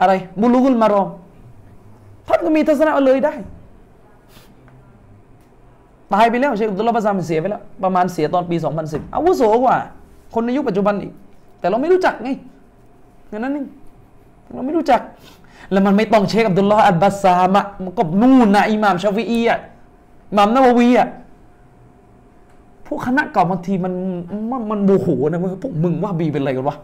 [0.00, 1.08] อะไรบุลุกุลมารอม
[2.28, 3.32] ท่านก็มีทัศนะเลยได้
[6.12, 9.76] ตายไปแล้วเชคอับดุลลาห์บัสซามเสียไปแล้วประมาณเสียตอนปี 2010อาวุโสกว่า
[10.34, 11.12] คนในยุคปัจจุบันอีก
[11.60, 12.30] แต่เราไม่รู้จักไง
[13.38, 13.66] นั้นนึง
[14.54, 15.00] เราไม่รู้จัก
[15.72, 19.58] แล้วมันไม่ต้องเชคอับดุลลาห์อัลบัสซามะมันก็นู่นนะอิหม่ามชาฟีอีอะ
[20.36, 21.08] มามนาววีอะ
[22.86, 23.92] พวกคณะเก่าบางทีมัน
[24.50, 26.76] มันมันโมโหนะมึงพวกมึงว่าบีเป็นอะไรกันวะ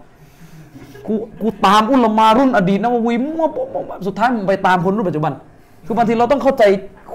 [1.06, 3.46] กูกูตามอุลามารุ่นอดีตนาววีมั่ว
[4.06, 5.32] สุดท้ายมันไปตามคนรุ่นปัจจุบัน
[5.86, 6.62] คือบางทีเราต้องเข้าใจ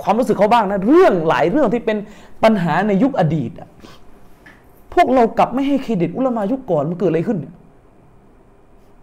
[0.01, 1.97] ความรู้สึกเขาบ้างนะ เรื่องหลายเรื่องที่เป็น
[2.43, 3.67] ปัญหาในยุคอดีตอะ
[4.93, 7.37] พวกเรากลับไม่ให้เครดิตอุลามายุคก่อนมันเกิดอะไรขึ้น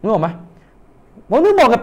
[0.01, 0.29] นึกออกไหม
[1.31, 1.83] ผมนึกบอกกับ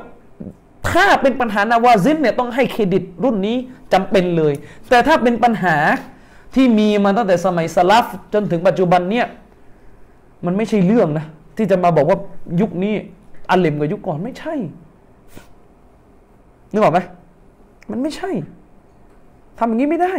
[0.90, 3.56] ถ้าเป็นปัญหานาวาซินเนี่ยต้องให้เครดิตรุ่นนี้
[3.94, 4.54] จำเป็นเลย
[4.90, 5.76] แต่ถ้าเป็นปัญหา
[6.56, 9.26] ที่มีมาตั้งแต่สมัยสลับจนถึงปัจจุบันเนี่ย
[10.46, 11.26] มันไม่ใช่เรื่องนะ
[11.58, 12.18] ที่จะมาบอกว่า
[12.62, 12.94] ยุคนี้
[13.50, 14.54] อัลเลมกับยุคก่อนไม่ใช่
[16.72, 17.00] นึกออกไหม
[17.92, 18.30] มันไม่ใช่
[19.58, 20.14] ทำอย่างนี้ไม่ได้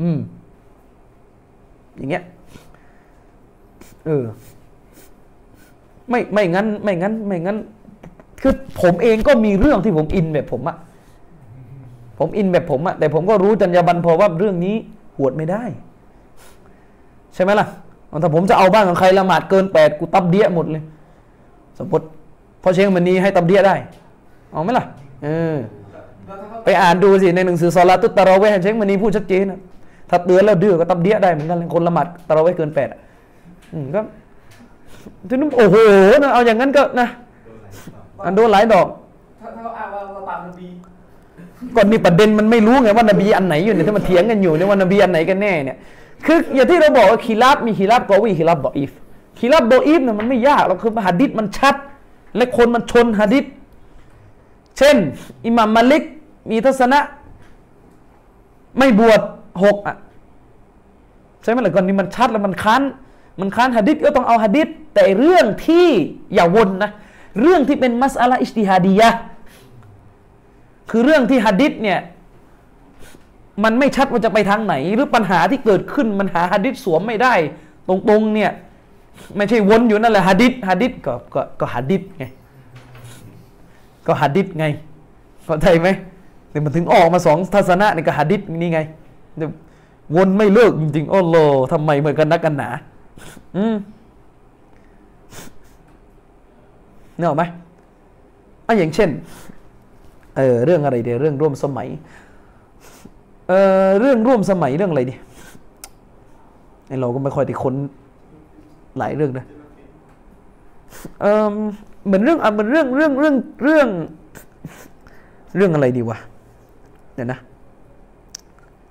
[0.00, 0.18] อืม
[1.96, 2.24] อย่างเงี้ย
[4.06, 4.24] เออ
[6.10, 7.56] ไม่ไม่งั้น ไม่งั้น ไม่งั้น
[8.42, 10.76] คือผมเองก็มีเรื่องที่ผมอินแบบผมอะ
[12.18, 14.74] ผมอินแบบผมอะแต่ผมก็รู้จรรยาบรรณพอว่าเรื่องนี้
[15.16, 15.62] หวดไม่ได้
[17.34, 17.66] ใช่ไหมล่ะ
[18.22, 20.82] ถ้าผมจะเอาบ้านของใครละหมาดเกินแปดกูตับเดียหมดเลย
[21.78, 22.06] สมมติ
[22.62, 23.74] พอเชงมันนี้ให้ตับเดียได้
[24.52, 24.84] เอาไหมล่ะ
[25.24, 25.56] เออ
[26.64, 29.60] ไปอ่านดูสิในหนังสือซอลาตุตตะรอเวเชงมันนี้พูดชัดเจนนะ
[30.10, 32.98] ถ้าเตือนแล้วดื้อก็ตับเดียได้เหมือนกันคนละหมาดตะรอเวเกินแปดอืม
[33.94, 34.00] ก็
[35.28, 35.76] ทีนี้โอ้โห
[36.22, 37.08] นะเอาอย่างนั้นก็นะ
[38.24, 38.86] อันโดนหลายดอก
[39.40, 40.68] ถ้าถ้าเขาอ้างว่าเราตามนบี
[41.76, 45.76] ก่อนนี่ประเด็นมันไม่รู้ไงว่านบีอันไหนอยู่เนี่ยที่มันเถียงกันอยู่เนี่ยว่านบีอันไหนกันแน่เนี่ย
[46.26, 48.90] คืออย่างที่เราบอกว่าคีราบมีคีราบกอวีคีราบบออีฟ
[49.38, 51.74] คีราบบออีฟเนี่ยมันไม่ยากเราคือหะดิษมันชัด
[52.36, 53.44] และคนมันชนหะดิษ
[54.78, 54.96] เช่น
[55.46, 56.04] อิหมัมมาลิก
[56.50, 57.00] มีทัศนะ
[58.78, 59.20] ไม่บวช
[59.62, 59.96] หกอะ
[61.42, 62.82] ใช่ไหมล่ะก่อนนี้มันชัดแล้วมันค้าน
[63.40, 65.86] มันค้านหะดิษก็ต้องเอาหะดิษแต่เรื่องที่
[66.34, 66.90] อย่าวนนะ
[67.40, 69.08] เรื่องที่เป็นมัสอะลาอิสติฮาดียะ
[70.90, 72.00] คือเรื่องที่หะดิษเนี่ย
[73.64, 77.34] มันไม่ชัดว่าจะไปทางไหน หรือปัญหาที่เกิดขึ้นมันหาหะดิษสวมไม่ได้
[77.88, 78.52] ตรงๆเนี่ย
[79.36, 82.24] ไม่ใช่วนอยู่นั่นแหละหะดิษหะดิษก็ก็ก็หะดิษไง
[84.06, 84.64] ก็หะดิษไง
[85.44, 85.88] เข้าใจไหม
[86.50, 88.80] แต่มันถึงออกมาสองทัศนะนี่ก็หะดิษนี่ไง
[90.14, 91.36] ววนไม่เลิกจริงๆโอ้โล
[91.72, 92.70] ทำไมเหมือนกันนักกันหนา
[93.56, 93.74] อืม
[97.18, 97.44] เนี่ยหรอกไหม
[98.66, 99.10] อะอย่างเช่น
[100.36, 101.88] เออเรื่องอะไรเดี๋ยวเรื่องร่วมสมัย
[103.48, 103.52] เอ
[103.84, 105.14] อเรื่องร่วมสมัยเรื่องอะไรดิ
[106.86, 107.74] ไอเราก็ไม่ค่อยได้ค้น
[108.98, 109.46] หลายเรื่องนะ
[111.20, 111.54] เออ
[112.06, 113.88] เหมือนเรื่องอะเหมือนเรื่องเรื่องเรื่องเรื่อง
[115.56, 116.18] เรื่องอะไรดีวะ
[117.14, 117.38] เดี๋ยวนะ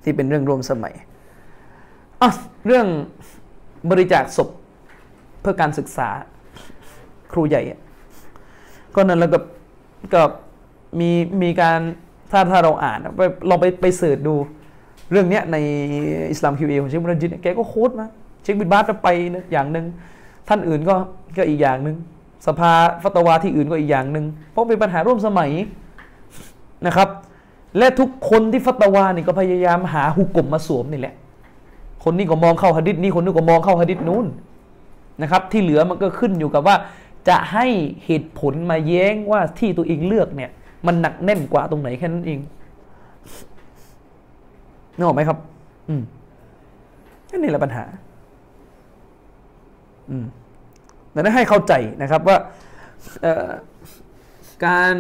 [0.04, 0.94] ที่เป็นเรื่องร่วมสมัย
[2.22, 2.30] อะ
[2.66, 2.86] เรื่อง
[3.92, 4.50] บริจาคศพ
[5.42, 6.10] เพื่อการศึกษา
[7.32, 7.62] ครูใหญ่
[8.96, 9.40] ก็นั่นแล้วก็
[10.14, 10.22] ก็
[11.00, 11.10] มี
[11.44, 11.80] มีการ
[12.32, 14.36] ถ้าถ้าเราอ่านไปลองไปไปเสิร์ชดู
[15.12, 15.58] เรื่องเนี้ยใน
[16.32, 18.08] อิสลามคิวเอของเชคบุรจิตแกก็โค้ดมา
[18.44, 19.86] เชคบิดบาสก็ไปนะอย่างหนึ่ง
[20.48, 20.96] ท่านอื่นก็
[21.38, 21.96] ก็อีกอย่างหนึ่ง
[22.48, 22.72] สภา
[23.04, 25.52] ฟัตวาที่อื่นก็อีกอย่างหนึ่งเพราะเป็นปัญหาร่วมสมัย
[26.88, 27.10] นะครับ
[27.78, 31.16] และทุกคนที่ฟัตวานี่ก็พยายามหาหุกกลมมาสวมนี่แหละ
[32.04, 34.26] คนนี้ก็มองเข้าหะดิษนี้คนนี้นก็มองเข้าหะดิษนู้น
[35.22, 36.76] นะครับ ที่เหลือมันก็ขึ้นอยู่กับว่า
[37.30, 37.66] จะให้
[38.06, 40.52] เหตุผลมาแย้งว่าที่ตัวเองเลือกเนี่ย
[40.88, 42.40] มันหนักแน่นกว่าตรงไหนแค่นั้นเอง
[44.96, 45.38] นึกออกไหมครับ
[45.90, 46.02] อืม
[47.30, 47.86] นั่นนี่แหละปัญหา
[50.10, 50.26] อืม
[51.12, 52.38] แต่ได้ให้เข้าใจนะครับว่า
[53.22, 53.50] เอ่อ
[54.66, 54.94] การ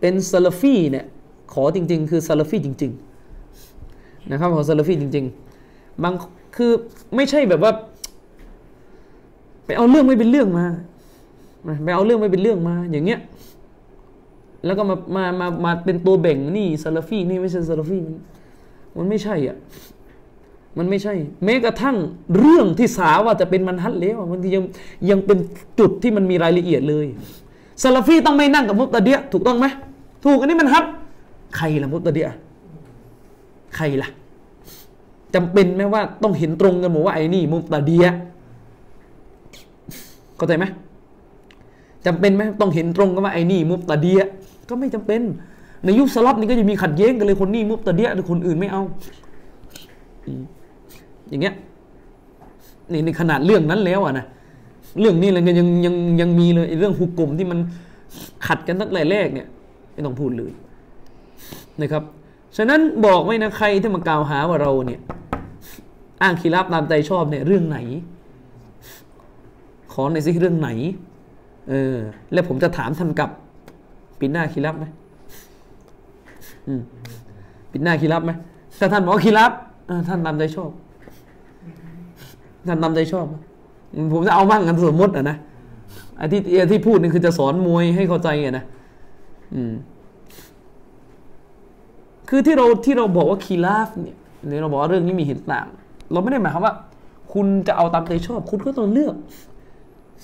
[0.00, 1.06] เป็นซาลฟีเนี่ย
[1.52, 2.92] ขอจริง ๆ คือซาลฟีจริง
[3.56, 5.51] ๆ นะครับ ขอซาลฟีจริง ๆ
[6.02, 6.14] บาง
[6.56, 6.70] คือ
[7.16, 7.72] ไม่ใช่แบบว่า
[9.66, 10.66] ไปเอาเรื่องไม่เป็นเรื่องมา
[11.84, 13.20] ไปเอาเรื่องไม่เป็นเรื่องมา อย่างเงี้ย
[14.64, 18.16] แล้วก็มามามามาเป็นตัวแบ่งนี่ซาลาฟีนี่ไม่ใช่ซาลาฟีมัน
[18.96, 19.56] มันไม่ใช่อะ
[20.78, 21.14] มันไม่ใช่
[21.44, 21.96] แม้กระทั่ง
[22.38, 24.62] เรื่องที่สาว่าจะเป็นมันฮัดแล้วมันยัง
[25.10, 25.38] ยังเป็น
[25.78, 27.06] จุดที่มันมีรายละเอียดเลย
[27.82, 29.66] ซาลาฟีต้องไม่นั่งกับมุตตะเดียถูกต้องไหม
[30.24, 30.84] ถูกอันนี้มันฮัด
[31.56, 32.28] ใครล่ะมุตตะเดีย
[33.76, 34.08] ใครล่ะ
[35.34, 38.06] จำเป็นไหมว่าต้องเห็นตรงกันหมดว่าไอ้นี่มุตตะเดีย
[40.36, 40.64] เข้าใจไหม
[42.06, 44.20] จำเป็นไหมต้องเห็นตรงกันว่าไอ้นี่มุตตะเดีย
[44.68, 45.20] ก็ไม่จำเป็น
[45.84, 48.82] ในยุคสลับนี่ก็จะมีขัดแย้งกันเลยคนนี้มุตตะเดียหรือคนอื่นไม่เอา
[51.28, 51.54] อย่างเงี้ย
[52.92, 54.26] นี่ในขนาดเรื่องนั้นแล้วอะนะ
[55.00, 57.58] เรื่องนี้เลยยังยังยังมีเลยเรื่องหุกกลมที่มัน
[58.46, 59.46] ขัดกันตั้งแต่แรกเนี่ย
[59.92, 60.52] ไม่ต้องพูดเลย
[61.82, 62.02] นะครับ
[62.56, 65.00] ฉะนั้นบอกไว้นะใครที่มากล่าวหาว่าเราเนี่ย
[66.22, 67.78] อ้างคีรับตามใจชอบเนี่ยเรื่องไหน
[69.92, 70.70] ขอในสิเรื่องไหน
[71.68, 71.96] เออ
[72.32, 73.30] แล้วผมจะถามท่านกับ
[74.20, 74.84] ปิดหน้าคีรับไหม
[77.72, 78.30] ปิดหน้าคีรับไหม
[78.78, 79.52] ถ้าท่านบอกคีรับ
[80.08, 80.70] ท่านตามใจชอบ
[82.66, 83.26] ท่านตามใจชอบ
[84.12, 85.36] ผมจะเอาบ้างกันสมมติอะนะ
[86.16, 88.64] ไอ้ที่ไอ้ที่พูดนี่คือจะสอนมวยให้เข้าใจอะนะ
[89.54, 89.72] อืม
[92.28, 94.16] คือที่เราที่เราบอกว่าคีราฟเนี่ย
[94.48, 95.66] เนี่ยเราบอกว่าเรื่องนี้มีเห็นต่าง
[96.12, 96.74] เราไม่ได้หมายความว่า
[97.32, 99.14] คุณจะเอาตามใจชอบ คุณก็ต้องเลือก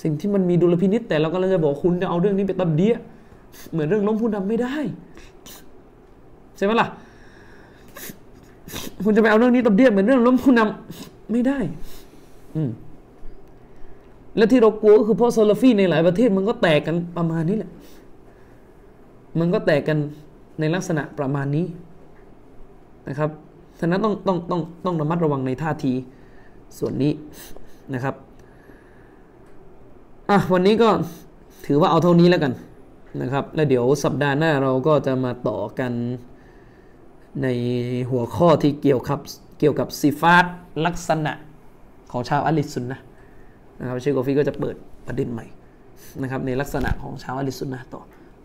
[0.02, 2.94] สิ่งที่มันมีดุลพินิษแต่เราก็เลยจะบอกคุณจะเอาเรื่องนี้ไปตับเดีย
[3.73, 4.74] เหมือนเรื่องล้มผู้นำไม่ได้
[6.56, 6.89] ใช่ไหมล่ะ
[9.05, 11.59] คุณจะไปเอาเรื่องนี้ตับเดียเหมือนเรื่องล้มผู้นำไม่ได้
[12.56, 12.70] อืม
[14.36, 17.70] และที่เรากลัวก็คือเพราะโซลาฟีในหลายประเทศมันก็แตกกันประมาณนี้แหละ
[19.39, 19.98] มันก็แตกกัน
[20.60, 21.66] ในลักษณะประมาณนี้
[23.09, 23.31] นะครับ
[23.80, 25.92] ฉะนั้นต้องต้องต้องต้องระมัดระวังในท่าที
[26.78, 27.12] ส่วนนี้
[27.94, 28.14] นะครับ
[30.30, 30.88] อะวันนี้ก็
[31.66, 32.52] ถือว่าเอาเท่านี้แล้วกัน
[33.20, 35.92] นะครับ แล้วเดี๋ยวสัปดาห์หน้าเราก็จะมาต่อกัน
[37.42, 37.48] ใน
[38.10, 39.18] หัวข้อที่เกี่ยวกับ
[39.59, 40.44] เกี่ยวกับสิฟาต
[40.86, 41.32] ลักษณะ
[42.12, 42.98] ของชาวอัลิสุนนะ
[43.80, 44.76] นะครับเชคโกฟีก็จะเปิด
[45.06, 45.46] ประเด็นใหม่
[46.22, 48.02] นะครับในลักษณะของชาวอัลิสุนนะต่อ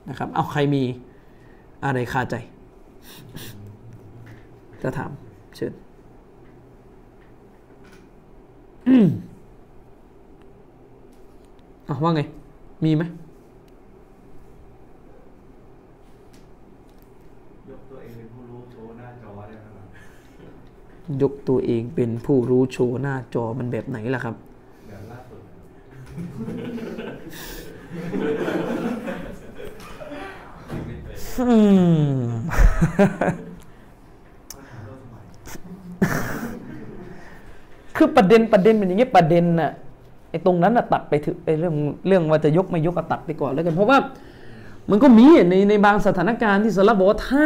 [0.10, 0.84] นะครับเอาใครมี
[1.86, 2.36] อะไรคาใจ
[4.84, 5.12] จะถาม
[5.56, 5.74] เชิญ
[8.88, 9.08] อืม
[11.88, 12.22] อะว่าไง
[12.86, 13.04] มีไหม
[17.70, 19.86] ยกตัวเองเป็นผู้รู้โชว์หน้าจอได้ไหมครับ
[21.22, 24.36] ยกตัวเองเป็นผู้รู้โชว์หน้าจอมันแบบไหนล่ะครับ
[24.88, 26.74] แบบล่าสุดนะครับ
[31.40, 31.58] อื
[32.26, 33.53] ม
[37.96, 39.72] คือประเด็นประเด็นเป็นอย่างนี้ประเด็นน่ะ
[40.30, 41.76] ไอ้ตรงนั้นน่ะตัดไปถึงไอ้เรื่อง
[42.08, 43.98] เรื่องว่าจะยกไม่ยกก็ตัดไปก่อนแล้วกันเพราะว่า
[44.90, 47.46] มันก็มีในในบางสถานการณ์ที่สลับบอกว่าถ้า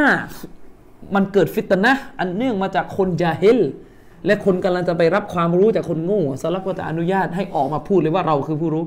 [1.15, 3.59] มันเกิดฟิตนะอันเนื่องมาจากคนจาฮิล
[4.25, 8.85] และคนกำลังจะไปรับความรู้จากคนโง่สลับก็จะอนุญาตให้ออกมาพูดเลยว่าเราคือผู้รู้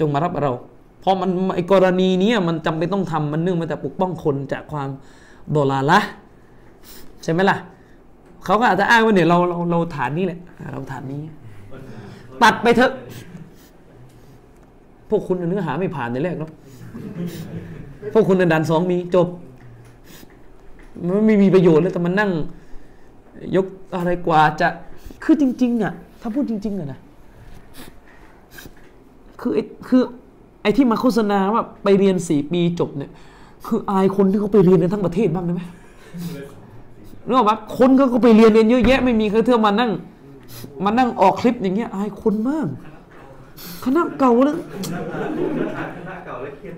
[0.00, 0.52] จงมารับเรา
[1.00, 4.88] เพราะมันไอ้กรณีนี้มันจำเป็นต้องทำมันเนื่องมาจากปกป้องคนจากความ
[5.50, 6.00] โดลาละ
[7.22, 7.56] ใช่ไหมล่ะ
[8.44, 10.40] เขาก็อาจจะอ้างว่าเนี่ยเราเราเราฐานนี้แหละ
[10.72, 11.20] เราฐานนี้
[12.42, 12.92] ตัดไปเถอะ
[15.08, 16.50] พวกคุณเนื้อหาไม่ผ่านในแรกเนาะ
[18.12, 19.28] พวกคุณในดันสองมีจบ
[21.04, 22.30] มันไม่มีประโยชน์เลยแต่มันนั่ง
[23.56, 23.66] ยก
[23.96, 24.68] อะไรกว่าจะ
[25.24, 27.00] คือจริง ๆอะถ้าพูดจริง ๆอะนะ
[29.40, 30.02] คือไอ้คือ
[30.62, 33.10] ไอ้ที่มาโฆษณาว่าไปเรียนสี่ปีจบเนี่ย
[33.66, 35.62] คืออายคนที่เขาไปเรียนกันทั้งประเทศบ้างได้ไหม
[37.26, 39.90] นึกออกปะคนเขาก็ไปเรียนเรียนเยอะแยะไม่มีใครเที่ยวมานั่ง
[40.84, 42.66] มานั่งออกคลิปอย่างเงี้ยอายคนมาก
[43.84, 44.56] คณะเก่าเลย
[45.96, 46.76] คณะเก่าและเครียด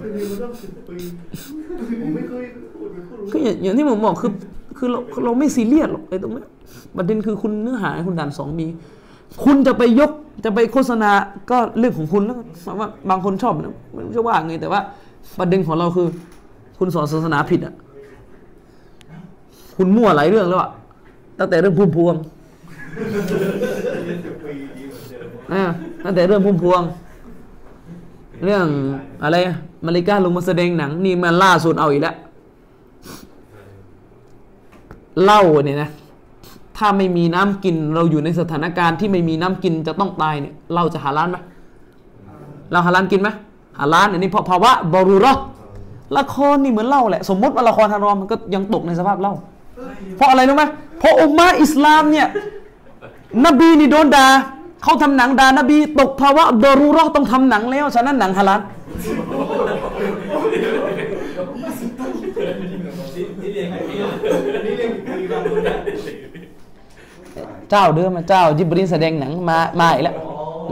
[0.00, 0.96] ไปเรียนมาตั้งสิบปี
[2.02, 2.44] ผมไม่เคย
[2.74, 4.32] พูดเป็นผู้รู้คืออย่างอย่างที่ผมบอกคือ
[4.78, 6.48] คือเราเราไม่ซีเรียสหรอกไอ้ตรงเนี้ย
[6.96, 8.66] ประเด็นคือคุณเนื้อหาคุณด่านสองมี
[9.44, 10.10] คุณจะไปยก
[10.44, 11.10] จะไปโฆษณา
[11.50, 12.46] ก็เรื่องของคุณแล้วกัน
[12.80, 14.80] ว่าบางคนชอบนะไม่รู้จะว่าไงแต่ว่า
[15.38, 16.06] ประเด็นของเราคือ
[16.78, 17.74] คุณสอนศาสนาผิดอะ
[19.78, 20.70] คุณมั่วหลายเรื่องแล้วอะ
[21.38, 22.14] ตั้งแต่เรื่องพุ่มพวง
[24.24, 25.62] สิบปีดีเหมือนเดิมอ่า
[26.04, 26.82] ตั้งแต่เรื่องพุ่มพวง
[28.44, 28.66] เรื่อง
[29.22, 29.56] อะไรอะ
[29.86, 32.16] มาริกาลงมาแสดงหนัง นี่มันล่าสุดเอาอีกแล้ว
[35.24, 35.90] เล่าเนี่ยนะ
[36.76, 41.36] ถ้าไม่มีน้ำกินเราอยู่ในสถานการณ์ที่ไม่มีน้ำกินจะต้องตายเนี่ยเราจะหาร้านไหม
[42.72, 43.28] เราหาร้านกินไหม
[43.78, 45.42] หาร้านอันนี้เพราะภาวะบรูเราะห์
[46.16, 49.34] ละครนี่เหมือนเหล่าแหละ สมมติว่าละครฮารอมมันก็ยังตกในสภาพเหล่า
[50.16, 50.64] เพราะอะไรรู้ไหม
[50.98, 52.26] เพราะอุมมะอิสลามเนี่ย
[53.46, 54.26] นบีนี่โดนด่า
[54.82, 58.60] เขาทำหนังด่านบี ตกภาวะบรูราะห์ต้องทำหนังแล้ว ฉะนั้นหนังฮาลาล
[63.40, 64.10] นี่เรียนกันเอง
[64.66, 66.10] นี่เรื่องคุยกันเล
[67.70, 70.16] เจ้าเดิมอะเจ้าจิบรีนแสดงหนังมามาอีกแล้ว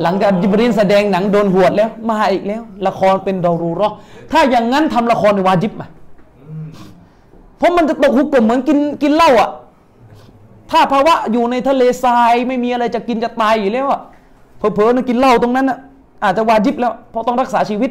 [0.02, 3.88] หลังจากจิบรีนแสดงหนังโดนหวดแล้ว มาอีกแล้ว ละครเป็นดอรูรอ
[4.32, 5.86] ถ้าอย่างนั้นทำละครในวาจิบมา
[7.58, 9.50] เพราะมันจะตกหุกกลมเหมือนกินกินเหล้าอะ
[10.70, 14.00] ถ้าภาวะอยู่ในทะเลทรายไม่มีอะไรจะกินจะตายอยู่แล้วอะ
[14.58, 15.78] เผลอๆนะกินเหล้าตรงนั้นอะ
[16.24, 17.90] อาจจะวาจิบแล้ว เพราะต้องรักษาชีวิต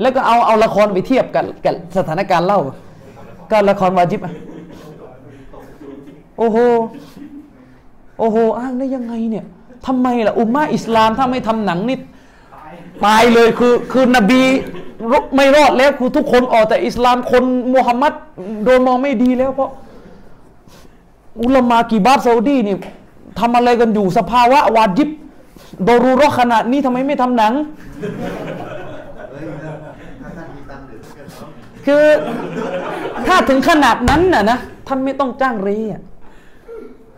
[0.00, 2.60] แล้วก็เอาเอาละครไปเทียบกับกับสถานการณ์เหล้า
[3.50, 4.32] ก็ละครวาจิบอะ
[6.38, 6.56] โอ้โห
[8.18, 9.44] โอ้โหอ้างได้ยังไงเนี่ย
[9.86, 11.98] ทำไมล่ะ อุมมาอิสลามถ้าไม่ทำหนังนี่
[13.04, 14.42] ตายเลยคือคือนบี
[15.12, 17.44] รไม่รอดแล้วคือทุกคนออกแต่อิสลามคน
[17.74, 18.12] มุฮัมมัด
[18.64, 19.70] โดนมองไม่ดีแล้วเพราะ
[21.42, 22.76] อุลามากีบาร์ซาอุดีนี่
[23.38, 25.08] ทำอะไรกันอยู่สภาวะวาจิบ
[25.86, 27.52] ดรูราะห์ขนาดนี้ทำไมไม่ทำหนัง
[31.86, 32.04] คือ
[33.26, 34.58] ถ้าถึงขนาดนั้นน่ะนะ
[34.88, 36.02] ท่านไม่ต้องจ้างเรอะ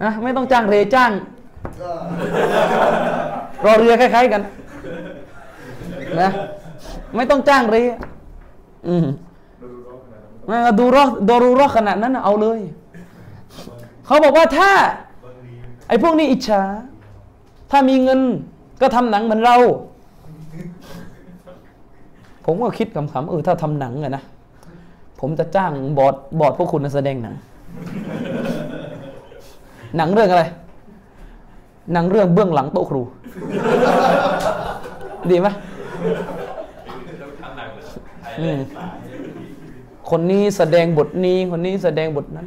[0.02, 1.10] นะไม่ต้องจ้างเรจ้าง
[3.64, 4.42] รอเรือคล้ายๆกัน
[6.20, 6.30] นะ
[7.16, 7.92] ไม่ต้องจ้างเรือ
[8.88, 9.06] อืม
[10.48, 12.60] มาดูรอดูรูรอขนาดนั้นเอาเลย
[14.06, 14.70] เขาบอกว่าถ้า
[15.88, 16.62] ไอ้พวกนี้อิจฉา
[17.70, 18.20] ถ้ามีเงิน
[18.80, 19.56] ก็ทำหนังเหมือนเรา
[22.44, 24.22] ผมก็คิดขำๆเออถ้าทำหนังอะนะ
[25.20, 27.34] ผมจะจ้างบอดบอดพวกคุณแสดงหนัง
[29.96, 30.44] หนังเรื่องอะไร
[31.92, 33.02] หนังเรื่องเบื้องหลังโต๊ะครู
[35.30, 35.48] ดีไหม
[40.10, 42.46] คนนี้แสดงบทนี้ คนนี้แสดงบทนั้น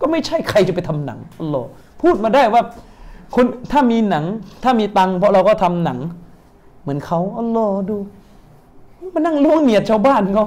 [0.00, 1.68] ก็ไม่ใช่ใครจะไปทำหนังอัลลอฮ์
[2.02, 2.62] พูดมาได้ว่า
[3.34, 4.24] คนถ้ามีหนัง
[4.64, 5.98] ถ้ามีตังเพราะเราก็ทำหนัง
[6.82, 7.96] เหมือนเขาอัลลอฮ์ดู
[9.14, 10.46] มานั่งล่วงเนียดชาวบ้านเขา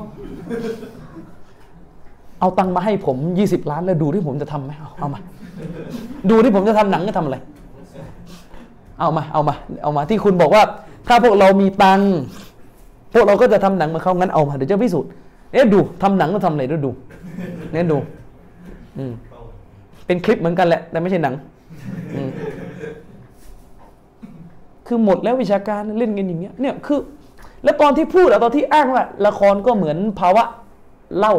[2.39, 5.19] เอาตังมาให้ผมยี่สิบล้านแล้วดูที่ผมจะทำไหมเอาเอามา
[6.29, 7.37] ดูที่ผมจะทำหนังจะทำอะไร
[8.99, 10.63] เอามา เอามา เอามาที่คุณบอกว่า
[11.07, 12.01] ถ้าพวกเรามีตัง
[13.13, 15.09] พวกเราก็จะทำหนังมาเขางั้นเอามาเดี๋ยวจะพิสูจน์
[15.51, 16.91] เอ๊ะดูทำหนังต้องทำอะไรด้วยดู
[17.71, 17.97] เนี่ยดู
[18.97, 19.13] อืม
[20.05, 21.33] เป็นคลิปเหมือนกันแหละ แต่ไม่ใช่หนัง
[24.87, 26.99] คือหมดแล้ววิชาการเล่นกันอย่างเงี้ย เนี่ยคือ
[27.63, 30.43] แล้วตอนที่พูดอะตอนที่อ้างว่า ละครก็เหมือนภาวะ
[31.17, 31.33] เล่า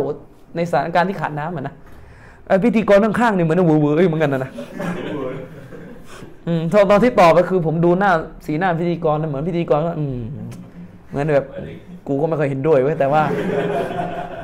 [0.57, 1.75] ในสถานการณ์ที่ขาดน้ำเหมือนนะ
[2.65, 4.51] พิธีกรข้างๆเนี่ยเหมือนเวอร์เวอร์เหมือนกันนะนะ
[6.73, 8.11] ตอนตอนที่ตอบก็คือ ผมดูหน้า
[8.47, 10.19] สีหน้าพิธีกรนะเหมือนพิธีกรก็อืม
[11.11, 11.47] เหมือนแบบ
[12.07, 13.23] กูก็ไม่เคยเห็นด้วยเว้ยแต่ว่า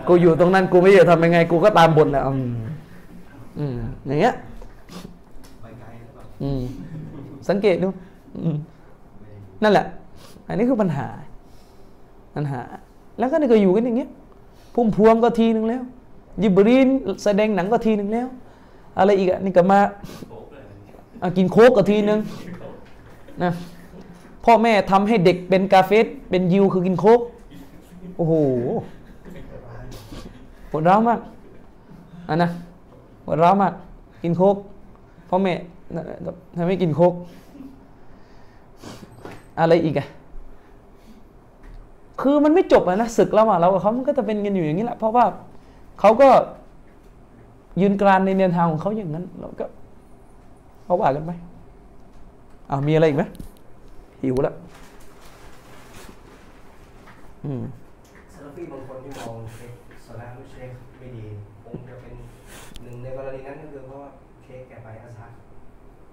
[0.09, 2.53] กูอยู่ตรงนั้นกูไม่รู้จะทำยังไง กูก็ตามบทแหละอืม
[3.59, 4.35] อืมอย่างเงี้ย
[5.63, 6.61] ไปไกลหรือเปล่าอืม
[7.49, 7.89] สังเกตดู
[8.37, 8.57] อืม
[9.63, 9.87] นั่นแหละ
[10.49, 11.09] อันนี้คือปัญหา
[12.37, 12.61] ปัญหา
[13.19, 14.11] แล้วก็นี่ก็อยู่กันอย่างเงี้ย
[14.75, 15.83] พุ่มพวงก็ทีหนึ่งแล้ว
[16.43, 16.89] ยิบรีน
[17.25, 18.27] แสดงหนังก็ทีหนึ่งแล้ว
[18.99, 19.89] อะไรอีกอะนี่ก็มาอะ
[21.37, 22.21] กินโค้กก็ทีหนึ่ง
[23.43, 23.53] นะ
[24.45, 27.21] พ่อแม่ทำให้เด็กเป็นกาเฟสเป็นยิวคือกินโค้ก
[28.17, 28.35] โอ้โห
[30.71, 31.21] ปวดร้าวมาก
[32.29, 32.51] อันนะ
[33.25, 33.73] ปวดร้าวมาก
[34.23, 34.57] กินโค้ก
[35.29, 35.53] พ่อแม่
[36.57, 37.13] ทำให้กินโค้ก
[39.59, 40.07] อะไรอีกอะ
[42.21, 45.25] คือมันไม่จบอะนะศึกแล้วอะเรากับเขามันก็จะเป็นกันอยู่อย่างนี้แหละเพราะว่า
[46.01, 46.29] เขาก็
[47.81, 49.65] ยืนกรานในแนทางของเขาอย่างนั้นเราก็
[50.91, 51.33] เขาว่ากันไป
[52.71, 53.25] อ้าวมีอะไรอีกไหม
[54.23, 54.55] หิวแล้ว
[57.45, 57.63] อืม
[58.33, 59.73] ซาลาฟีบางคนที่มองเชค
[60.07, 61.25] สลามุเชคไม่ดี
[61.65, 62.15] คงจะเป็น
[62.83, 64.11] หนึ่งในกรณีนั้นก็คือเพราะว่า
[64.43, 65.33] เชคแกไปอาซาด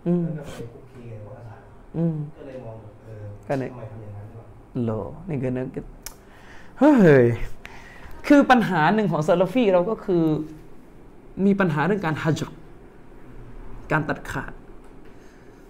[0.07, 1.61] อืมแล้วก็ไปคุกคีกับพวกอาซาด
[1.97, 4.45] อืมก็เลยมองแบบเออก็เนี่ยทำไมทำอย่างนั้นวะ
[4.83, 4.91] โล
[5.29, 5.67] นี่คือนึก
[6.79, 6.91] เฮ้
[7.23, 7.25] ย
[8.27, 10.23] คือปัญหาหนึ่งของซาลาฟีเราก็คือ
[11.45, 12.57] มีปัญหาเรื่องการฮัจญ์
[13.93, 14.53] การตัดขาด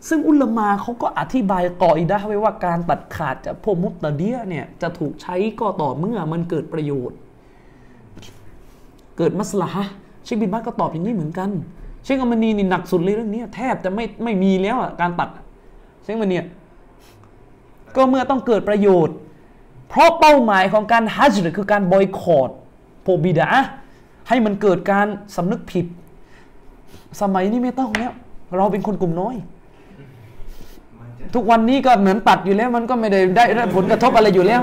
[0.07, 7.17] ซึ่งอุลมาเขาก็อธิบายกออิดะไว้ว่าการตัดขาดจากพวกมุตตะเดียเนี่ยจะถูกใช้ก็ต่อเมื่อมันเกิดประโยชน์
[9.17, 9.85] เกิดมัสลาฮะ
[10.23, 11.49] เชคบินบัตก็ตอบอย่างนี้เหมือนกัน
[12.03, 15.29] เชคอามานีนี่หนักสุดเลยเรื่องนี้แทบจะไม่ไม่มีแล้วอะการตัด
[16.03, 16.37] เชคอมานี
[17.95, 19.15] ก็เมื่อต้องเกิดประโยชน์
[19.89, 22.49] เพราะเป้าหมายของการฮัจญ์คือการบอยคอรด
[23.05, 23.49] พวกบิดา
[24.27, 25.85] ให้มันเกิดการสำนึกผิด
[27.21, 28.11] สมัยนี้ไม่ต้องแล้ว
[28.57, 29.35] เราเป็นคนกลุ่มน้อย
[31.35, 34.61] ทุกวันนี้ก็เหมือนตัดอยู่แล้ว มันก็ไม่ได้ได้ได้ผลกระทบอะไรอยู่แล้ว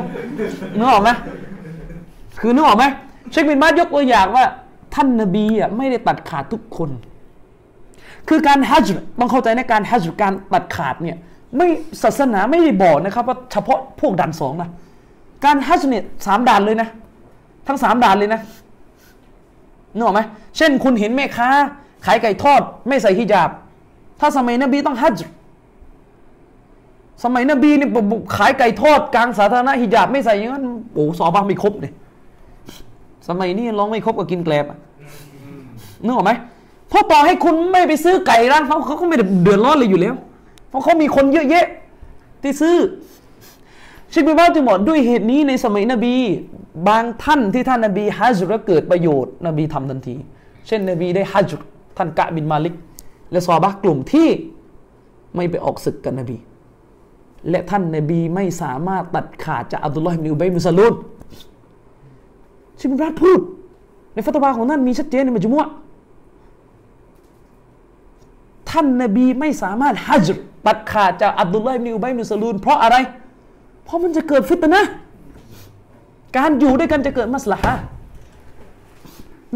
[0.77, 1.11] นึกออกไหม
[2.41, 2.85] คือนึกออกไหม
[3.31, 4.45] เชคบินบาสยกตัวอย่างว่า
[4.95, 6.91] ท่านนบีอะไม่ได้ตัดขาดทุกคน
[8.29, 11.17] คือการฮัจญ์ต้องเข้าใจในการฮัจญ์การตัดขาดเนี่ย
[11.57, 11.67] ไม่
[12.03, 14.71] ศาสนาไม่ได้บอกนะครับว่าเฉพาะพวกด่านสองนะ
[15.45, 16.89] การฮัจญ์เนี่ยสามด่านเลยนะ
[17.67, 18.41] ทั้งสามด่านเลยนะ
[19.95, 20.21] นึกออกไหม
[20.57, 21.49] เช่นคุณเห็นแม่ค้า
[22.07, 23.51] ขายไก่ทอด ไม่ใส่ฮิญาบ
[24.21, 25.27] ถ้าสมัยนบีต้องฮัจญ์
[27.23, 30.65] สมัยนบีนี่บุขายไก่ทอดกลางสาธารณะฮิญาบไม่ใส่อย่างนั้น
[30.95, 31.93] โอ้สอบาไม่ครบเลย
[33.29, 34.79] สมัยนี้ร้องไม่ครบก็กินแกลบอะ
[36.05, 36.33] นึกออกไหม
[36.89, 40.15] เพราะต่อให้คุณไม่ไปซื้อไก่ร้านเขาเขาก็ไม่ได้เดือดร้อนเลยอยู่แล้ว
[40.69, 41.67] เพราะเขามีคนเยอะแยะ
[42.43, 42.77] ที่ซื้อ
[44.13, 46.15] ชิบิบ้าจึงบอกด้วยเหตุนี้ในสมัยนบี
[46.89, 50.15] บางท่านที่ท่านนบีฮัจญ์แล้วเกิดประโยชน์ นบีทำทันที
[50.67, 51.67] เช่นนบีได้ฮัจญ์
[51.97, 52.75] ท่านกะบินมาลิก
[53.33, 54.29] และซอบะห์กลุ่มที่
[55.35, 56.37] ไม่ไปออกศึกกับนบี
[57.51, 60.95] และท่านนบีไม่สามารถตัดขาดจากอับดุลลอฮ์อิบนุอุบัยมุสลูน
[62.81, 63.41] ชิบรัดพูด
[64.15, 65.73] ในฟัตวาของท่านมีชัดเจนในมัจมุอะห์
[68.71, 72.97] ท่านนบีไม่สามารถฮัจญ์ตัดขาดจากอับดุลลอฮ์อิบนุอุบัยมุสลูนเพราะอะไร
[73.85, 74.81] เพราะมันจะเกิดฟิตนะ
[76.37, 77.75] การอยู่ด้วยกันจะเกิดมัสลาฮะ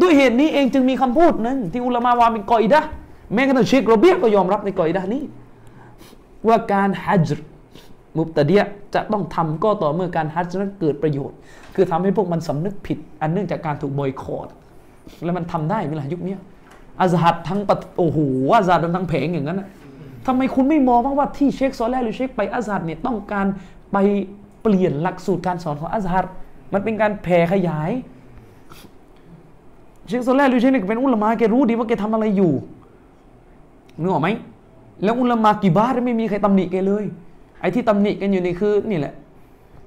[0.01, 2.87] ด้วยเหตุนี้เองจึงมีคำพูดนึ่งที่อุลามาวาเป็นกออิดะห์
[3.33, 5.23] แม้กระทั่งเชคโรเบียก็ยอมรับในกออิดะห์นี้
[6.47, 7.43] ว่าการฮัจญ์
[8.17, 8.63] มุบตะเดีย
[8.95, 11.37] จะต้องทำก็ต่อเมื่อการฮัจญ์นั้นเกิดประโยชน์
[11.75, 14.47] คือทำให้พวกมันสำนึกผิด อันเนื่องจากการถูกบอยคอรด
[15.23, 16.35] แล้วมันทำได้ไหมล่ะยุคนี้
[16.99, 18.19] อาซฮัดทั้งปะโอ้โห
[18.55, 19.63] อาซฮัดทั้งแผงอย่างนั้น
[20.25, 23.45] ทำไมคุณไม่มองบ้างว่าที่เชคซอลแลหรือเชคไปอาซฮัดเนี่ยต้องการ
[23.91, 23.97] ไป
[24.61, 26.25] เปลี่ยนหลักสูตรการสอนของอาซฮัด
[26.73, 27.91] มันเป็นการแผ่ขยาย
[30.07, 32.53] เชคซอลแลหรือเชคนี่ยเป็นอุลมะแกรู้ดีว่าแกทำอะไรอยู่
[33.99, 34.29] นึกออกไหม
[35.03, 37.05] แล้วอุลมะกี่บาทไม่มีใครตำหนิแกเลย
[37.61, 39.13] ไอ้ที่ตำหนิกันอยู่นี่คือนี่แหละ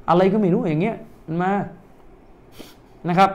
[0.09, 0.97] อะไรก็ไม่รู้อย่างเงี้ย
[1.27, 1.53] มันมา
[3.09, 3.31] นะครับ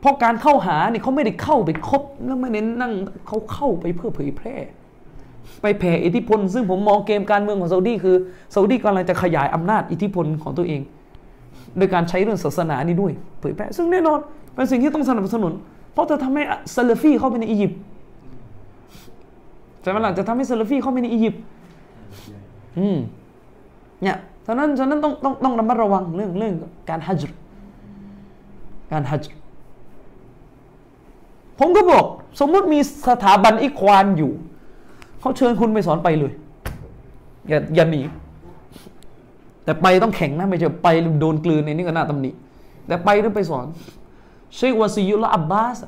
[0.00, 2.92] เพราะการเข้าหาเนี่ยเขาไม่ได้เข้าไปคบแล้วไม่ได้นั่ง
[3.26, 4.54] เขาเข้าไปเพื่อเผยแพร่
[5.62, 8.16] ไปแผ่อิทธิพล ซึ่งผมมองเกมการเมืองของซาอุดีคือ
[8.54, 10.80] ซาอุดีกำลังจะขยายอำนาจอิทธิพลของตัวเอง
[11.76, 14.18] โดยการใช้เรื่องศาสนานี่ด้วย เผยแพร่ซึ่งแน่นอน
[14.54, 15.52] เป็นสิ่งที่ต้องสนับสนุน
[15.92, 16.42] เพราะจะทำให้
[16.74, 17.78] ซาลฟีเข้าไปในอียิปต์
[19.82, 21.40] ใช่ไหมล่ะจะทำให้ซาลฟีเข้าไปในอียิปต์
[22.78, 22.98] อืม
[24.02, 26.54] เนี่ยฉะนั้นฉะนั้นต้องต้องต้องระมัดระวังเรื่องเรื่อง
[26.90, 27.38] การฮัจญ์
[28.92, 29.40] การฮัจญ์
[31.58, 32.04] ผมก็บอก
[32.40, 32.78] สมมติมี
[33.08, 34.32] สถาบันอิควานอยู่
[35.20, 36.32] เขาเชิญคุณไปสอนไปเลย
[37.48, 38.02] อย่าอย่าหนี
[39.64, 40.88] แต่ไปต้องแข็งนะไม่ใช่ไป
[41.20, 42.30] โดนกลืนในนี่ก็น่าตำหนิ
[42.86, 43.66] แต่ไปต้องไปสอน
[44.56, 45.78] เชควาซียุละอับบาส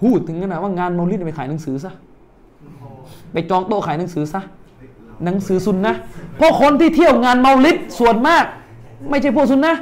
[0.00, 1.92] พูดถึงขนาดว่างานมอลลิดไปขายหนังสือซะ
[3.32, 4.40] ไปจองโต๊ะขายหนังสือซะ
[5.24, 5.94] หนังสือซุนนะ
[6.36, 8.44] เพราะคนที่เที่ยวงานเมาลิดส่วนมาก
[9.10, 9.74] ไม่ใช่พวกซุนนะ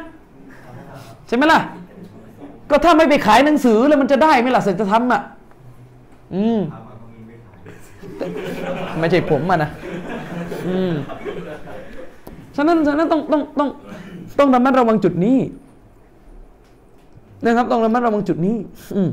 [1.27, 1.61] ใช่ไหมล่ะ
[2.71, 5.21] ก็ถ้าไม่ไปขายหนังสือแล้วมันจะได้ไหมล่ะเสร็จจะทำอะ
[6.35, 6.59] อืม
[8.99, 9.71] ไม่ใช่ผมอะนะ
[10.67, 10.93] อืม
[12.57, 13.69] ฉะนั้นฉะนั้นต้องต้องต้อง
[14.39, 15.39] ต้องระมัดระวังจุดนี้
[17.45, 18.57] นะครับ ต้องระมัดระวังจุดนี้
[18.97, 19.11] อืม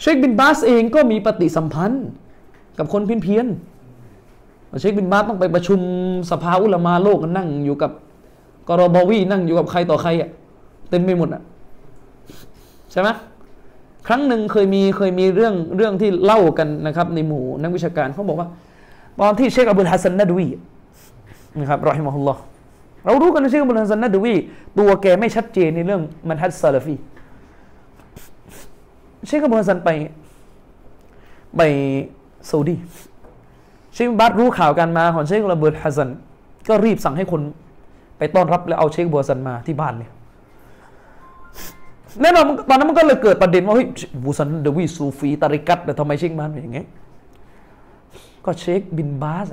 [0.00, 2.06] เชคบินบาสเองก็มีปฏิสัมพันธ์
[2.78, 5.80] กับคนเพี้ยนเเชคบินบาสต้องไปประชุม
[6.30, 7.90] สภาอุลามาโลกกันนั่งอยู่กับ
[8.68, 10.28] กรบวีนั่งอยู่กับใครต่อใครอะ
[10.90, 11.42] เต็มไปหมดอะ
[12.92, 13.08] ใช่ไหม
[14.08, 18.48] ครั้งหนึ่งเคยมีเคยมีเรื่องเรื่องที่เล่ากันนะครับ ในหมู่นักวิชาการเขาบอกว่า
[19.20, 20.46] ตอนที่เชคอับดุลฮัสซันนัดวี
[21.60, 22.40] นะครับรอฮิมะฮุลลอฮ์
[23.04, 24.34] เรารู้กันนะเชคอับดุลฮัสซันนัดวี
[24.78, 26.94] ตัวแกไม่ชัดเจนในเรื่องมันฮัจญ์ซาลาฟี
[29.26, 29.90] เชคอบุลฮะซันไป
[31.56, 31.62] ไป
[32.50, 32.76] ซาอุดี
[33.94, 36.10] เชคบินบาสรู้ข่าวการมาของเชคอับดุลฮัสซัน
[36.68, 37.40] ก็รีบสั่งให้คน
[38.18, 40.08] ไปต้อนรับแล้วเอาเชคอับดุลฮัสซันมาที่บ้านเลย
[42.20, 43.88] แน่นอนตอนนั้นมันก็เลยเกิดประเด็นว่าเฮ้ย
[44.24, 46.84] บูซันเดวีซูฟีตาริกัตแต่ทำไมเชคมันเป็นอย่างงี้
[48.44, 49.48] ก็เชคบินบาส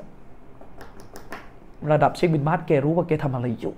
[1.91, 3.73] ระดับเชคบินบาสแกรู้ว่าแกทำอะไรอยู่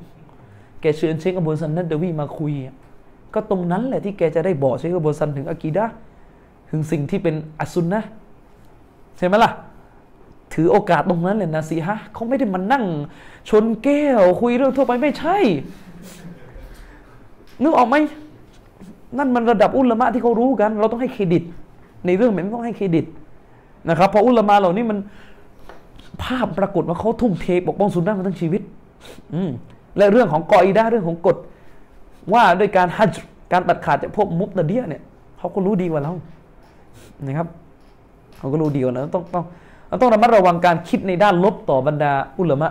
[0.82, 2.54] แกเชิญเชคอับดุลซันนัดเดวีมาคุย
[3.34, 5.86] ก็ตรงนั้นแหละที่แกจะได้บอกเชคอบุลฮะซันถึงอากีดะ
[6.70, 8.10] ถึงสิ่งที่เป็นอัซซุนนะห์
[9.18, 9.52] ใช่ไหมล่ะ
[10.54, 12.86] ถือโอกาสตรงนั้นเลยนะสิฮะเขาไม่ได้มานั่ง
[13.50, 15.38] ชนแก้วคุยเรื่องทั่วไปไม่ใช่
[17.62, 17.96] นึกออกไหม
[19.18, 21.44] นั่นมันระดับอุลมะที่เขารู้กัน เราต้องให้เครดิต
[22.06, 23.06] ในเรื่องแบบนี้ต้องให้เครดิต
[23.90, 24.98] นะครับเพราะอุลมะเหล่านี้มัน
[26.24, 28.62] ภาพปรากฏว่าเขาทุ่มเทปกป้องสุนนะมาทั้งชีวิต
[29.34, 29.50] อืม
[29.98, 31.38] และเรื่องของกออิดะห์เรื่องของกฎ
[32.34, 35.02] ว่าด้วยการฮัจญ์การตัดขาดจากพวกมุบตะเดียเนี่ย
[35.38, 36.14] เขาก็รู้ดีกว่าเรา
[37.22, 37.48] นะครับ
[38.38, 39.46] เขาก็รู้ดีกว่าเราต้องต้อง
[39.90, 42.70] เราต้องระมัดระวังการคิดในด้านลบต่อบรรดาอุลามะ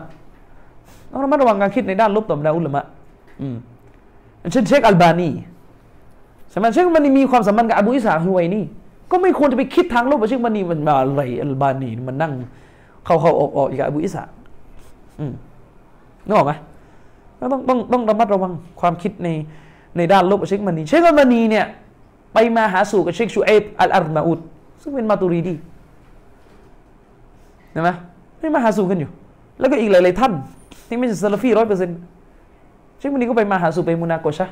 [1.10, 2.82] ต้องระมัดระวังการคิดในด้านลบต่อบรรดาอุลามะ
[3.40, 3.56] อืม
[4.52, 5.28] เช่นเชคอัลบานี
[6.50, 8.64] ใช่ไหมเชคอันมีความสัมพันธ์กับอบูอิสาฮุไวนี่
[9.10, 12.32] ก็ไม่ควรจะไปคิดทางลบว่าเชคอัลบานีมันมาอะไรอัลบานีมันนั่ง
[13.04, 14.22] เข้าเข้าออกออกกับอบูอิสา
[15.20, 15.32] อืม
[16.26, 16.52] นึกออกไหม
[17.40, 19.28] ก็ต้องต้องต้องระมัดระวังความคิดใน
[19.96, 21.66] ในด้านลบกับเชคอัลบานีเชคอัลบานีเนี่ย
[22.34, 24.40] ไปมาหาสู่กับเชคชุอัยบ์อัลอัรนาอูฏ
[24.82, 25.54] ซึ่งเป็นมาตูรีดี
[27.78, 27.92] เห็นไหม
[28.40, 29.10] ไม่มาหาสู่กันอยู่
[29.60, 30.32] แล้วก็อีกหลายๆท่าน
[30.88, 31.98] ที่ไม่ใช่ซาลาฟีร้อยเปอร์เซ็นต์
[32.98, 34.48] เชควันนี้ก็ไปมาหาสู่ไปمناقشة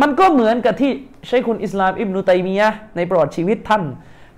[0.00, 0.90] มันก็เหมือนกับที่
[1.28, 3.82] ชัยคุลอิสลามอิบนุตัยมียะในประวัติชีวิตท่าน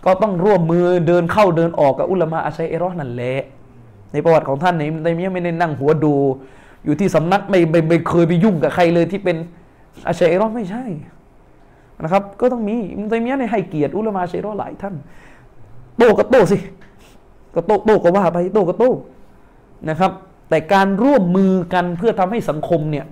[0.05, 3.42] ก็ต้องร่วมมือเดินเข้าเดินออกกับอุลามะอะชาอิเราะห์นั่นแหละ
[4.12, 6.14] ในประวัติของท่านเนี่ยอิบนุตัยมียะไม่ได้นั่งหัวดู
[6.84, 9.36] อยู่ที่สำนักไม่ไม่ไม่เคยไปยุ่งกับใครเลยที่เป็น
[10.06, 10.84] อาชัยเอรอไม่ใช่
[12.02, 14.94] นะครับ ก็ต้องมีอิบนุตัยมียะห์เนี่ยให้เกียรติอุลามะอาชัยเอรอหลายท่าน
[15.98, 16.56] โต้ก็โต้สิ
[17.54, 18.92] ก็โตโตก็ว่าไปโต้ก็โต้
[19.90, 20.12] นะครับ
[20.48, 23.04] แต่การร่วมมือกันเพื่อทำให้สังคมเนี่ย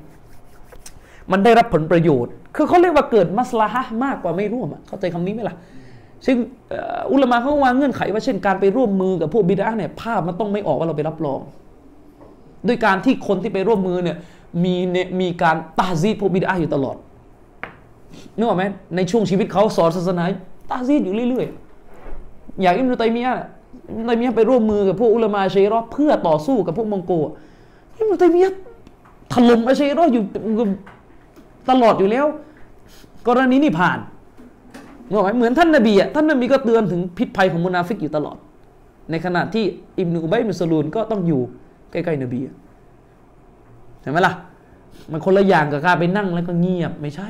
[1.32, 5.56] มันได้รับผลประโยชน์ คือเขาเรียกว่าเกิดมัสลาฮะห์มากกว่าไม่ร่วมเข้าใจคำนี้ไหมล่ะ
[6.26, 6.36] ซึ่ง
[7.12, 11.40] อุลามะเขาวางเงื่อนไขว่าเช่นการไปร่วมมือกับพวกบิดาเนี่ยภาพมันต้องไม่ออกว่าเราไปรับรอง
[12.68, 14.16] ด้วยการที่คนที่ไปร่วมมือเนี่ย
[14.64, 16.96] มีเนี่ยมีการตาซีดพวกบิดาอยู่ตลอด
[18.36, 18.64] นึกออกไหม
[18.96, 20.24] ในช่วงชีวิตเขาสอนศาสนา
[20.70, 21.61] ตาซีดอยู่เรื่อยๆ
[22.61, 23.35] อย่างอิมรุตัยมียะ
[23.91, 27.12] อิมรุตัยมียะไปร่วมมือกับพวกอุลามะอาชัยรอเพื่อต่อสู้กับพวกมองโก
[27.99, 28.53] อิมรุตัยมียะ
[29.33, 30.23] ถล่มอาเชยรออยู่
[31.70, 32.27] ตลอดอยู่แล้ว
[33.29, 33.99] กรณีนี้ผ่าน
[35.09, 38.37] นึกออกไหมเหมือนท่านนบีอะท่านนบีก็เตือนถึงพิษภัยของมุนาฟิกอยู่ตลอด
[39.11, 39.65] ในขณะที่
[39.99, 41.43] อิบนุอุบัยมิสลูนก็ต้องอยู่
[41.91, 42.41] ใกล้ๆนบี
[44.03, 44.35] เห็นไหมล่ะ
[45.12, 47.29] มันคนละอย่างกับการไปนั่งแล้วก็เงียบไม่ใช่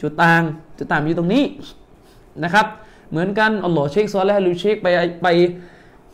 [0.00, 0.42] จุดต่าง
[0.78, 1.44] จุดต่างอยู่ตรงนี้
[2.44, 2.66] นะครับ
[3.10, 4.88] เหมือนกันอัลลอฮ์เชคซอลและลูเชคไป
[5.22, 5.26] ไป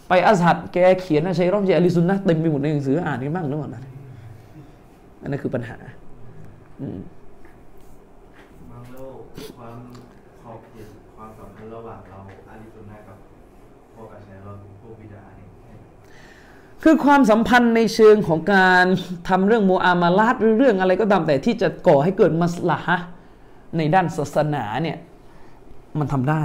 [0.08, 3.82] ไปอัซฮัดแกเขียนนะใช้รอมเจอลิซุนนะเต็มไปหมดในหนังสืออ่านกันบ้างหรือเปล่านะ
[5.22, 5.76] อันนั้นคือปัญหา
[6.80, 6.98] อืม
[8.70, 9.16] บางโลก
[9.56, 9.78] ความ
[10.42, 13.16] ขอบเขตความสัมพันธ์ระหว่างเราอาลีซุนนะกับ
[13.94, 14.52] พวกอาชัยเรา
[14.82, 15.48] พวกบิดาเนี่ย
[16.82, 18.86] คือความสัมพันธ์ในเชิงของการ
[19.28, 22.96] ทำเรื่องโมอามาลาดหรือเรื่องอะไรก็ตามแต่ที่จะก่อให้เกิดมัสลาฮะ
[23.76, 24.98] ในด้านศาสนาเนี่ย
[25.98, 26.42] มันทำได้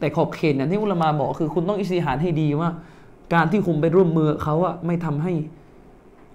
[0.00, 2.70] แต่ขอบเขตเนี่ยที่อุลามาบอกคือคุณต้องอิสติหารให้ดีว่า
[3.34, 5.32] การที่คุณไปร่วมมือเขาอะไม่ทำให้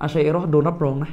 [0.02, 1.12] อาชัยรอโดนรับรองนะ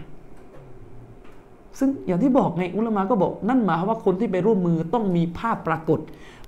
[1.79, 5.99] ซึ่งอย่างที่บอกไงอุลามาก็บอกนั่นหมายความว่าคนที่ไปร่วมมือต้องมีภาพปรากฏ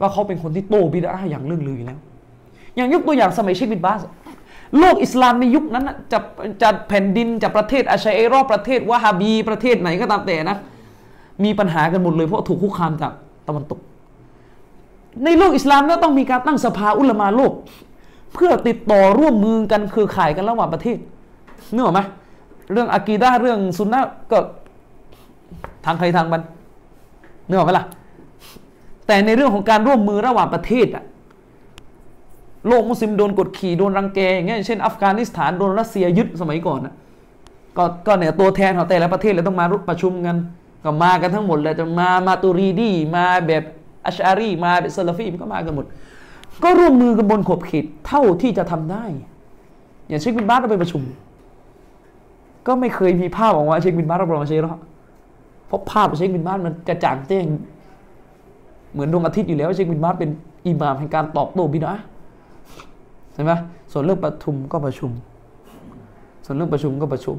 [0.01, 1.99] ว่าเขาเป็นคนที่โตบิดาอย่างเรื่องลืออยู่แล้ว
[2.77, 4.01] อย่างยกตัวอย่างสมัยเชคบินบาส
[4.79, 6.19] โลกอิสลามในยุคนั้นจะ
[6.63, 10.57] จะแผ่นดินจะประเทศอาชัยรอประเทศวะฮาบีประเทศไหนก็ตามแต่นะ
[11.45, 13.13] มีปัญหากันหมดเลยเพราะถูกคุกคามจาก
[13.49, 13.79] ตะวันตก
[15.25, 17.53] ในโลกอิสลามก็ต้องมีการตั้งสภาอุลามาโลก
[18.35, 20.99] เพื่อติดต่อร่วมมือกันคือข่ายกันระหว่างประเทศ
[21.73, 22.01] นึกออกไหม
[22.73, 24.01] เรื่องอากีดาเรื่องซุนนะ
[24.31, 24.39] ก็
[25.85, 26.43] ทางใครทางมัน
[27.49, 27.87] นึกออกไหมล่ะ
[29.07, 31.05] แต่ในเรื่องของการร่วมมือระหว่างประเทศอะ
[32.69, 36.95] โลกมุสลิมโดนกดขี่โดนรังแกอย่างเงี้ยเช่นอัฟกานิสถานโดนรัสเซียยึดสมัยก่อนอะ
[37.77, 40.37] ก็ก็เนี่ยตัวแทนของแต่ละประเทศเลยต้องมารุประชุมกัน
[40.85, 43.63] ก็มากันทั้งหมดเลยจะมามาตูรีดีมาแบบ
[44.09, 45.87] อัชอารีมาแบบซาลาฟีมันก็มากันหมด
[46.63, 49.05] ก็ร่วมมือกันบนขอบเขตเท่าที่จะทำได้
[50.09, 51.03] อย่างเชคบินบาสเราไปประชุม
[52.67, 54.81] ก็ไม่เคยมีภาพออกมาเชคบินบาสรับรองเชคหรอก
[55.67, 57.47] เพราะภาพเชคบินบาสมันกระจ่างแจ้ง
[58.93, 60.31] เหมือนดวงอาทิตย์อยู่แล้วเชคบินบาสเป็น
[60.67, 61.93] อิหม่ามแห่งการตอบโต้บิดอะห์
[63.35, 63.53] ใช่ไหม
[63.93, 65.11] ส่วนเรื่องประชุมก็ประชุม
[66.45, 67.37] ส่วนเรื่องประชุมก็ประชุม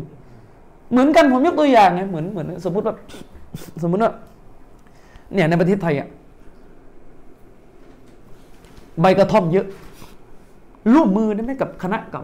[0.92, 2.96] เหมือนกันผมยกตัวอย่างไงเหมือนเหมือนสมมติว่า
[3.84, 4.12] สมมติว่า
[5.34, 6.08] เนี่ยในประเทศไทยอะ
[9.02, 9.68] ใบกระท่อมเยอะ
[10.94, 12.24] ร่วมมือได้ไหมกับคณะเก่า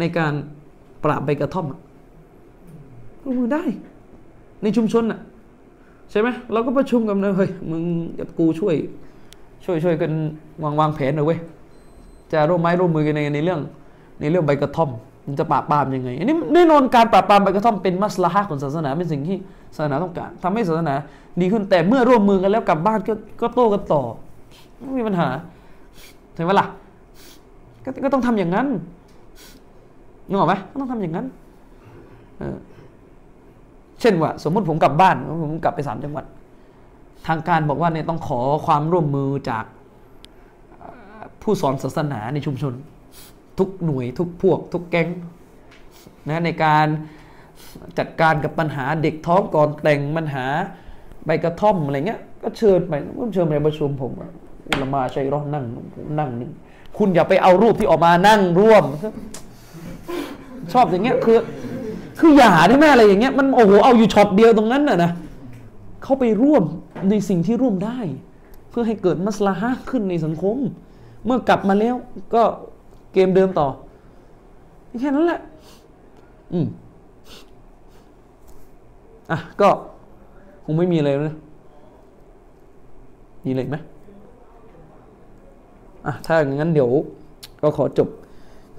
[0.00, 0.32] ในการ
[1.04, 1.66] ปราบใบกระท่อม
[3.22, 3.62] ร่วมมือได้
[4.62, 5.20] ในชุมชนอะ
[6.10, 7.82] ใช่ไหมเราก็ประชุมกันเลยเฮ้ยมึง
[8.18, 8.74] กับกูช่วย
[9.64, 10.12] ช่วยช่วยกัน
[10.62, 11.38] วางวางแผนหน่อยเว้ย
[12.32, 13.60] จะร่วมไม้ร่วมมือกันในในเรื่อง
[14.20, 14.90] ในเรื่องใบกระท่อม
[15.26, 19.36] มันจะปราบปรามยังไงอันนี้แน่นอนการปราบปรามใบกระท่อมเป็นมัสลาฮะของศาสนาเป็นสิ่งที่
[19.76, 20.94] ศาสนาต้องการทำให้ศาสนา
[21.40, 24.02] ดีขึ้นแต่เมื่อร่วมมือกันแล้วกลับบ้านก็ก็โต้กันต่อ
[24.80, 25.28] ไม่มีปัญหา
[26.34, 26.66] ใช่ไหมล่ะ
[27.84, 28.66] ก็ก็ต้องทำอย่างนั้น
[30.28, 31.26] นึกออกไหมต้องทำอย่างนั้น
[32.38, 36.24] เเช่นว่า สมมุติผมกลับบ้านผมกลับไปสามจังหวัด
[37.26, 39.64] ทางการบอกว่าเนี่ยต้องขอความร่วมมือจาก
[41.42, 42.74] ผู้สอนศาสนาในชุมชน
[43.58, 45.08] ทุกหน่วยทุกพวก ทุกแก๊ง
[46.28, 46.86] นะในการ
[47.98, 50.46] จัดการกับปัญหาเด็กท้องก่อนแต่งปัญหา
[51.26, 54.12] ใบกระท่อมอะไรเงี้ยก็เชิญไปก็เชิญไปประชุมผม
[54.70, 55.64] อุลามาชัยเรอนั่ง
[56.18, 56.50] นั่งหนี่ง
[56.98, 58.84] คุณอย่าไปเอารูปที่ออกมานั่งร่วม
[60.72, 61.38] ชอบอย่างเงี้ยคือ
[62.18, 65.10] คืออย่าได้ไหมอะไรอย่างเงี้ยมันโอ้โหเอาอยู่ช็อตเดียวตรงนั้นน่ะนะ
[66.02, 66.64] เข้าไปร่วม
[67.10, 67.98] ในสิ่งที่ร่วมได้
[68.70, 70.56] เพื่อให้เกิดมัสลาฮะขึ้นในสังคม
[71.24, 71.94] เมื่อกลับมาแล้ว
[72.34, 72.42] ก็
[73.12, 73.68] เกมเดิมต่อ
[75.00, 75.40] แค่นั้นแหละ
[76.52, 76.66] อืม
[79.30, 79.68] อะก็
[80.64, 81.36] คงไม่มีอะไรแล้วนะ
[83.44, 83.76] มีอะไรไหม
[86.05, 86.89] อ่ะ ถ้าอย่างนั้นเดี๋ยว
[87.63, 88.09] ก็ขอจบ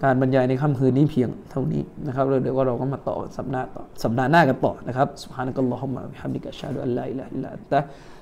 [0.05, 7.73] การบรรยายในค่ำคืนนี้เพียงเท่านี้นะครับแล้วเดี๋ยวก็เราก็มาต่อสัปดาห์ต่อสัปดาห์หน้ากันต่อนะครับ سبحانك اللهم وبحمدك أشهد أن لا إله إلا أنت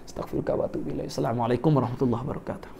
[0.09, 2.71] أستغفرك وأتوب إليك السلام عليكم ورحمة الله وبركاته